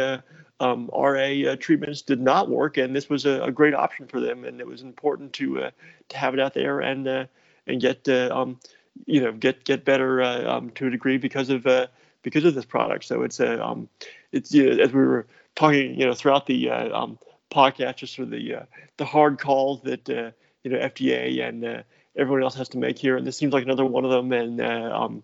um, 0.59 0.89
RA 0.93 1.51
uh, 1.51 1.55
treatments 1.55 2.01
did 2.01 2.19
not 2.19 2.49
work, 2.49 2.77
and 2.77 2.95
this 2.95 3.09
was 3.09 3.25
a, 3.25 3.43
a, 3.43 3.51
great 3.51 3.73
option 3.73 4.07
for 4.07 4.19
them, 4.19 4.43
and 4.43 4.59
it 4.59 4.65
was 4.65 4.81
important 4.81 5.33
to 5.33 5.61
uh, 5.61 5.71
to 6.09 6.17
have 6.17 6.33
it 6.33 6.39
out 6.39 6.53
there 6.53 6.79
and 6.79 7.07
uh, 7.07 7.25
and 7.67 7.79
get 7.79 8.07
uh, 8.09 8.29
um, 8.31 8.59
you 9.05 9.21
know 9.21 9.31
get 9.31 9.63
get 9.63 9.85
better 9.85 10.21
uh, 10.21 10.57
um, 10.57 10.71
to 10.71 10.87
a 10.87 10.89
degree 10.89 11.17
because 11.17 11.49
of 11.49 11.67
uh, 11.67 11.87
because 12.23 12.43
of 12.43 12.55
this 12.55 12.65
product. 12.65 13.05
So 13.05 13.21
it's 13.21 13.39
a 13.39 13.63
um, 13.63 13.87
it's 14.31 14.51
you 14.51 14.75
know, 14.75 14.83
as 14.83 14.91
we 14.91 15.01
were 15.01 15.27
talking 15.55 15.99
you 15.99 16.07
know 16.07 16.13
throughout 16.13 16.47
the 16.47 16.71
um, 16.71 17.19
podcast, 17.51 17.97
just 17.97 18.15
for 18.15 18.25
the 18.25 18.65
the 18.97 19.05
hard 19.05 19.39
calls 19.39 19.81
that 19.83 20.09
you 20.09 20.71
know 20.71 20.77
FDA 20.77 21.47
and 21.47 21.83
everyone 22.15 22.41
else 22.41 22.55
has 22.55 22.69
to 22.69 22.79
make 22.79 22.97
here, 22.97 23.15
and 23.15 23.27
this 23.27 23.37
seems 23.37 23.53
like 23.53 23.63
another 23.63 23.85
one 23.85 24.05
of 24.05 24.11
them, 24.11 24.31
and 24.31 24.59
um, 24.59 25.23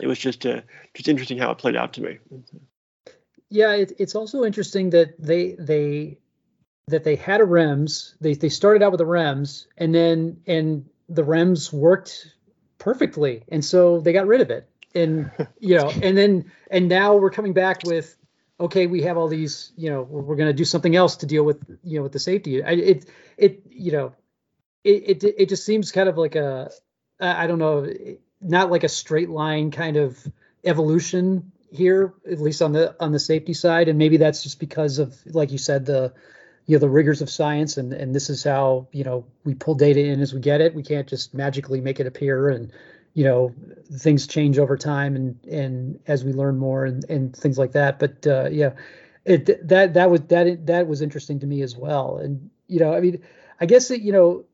it 0.00 0.06
was 0.06 0.18
just 0.18 0.46
uh, 0.46 0.60
just 0.94 1.08
interesting 1.08 1.38
how 1.38 1.50
it 1.50 1.58
played 1.58 1.76
out 1.76 1.92
to 1.92 2.00
me 2.00 2.18
yeah, 3.50 3.74
it, 3.74 3.92
it's 3.98 4.14
also 4.14 4.44
interesting 4.44 4.90
that 4.90 5.20
they 5.20 5.52
they 5.58 6.18
that 6.88 7.04
they 7.04 7.16
had 7.16 7.40
a 7.40 7.44
REMS. 7.44 8.14
They 8.20 8.34
they 8.34 8.48
started 8.48 8.82
out 8.82 8.92
with 8.92 9.00
a 9.00 9.04
REMS, 9.04 9.66
and 9.76 9.94
then 9.94 10.40
and 10.46 10.88
the 11.08 11.24
REMS 11.24 11.72
worked 11.72 12.34
perfectly, 12.78 13.44
and 13.48 13.64
so 13.64 14.00
they 14.00 14.12
got 14.12 14.26
rid 14.26 14.40
of 14.40 14.50
it. 14.50 14.68
And 14.94 15.30
you 15.60 15.76
know, 15.76 15.90
and 16.02 16.16
then 16.16 16.50
and 16.70 16.88
now 16.88 17.16
we're 17.16 17.30
coming 17.30 17.52
back 17.52 17.82
with 17.84 18.14
okay, 18.60 18.88
we 18.88 19.02
have 19.02 19.16
all 19.16 19.28
these, 19.28 19.72
you 19.76 19.88
know, 19.88 20.02
we're, 20.02 20.20
we're 20.20 20.34
going 20.34 20.48
to 20.48 20.52
do 20.52 20.64
something 20.64 20.96
else 20.96 21.14
to 21.18 21.26
deal 21.26 21.44
with, 21.44 21.62
you 21.84 21.96
know, 21.96 22.02
with 22.02 22.10
the 22.10 22.18
safety. 22.18 22.60
I, 22.60 22.72
it, 22.72 23.04
it, 23.36 23.62
you 23.70 23.92
know, 23.92 24.14
it, 24.82 25.22
it, 25.22 25.34
it 25.38 25.48
just 25.48 25.64
seems 25.64 25.92
kind 25.92 26.08
of 26.08 26.18
like 26.18 26.34
a, 26.34 26.68
I 27.20 27.46
don't 27.46 27.60
know, 27.60 27.86
not 28.40 28.70
like 28.70 28.84
a 28.84 28.88
straight 28.88 29.28
line 29.30 29.70
kind 29.70 29.96
of 29.96 30.18
evolution 30.64 31.52
here, 31.70 32.14
at 32.30 32.40
least 32.40 32.62
on 32.62 32.72
the 32.72 32.94
on 33.00 33.12
the 33.12 33.18
safety 33.18 33.54
side, 33.54 33.88
and 33.88 33.98
maybe 33.98 34.16
that's 34.16 34.42
just 34.42 34.60
because 34.60 34.98
of, 34.98 35.16
like 35.26 35.52
you 35.52 35.58
said, 35.58 35.86
the 35.86 36.12
you 36.66 36.76
know 36.76 36.80
the 36.80 36.88
rigors 36.88 37.22
of 37.22 37.30
science, 37.30 37.76
and 37.76 37.92
and 37.92 38.14
this 38.14 38.30
is 38.30 38.44
how 38.44 38.86
you 38.92 39.04
know 39.04 39.24
we 39.44 39.54
pull 39.54 39.74
data 39.74 40.00
in 40.00 40.20
as 40.20 40.32
we 40.32 40.40
get 40.40 40.60
it. 40.60 40.74
We 40.74 40.82
can't 40.82 41.08
just 41.08 41.34
magically 41.34 41.80
make 41.80 42.00
it 42.00 42.06
appear, 42.06 42.48
and 42.48 42.72
you 43.14 43.24
know 43.24 43.54
things 43.92 44.26
change 44.26 44.58
over 44.58 44.76
time, 44.76 45.16
and 45.16 45.44
and 45.46 46.00
as 46.06 46.24
we 46.24 46.32
learn 46.32 46.58
more, 46.58 46.84
and 46.84 47.04
and 47.10 47.36
things 47.36 47.58
like 47.58 47.72
that. 47.72 47.98
But 47.98 48.26
uh, 48.26 48.48
yeah, 48.50 48.70
it 49.24 49.68
that 49.68 49.94
that 49.94 50.10
was 50.10 50.22
that 50.22 50.66
that 50.66 50.86
was 50.86 51.02
interesting 51.02 51.40
to 51.40 51.46
me 51.46 51.62
as 51.62 51.76
well, 51.76 52.18
and 52.18 52.50
you 52.66 52.80
know, 52.80 52.94
I 52.94 53.00
mean, 53.00 53.22
I 53.60 53.66
guess 53.66 53.88
that 53.88 54.00
you 54.00 54.12
know 54.12 54.44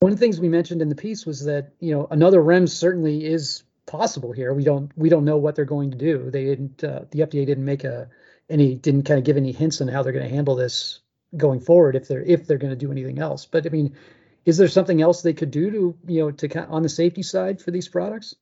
one 0.00 0.12
of 0.12 0.18
the 0.18 0.24
things 0.24 0.40
we 0.40 0.48
mentioned 0.48 0.80
in 0.80 0.88
the 0.88 0.94
piece 0.94 1.26
was 1.26 1.44
that 1.44 1.72
you 1.80 1.92
know 1.92 2.06
another 2.10 2.40
REMS 2.40 2.70
certainly 2.70 3.24
is 3.24 3.64
possible 3.86 4.32
here. 4.32 4.54
We 4.54 4.64
don't 4.64 4.90
we 4.96 5.08
don't 5.08 5.24
know 5.24 5.36
what 5.36 5.56
they're 5.56 5.64
going 5.64 5.90
to 5.90 5.96
do. 5.96 6.30
They 6.30 6.44
didn't 6.44 6.84
uh, 6.84 7.04
the 7.10 7.20
FDA 7.20 7.46
didn't 7.46 7.64
make 7.64 7.84
a 7.84 8.08
any 8.48 8.74
didn't 8.74 9.02
kind 9.04 9.18
of 9.18 9.24
give 9.24 9.36
any 9.36 9.52
hints 9.52 9.80
on 9.80 9.88
how 9.88 10.02
they're 10.02 10.12
going 10.12 10.28
to 10.28 10.34
handle 10.34 10.54
this 10.54 11.00
going 11.36 11.60
forward 11.60 11.96
if 11.96 12.06
they're 12.06 12.22
if 12.22 12.46
they're 12.46 12.58
going 12.58 12.72
to 12.72 12.76
do 12.76 12.92
anything 12.92 13.18
else. 13.18 13.44
But 13.44 13.66
I 13.66 13.70
mean, 13.70 13.96
is 14.44 14.56
there 14.56 14.68
something 14.68 15.02
else 15.02 15.22
they 15.22 15.32
could 15.32 15.50
do 15.50 15.70
to 15.70 15.96
you 16.06 16.20
know 16.20 16.30
to 16.30 16.48
kind 16.48 16.66
on 16.70 16.82
the 16.82 16.88
safety 16.88 17.22
side 17.22 17.60
for 17.60 17.70
these 17.70 17.88
products? 17.88 18.34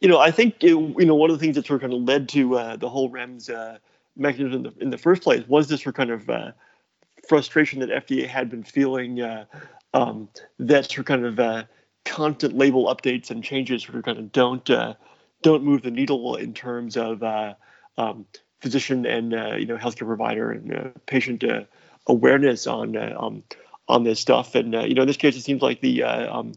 You 0.00 0.08
know, 0.08 0.18
I 0.18 0.32
think 0.32 0.64
it, 0.64 0.70
you 0.70 1.04
know 1.06 1.14
one 1.14 1.30
of 1.30 1.38
the 1.38 1.44
things 1.44 1.56
that 1.56 1.66
sort 1.66 1.82
of 1.82 1.90
kind 1.90 1.94
of 1.94 2.06
led 2.06 2.28
to 2.30 2.56
uh, 2.56 2.76
the 2.76 2.88
whole 2.88 3.08
REMS 3.08 3.50
uh, 3.50 3.78
mechanism 4.16 4.52
in 4.52 4.62
the, 4.64 4.82
in 4.82 4.90
the 4.90 4.98
first 4.98 5.22
place 5.22 5.46
was 5.46 5.68
this 5.68 5.82
sort 5.82 5.94
of 5.94 5.96
kind 5.96 6.10
of 6.10 6.28
uh, 6.28 6.52
frustration 7.28 7.80
that 7.80 7.88
FDA 7.88 8.26
had 8.26 8.50
been 8.50 8.64
feeling 8.64 9.20
uh, 9.20 9.44
um, 9.94 10.28
that 10.58 10.90
sort 10.90 11.06
kind 11.06 11.24
of 11.24 11.40
uh, 11.40 11.64
constant 12.04 12.58
label 12.58 12.94
updates 12.94 13.30
and 13.30 13.42
changes 13.42 13.84
sort 13.84 13.96
of 13.96 14.04
kind 14.04 14.18
of 14.18 14.30
don't 14.32 14.68
uh, 14.68 14.94
don't 15.42 15.64
move 15.64 15.82
the 15.82 15.90
needle 15.90 16.36
in 16.36 16.52
terms 16.52 16.96
of 16.96 17.22
um, 17.96 18.26
physician 18.60 19.06
and 19.06 19.32
you 19.60 19.66
know 19.66 19.78
healthcare 19.78 20.06
provider 20.06 20.50
and 20.50 20.92
patient 21.06 21.44
awareness 22.06 22.66
on 22.66 22.96
um, 22.96 23.42
on 23.88 24.04
this 24.04 24.20
stuff. 24.20 24.54
And 24.54 24.72
you 24.72 24.94
know, 24.94 25.02
in 25.02 25.08
this 25.08 25.16
case, 25.16 25.36
it 25.36 25.42
seems 25.42 25.62
like 25.62 25.80
the 25.80 26.02
um, 26.02 26.52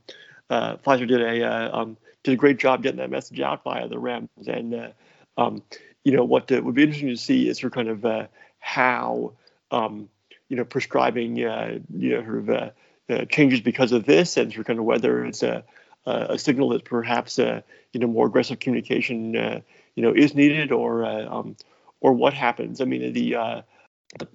Pfizer 0.49 1.07
did 1.07 1.21
a 1.21 1.73
um, 1.73 1.95
did 2.23 2.33
a 2.33 2.37
great 2.37 2.57
job 2.57 2.83
getting 2.83 2.99
that 2.99 3.09
message 3.09 3.39
out 3.39 3.63
via 3.63 3.87
the 3.87 3.97
REMS. 3.97 4.47
And 4.47 4.93
um, 5.37 5.61
you 6.03 6.11
know, 6.11 6.23
what 6.23 6.49
would 6.49 6.75
be 6.75 6.83
interesting 6.83 7.09
to 7.09 7.17
see 7.17 7.49
is 7.49 7.59
sort 7.59 7.73
of 7.73 7.75
kind 7.75 7.89
of 7.89 8.05
uh, 8.05 8.27
how, 8.59 9.33
you 9.69 10.55
know, 10.55 10.63
prescribing, 10.63 11.43
uh, 11.43 11.79
you 11.93 12.11
know, 12.11 12.23
sort 12.23 12.49
of 12.49 12.71
uh, 13.09 13.13
uh, 13.13 13.25
changes 13.25 13.61
because 13.61 13.91
of 13.91 14.05
this, 14.05 14.37
and 14.37 14.55
of 14.55 14.65
kind 14.65 14.79
of 14.79 14.85
whether 14.85 15.25
it's 15.25 15.43
a, 15.43 15.63
a 16.05 16.37
signal 16.37 16.69
that 16.69 16.85
perhaps, 16.85 17.39
uh, 17.39 17.61
you 17.93 17.99
know, 17.99 18.07
more 18.07 18.27
aggressive 18.27 18.59
communication, 18.59 19.33
you 19.33 20.03
know, 20.03 20.13
is 20.13 20.35
needed, 20.35 20.71
or 20.71 21.05
um, 21.05 21.55
or 22.01 22.13
what 22.13 22.33
happens. 22.33 22.81
I 22.81 22.85
mean, 22.85 23.13
the 23.13 23.63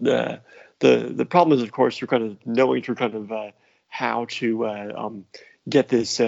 the 0.01 0.41
the 0.81 1.13
the 1.15 1.25
problem 1.27 1.57
is, 1.57 1.63
of 1.63 1.73
course, 1.73 2.01
you're 2.01 2.09
kind 2.09 2.25
of 2.25 2.47
knowing 2.47 2.83
through 2.83 2.97
kind 2.97 3.15
of 3.15 3.53
how 3.89 4.27
to 4.27 4.67
um, 4.67 5.25
get 5.69 5.89
this 5.89 6.21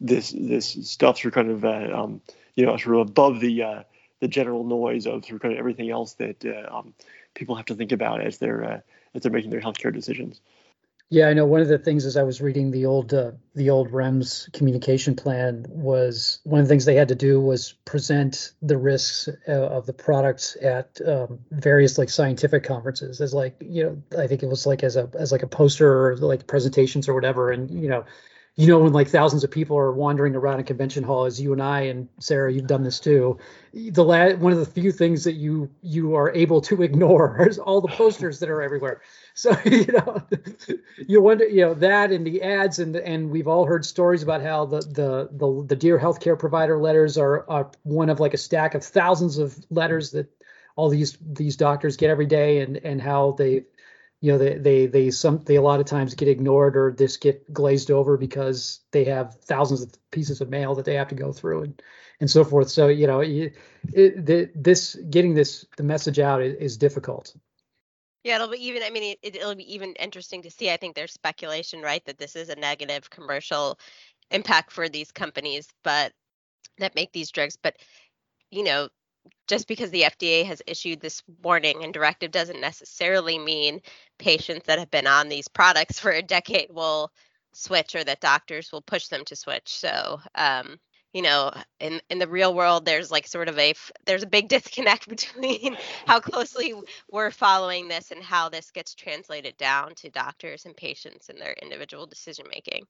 this 0.00 0.30
this 0.30 0.90
stuff 0.90 1.18
through 1.18 1.30
kind 1.30 1.50
of 1.50 1.64
um, 1.64 2.20
you 2.54 2.66
know 2.66 2.76
sort 2.76 2.96
of 2.96 3.08
above 3.08 3.40
the 3.40 3.84
the 4.20 4.28
general 4.28 4.64
noise 4.64 5.06
of 5.06 5.24
sort 5.24 5.44
of 5.44 5.52
everything 5.52 5.90
else 5.90 6.14
that 6.14 6.44
uh, 6.44 6.76
um, 6.76 6.94
people 7.34 7.54
have 7.54 7.66
to 7.66 7.74
think 7.74 7.92
about 7.92 8.20
as 8.20 8.38
they're 8.38 8.64
uh, 8.64 8.80
as 9.14 9.22
they're 9.22 9.32
making 9.32 9.50
their 9.50 9.60
healthcare 9.60 9.92
decisions. 9.92 10.40
Yeah, 11.08 11.28
I 11.28 11.34
know. 11.34 11.46
One 11.46 11.60
of 11.60 11.68
the 11.68 11.78
things 11.78 12.04
as 12.04 12.16
I 12.16 12.24
was 12.24 12.40
reading 12.40 12.72
the 12.72 12.86
old 12.86 13.14
uh, 13.14 13.30
the 13.54 13.70
old 13.70 13.92
REMS 13.92 14.52
communication 14.52 15.14
plan 15.14 15.64
was 15.68 16.40
one 16.42 16.60
of 16.60 16.66
the 16.66 16.68
things 16.68 16.84
they 16.84 16.96
had 16.96 17.06
to 17.08 17.14
do 17.14 17.40
was 17.40 17.74
present 17.84 18.52
the 18.60 18.76
risks 18.76 19.28
uh, 19.46 19.52
of 19.52 19.86
the 19.86 19.92
products 19.92 20.56
at 20.60 21.00
um, 21.06 21.38
various 21.52 21.96
like 21.96 22.10
scientific 22.10 22.64
conferences 22.64 23.20
as 23.20 23.32
like 23.32 23.54
you 23.60 23.84
know 23.84 24.20
I 24.20 24.26
think 24.26 24.42
it 24.42 24.48
was 24.48 24.66
like 24.66 24.82
as 24.82 24.96
a 24.96 25.08
as 25.16 25.30
like 25.30 25.44
a 25.44 25.46
poster 25.46 26.08
or 26.08 26.16
like 26.16 26.48
presentations 26.48 27.08
or 27.08 27.14
whatever, 27.14 27.52
and 27.52 27.70
you 27.70 27.88
know 27.88 28.04
you 28.56 28.66
know 28.66 28.78
when 28.78 28.92
like 28.92 29.08
thousands 29.08 29.44
of 29.44 29.50
people 29.50 29.76
are 29.76 29.92
wandering 29.92 30.34
around 30.34 30.60
a 30.60 30.64
convention 30.64 31.04
hall 31.04 31.24
as 31.24 31.40
you 31.40 31.52
and 31.52 31.62
I 31.62 31.82
and 31.82 32.08
Sarah 32.18 32.52
you've 32.52 32.66
done 32.66 32.82
this 32.82 32.98
too 32.98 33.38
the 33.90 34.04
la- 34.04 34.34
one 34.34 34.52
of 34.52 34.58
the 34.58 34.66
few 34.66 34.90
things 34.90 35.24
that 35.24 35.34
you 35.34 35.70
you 35.82 36.14
are 36.14 36.32
able 36.32 36.60
to 36.62 36.82
ignore 36.82 37.46
is 37.48 37.58
all 37.58 37.80
the 37.80 37.88
posters 37.88 38.38
that 38.40 38.48
are 38.48 38.62
everywhere. 38.62 39.02
So 39.36 39.54
you 39.66 39.84
know 39.88 40.22
you 41.06 41.20
wonder 41.20 41.46
you 41.46 41.60
know 41.60 41.74
that 41.74 42.10
and 42.10 42.26
the 42.26 42.40
ads 42.40 42.78
and 42.78 42.96
and 42.96 43.30
we've 43.30 43.46
all 43.46 43.66
heard 43.66 43.84
stories 43.84 44.22
about 44.22 44.40
how 44.40 44.64
the 44.64 44.80
the 44.80 45.28
the, 45.30 45.66
the 45.68 45.76
dear 45.76 45.98
healthcare 45.98 46.38
provider 46.38 46.78
letters 46.78 47.18
are, 47.18 47.44
are 47.50 47.70
one 47.82 48.08
of 48.08 48.18
like 48.18 48.32
a 48.32 48.38
stack 48.38 48.74
of 48.74 48.82
thousands 48.82 49.36
of 49.36 49.54
letters 49.68 50.12
that 50.12 50.26
all 50.74 50.88
these 50.88 51.18
these 51.20 51.54
doctors 51.54 51.98
get 51.98 52.08
every 52.08 52.24
day 52.24 52.60
and 52.60 52.78
and 52.78 53.02
how 53.02 53.32
they 53.32 53.64
you 54.26 54.32
know 54.32 54.38
they 54.38 54.58
they 54.58 54.86
they 54.86 55.10
some 55.12 55.44
they 55.44 55.54
a 55.54 55.62
lot 55.62 55.78
of 55.78 55.86
times 55.86 56.16
get 56.16 56.26
ignored 56.26 56.76
or 56.76 56.90
just 56.90 57.20
get 57.20 57.52
glazed 57.52 57.92
over 57.92 58.16
because 58.16 58.80
they 58.90 59.04
have 59.04 59.36
thousands 59.36 59.82
of 59.82 59.92
pieces 60.10 60.40
of 60.40 60.50
mail 60.50 60.74
that 60.74 60.84
they 60.84 60.94
have 60.94 61.06
to 61.06 61.14
go 61.14 61.32
through 61.32 61.62
and 61.62 61.82
and 62.18 62.28
so 62.28 62.42
forth. 62.42 62.68
So 62.68 62.88
you 62.88 63.06
know 63.06 63.20
it, 63.20 63.54
it, 63.92 64.64
this 64.64 64.96
getting 65.10 65.34
this 65.34 65.64
the 65.76 65.84
message 65.84 66.18
out 66.18 66.42
is, 66.42 66.56
is, 66.56 66.76
difficult. 66.76 67.36
Yeah 68.24 68.34
it'll 68.34 68.48
be 68.48 68.66
even 68.66 68.82
i 68.82 68.90
mean 68.90 69.14
it, 69.22 69.36
it'll 69.36 69.54
be 69.54 69.72
even 69.72 69.92
interesting 69.92 70.42
to 70.42 70.50
see. 70.50 70.72
I 70.72 70.76
think 70.76 70.96
there's 70.96 71.12
speculation 71.12 71.80
right 71.80 72.04
that 72.06 72.18
this 72.18 72.34
is 72.34 72.48
a 72.48 72.56
negative 72.56 73.08
commercial 73.10 73.78
impact 74.32 74.72
for 74.72 74.88
these 74.88 75.12
companies 75.12 75.68
but 75.84 76.10
that 76.78 76.96
make 76.96 77.12
these 77.12 77.30
drugs. 77.30 77.56
But 77.62 77.76
you 78.50 78.64
know 78.64 78.88
just 79.46 79.68
because 79.68 79.90
the 79.90 80.02
FDA 80.02 80.44
has 80.44 80.62
issued 80.66 81.00
this 81.00 81.22
warning 81.42 81.84
and 81.84 81.92
directive 81.92 82.30
doesn't 82.30 82.60
necessarily 82.60 83.38
mean 83.38 83.80
patients 84.18 84.66
that 84.66 84.78
have 84.78 84.90
been 84.90 85.06
on 85.06 85.28
these 85.28 85.48
products 85.48 85.98
for 86.00 86.10
a 86.10 86.22
decade 86.22 86.68
will 86.70 87.10
switch 87.52 87.94
or 87.94 88.04
that 88.04 88.20
doctors 88.20 88.70
will 88.72 88.82
push 88.82 89.08
them 89.08 89.24
to 89.24 89.36
switch. 89.36 89.68
So, 89.68 90.20
um, 90.34 90.78
you 91.12 91.22
know, 91.22 91.50
in 91.80 92.00
in 92.10 92.18
the 92.18 92.28
real 92.28 92.52
world, 92.54 92.84
there's 92.84 93.10
like 93.10 93.26
sort 93.26 93.48
of 93.48 93.58
a 93.58 93.74
there's 94.04 94.22
a 94.22 94.26
big 94.26 94.48
disconnect 94.50 95.08
between 95.08 95.76
how 96.06 96.20
closely 96.20 96.74
we're 97.10 97.30
following 97.30 97.88
this 97.88 98.10
and 98.10 98.22
how 98.22 98.48
this 98.48 98.70
gets 98.70 98.94
translated 98.94 99.56
down 99.56 99.94
to 99.96 100.10
doctors 100.10 100.66
and 100.66 100.76
patients 100.76 101.28
in 101.28 101.38
their 101.38 101.54
individual 101.62 102.06
decision 102.06 102.46
making. 102.50 102.84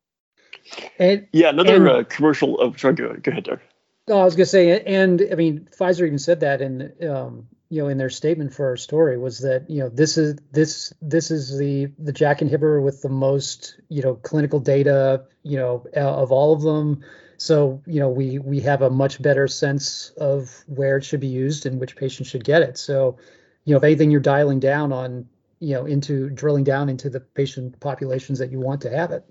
And, 0.99 1.27
yeah, 1.33 1.51
another 1.51 1.77
and, 1.77 1.89
uh, 1.89 2.05
commercial. 2.05 2.57
Oh, 2.61 2.73
sorry, 2.75 2.95
go, 2.95 3.15
go 3.15 3.31
ahead, 3.31 3.45
Doug. 3.45 3.61
No, 4.09 4.21
I 4.21 4.25
was 4.25 4.37
gonna 4.37 4.47
say, 4.47 4.81
and 4.83 5.23
I 5.33 5.35
mean, 5.35 5.69
Pfizer 5.77 6.07
even 6.07 6.19
said 6.19 6.41
that 6.41 6.61
in 6.61 6.93
um, 7.09 7.49
you 7.69 7.83
know 7.83 7.89
in 7.89 7.99
their 7.99 8.11
statement 8.11 8.55
for 8.55 8.67
our 8.67 8.77
story 8.77 9.19
was 9.19 9.41
that 9.41 9.69
you 9.69 9.81
know 9.81 9.89
this 9.89 10.17
is 10.17 10.37
this 10.53 10.93
this 11.03 11.31
is 11.31 11.59
the 11.59 11.87
the 11.99 12.13
JAK 12.13 12.41
inhibitor 12.41 12.83
with 12.83 13.03
the 13.03 13.09
most 13.09 13.81
you 13.89 14.03
know 14.03 14.15
clinical 14.15 14.61
data 14.61 15.25
you 15.43 15.57
know 15.57 15.85
of 15.95 16.31
all 16.31 16.53
of 16.53 16.63
them. 16.63 17.03
So 17.37 17.83
you 17.87 17.99
know 17.99 18.09
we 18.09 18.39
we 18.39 18.61
have 18.61 18.83
a 18.83 18.91
much 18.91 19.21
better 19.21 19.49
sense 19.49 20.11
of 20.19 20.65
where 20.67 20.99
it 20.99 21.05
should 21.05 21.21
be 21.21 21.27
used 21.27 21.67
and 21.67 21.81
which 21.81 21.97
patients 21.97 22.29
should 22.29 22.45
get 22.45 22.63
it. 22.63 22.79
So 22.79 23.19
you 23.65 23.73
know 23.73 23.79
if 23.79 23.85
anything, 23.85 24.13
you're 24.13 24.21
dialing 24.21 24.61
down 24.61 24.93
on 24.93 25.27
you 25.59 25.75
know 25.75 25.85
into 25.85 26.31
drilling 26.31 26.65
down 26.65 26.89
into 26.89 27.11
the 27.11 27.21
patient 27.21 27.81
populations 27.81 28.39
that 28.39 28.53
you 28.53 28.61
want 28.61 28.83
to 28.83 28.91
have 28.91 29.11
it. 29.11 29.25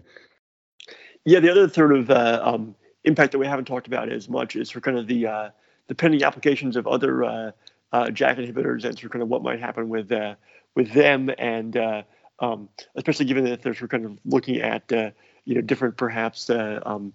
Yeah, 1.23 1.39
the 1.39 1.49
other 1.49 1.69
sort 1.69 1.95
of 1.95 2.11
uh, 2.11 2.41
um, 2.43 2.75
impact 3.08 3.32
that 3.32 3.39
we 3.39 3.48
haven't 3.48 3.65
talked 3.65 3.88
about 3.88 4.12
as 4.12 4.30
much 4.30 4.56
is 4.56 4.70
for 4.70 4.82
kind 4.82 4.98
of 4.98 5.08
the 5.08 5.28
uh, 5.28 5.50
the 5.88 5.96
pending 5.96 6.24
applications 6.24 6.76
of 6.76 6.88
other 6.88 7.24
uh, 7.24 7.52
uh, 7.91 8.10
JAK 8.10 8.38
inhibitors 8.38 8.84
and 8.84 8.98
sort 8.98 9.06
of 9.06 9.12
kind 9.12 9.24
of 9.24 9.30
what 9.30 9.44
might 9.44 9.60
happen 9.60 9.89
with 9.89 10.12
uh, 10.12 10.36
with 10.76 10.91
them, 10.91 11.30
and 11.38 11.78
uh, 11.78 12.04
um, 12.39 12.70
especially 12.96 13.26
given 13.26 13.46
that 13.46 13.62
they're 13.62 13.74
sort 13.74 13.84
of 13.84 13.89
kind 13.89 14.06
of 14.06 14.20
looking 14.26 14.58
at 14.58 14.91
uh, 14.91 15.12
you 15.46 15.56
know 15.56 15.62
different 15.62 15.98
perhaps 15.98 16.50
um, 16.50 17.13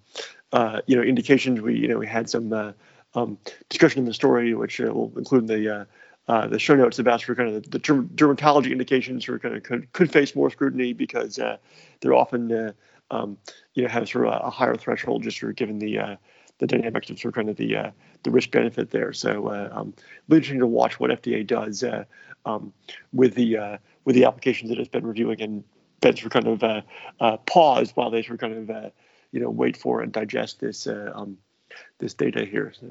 you 0.86 0.96
know 0.96 1.02
indications. 1.02 1.60
We 1.60 1.76
you 1.76 1.88
know 1.88 1.98
we 1.98 2.06
had 2.06 2.30
some 2.30 2.74
um, 3.14 3.38
discussion 3.68 4.00
in 4.00 4.04
the 4.04 4.14
story, 4.14 4.54
which 4.54 4.78
will 4.78 5.12
include 5.16 5.48
the 5.48 5.86
uh, 6.30 6.46
the 6.46 6.60
show 6.60 6.76
notes 6.76 7.00
about 7.00 7.28
of 7.28 7.36
kind 7.36 7.48
of 7.48 7.64
the, 7.64 7.70
the 7.70 7.80
dermatology 7.80 8.70
indications 8.70 9.28
of 9.28 9.42
kind 9.42 9.56
of 9.56 9.64
could, 9.64 9.92
could 9.92 10.12
face 10.12 10.36
more 10.36 10.48
scrutiny 10.48 10.92
because 10.92 11.40
uh, 11.40 11.56
they're 12.00 12.14
often 12.14 12.52
uh, 12.52 12.72
um, 13.10 13.36
you 13.74 13.82
know, 13.82 13.88
have 13.88 14.08
sort 14.08 14.26
of 14.26 14.32
a, 14.32 14.46
a, 14.46 14.50
higher 14.50 14.76
threshold 14.76 15.22
just 15.22 15.38
sort 15.38 15.50
of 15.50 15.56
given 15.56 15.78
the 15.78 15.98
uh, 15.98 16.16
the 16.60 16.66
dynamics 16.66 17.10
of 17.10 17.18
sort 17.18 17.32
of 17.32 17.36
kind 17.36 17.48
of 17.48 17.56
the 17.56 17.76
uh, 17.76 17.90
the 18.22 18.30
risk 18.30 18.50
benefit 18.50 18.90
there. 18.90 19.12
So 19.12 19.48
uh, 19.48 19.68
um, 19.72 19.94
be 20.28 20.36
interesting 20.36 20.60
to 20.60 20.66
watch 20.66 21.00
what 21.00 21.10
FDA 21.10 21.44
does 21.46 21.82
uh, 21.82 22.04
um, 22.44 22.72
with 23.12 23.34
the 23.34 23.56
uh, 23.56 23.78
with 24.04 24.14
the 24.14 24.26
applications 24.26 24.70
that 24.70 24.78
it's 24.78 24.88
been 24.88 25.06
reviewing 25.06 25.40
and 25.40 25.64
been 26.00 26.16
sort 26.16 26.26
of 26.26 26.32
kind 26.32 26.46
of 26.46 26.62
uh, 26.62 26.80
uh, 27.18 27.36
pause 27.38 27.92
while 27.94 28.10
they 28.10 28.22
sort 28.22 28.34
of 28.34 28.40
kind 28.40 28.70
of 28.70 28.92
you 29.32 29.40
know 29.40 29.50
wait 29.50 29.76
for 29.76 30.02
and 30.02 30.12
digest 30.12 30.60
this 30.60 30.86
um, 30.86 31.38
this 31.98 32.14
data 32.14 32.44
here. 32.44 32.72
So. 32.78 32.86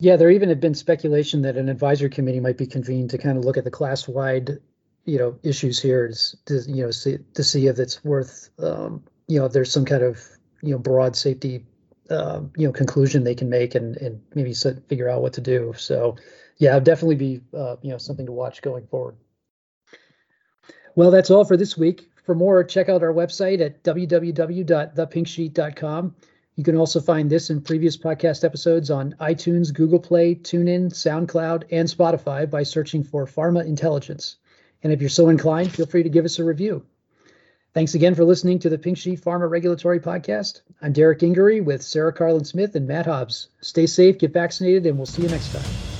Yeah, 0.00 0.16
there 0.16 0.30
even 0.30 0.48
had 0.48 0.60
been 0.60 0.74
speculation 0.74 1.42
that 1.42 1.56
an 1.56 1.68
advisory 1.68 2.10
committee 2.10 2.40
might 2.40 2.58
be 2.58 2.66
convened 2.66 3.10
to 3.10 3.18
kind 3.18 3.38
of 3.38 3.44
look 3.44 3.56
at 3.56 3.62
the 3.62 3.70
class-wide, 3.70 4.58
you 5.04 5.18
know, 5.18 5.38
issues 5.44 5.80
here 5.80 6.12
to, 6.46 6.54
you 6.66 6.84
know 6.84 6.90
see, 6.90 7.18
to 7.34 7.44
see 7.44 7.68
if 7.68 7.78
it's 7.78 8.02
worth 8.02 8.50
um, 8.58 9.04
you 9.28 9.38
know 9.38 9.48
there's 9.48 9.72
some 9.72 9.84
kind 9.84 10.02
of 10.02 10.20
you 10.62 10.72
know 10.72 10.78
broad 10.78 11.14
safety 11.16 11.64
uh, 12.10 12.40
you 12.56 12.66
know 12.66 12.72
conclusion 12.72 13.24
they 13.24 13.34
can 13.34 13.48
make 13.48 13.74
and 13.74 13.96
and 13.96 14.20
maybe 14.34 14.52
set, 14.52 14.86
figure 14.88 15.08
out 15.08 15.22
what 15.22 15.32
to 15.34 15.40
do. 15.40 15.72
So 15.76 16.16
yeah, 16.58 16.78
definitely 16.78 17.16
be 17.16 17.40
uh, 17.56 17.76
you 17.82 17.90
know 17.90 17.98
something 17.98 18.26
to 18.26 18.32
watch 18.32 18.62
going 18.62 18.86
forward. 18.86 19.16
Well, 20.96 21.10
that's 21.10 21.30
all 21.30 21.44
for 21.44 21.56
this 21.56 21.76
week. 21.76 22.08
For 22.24 22.34
more, 22.34 22.64
check 22.64 22.88
out 22.88 23.02
our 23.02 23.12
website 23.12 23.60
at 23.60 23.82
www.thepinksheet.com. 23.82 26.14
You 26.56 26.62
can 26.62 26.76
also 26.76 27.00
find 27.00 27.28
this 27.28 27.50
and 27.50 27.64
previous 27.64 27.96
podcast 27.96 28.44
episodes 28.44 28.88
on 28.90 29.16
iTunes, 29.20 29.74
Google 29.74 29.98
Play, 29.98 30.36
TuneIn, 30.36 30.92
SoundCloud, 30.92 31.64
and 31.72 31.88
Spotify 31.88 32.48
by 32.48 32.62
searching 32.62 33.02
for 33.02 33.26
Pharma 33.26 33.66
Intelligence. 33.66 34.36
And 34.84 34.92
if 34.92 35.00
you're 35.00 35.10
so 35.10 35.30
inclined, 35.30 35.72
feel 35.72 35.86
free 35.86 36.04
to 36.04 36.08
give 36.08 36.24
us 36.24 36.38
a 36.38 36.44
review. 36.44 36.86
Thanks 37.74 37.94
again 37.94 38.14
for 38.14 38.24
listening 38.24 38.60
to 38.60 38.68
the 38.68 38.78
Pink 38.78 38.96
Sheet 38.96 39.20
Pharma 39.20 39.50
Regulatory 39.50 39.98
Podcast. 39.98 40.60
I'm 40.80 40.92
Derek 40.92 41.18
Gingery 41.18 41.60
with 41.60 41.82
Sarah 41.82 42.14
Karlin 42.14 42.46
Smith 42.46 42.76
and 42.76 42.86
Matt 42.86 43.06
Hobbs. 43.06 43.48
Stay 43.62 43.86
safe, 43.86 44.16
get 44.16 44.32
vaccinated, 44.32 44.86
and 44.86 44.96
we'll 44.96 45.06
see 45.06 45.22
you 45.22 45.28
next 45.28 45.52
time. 45.52 45.93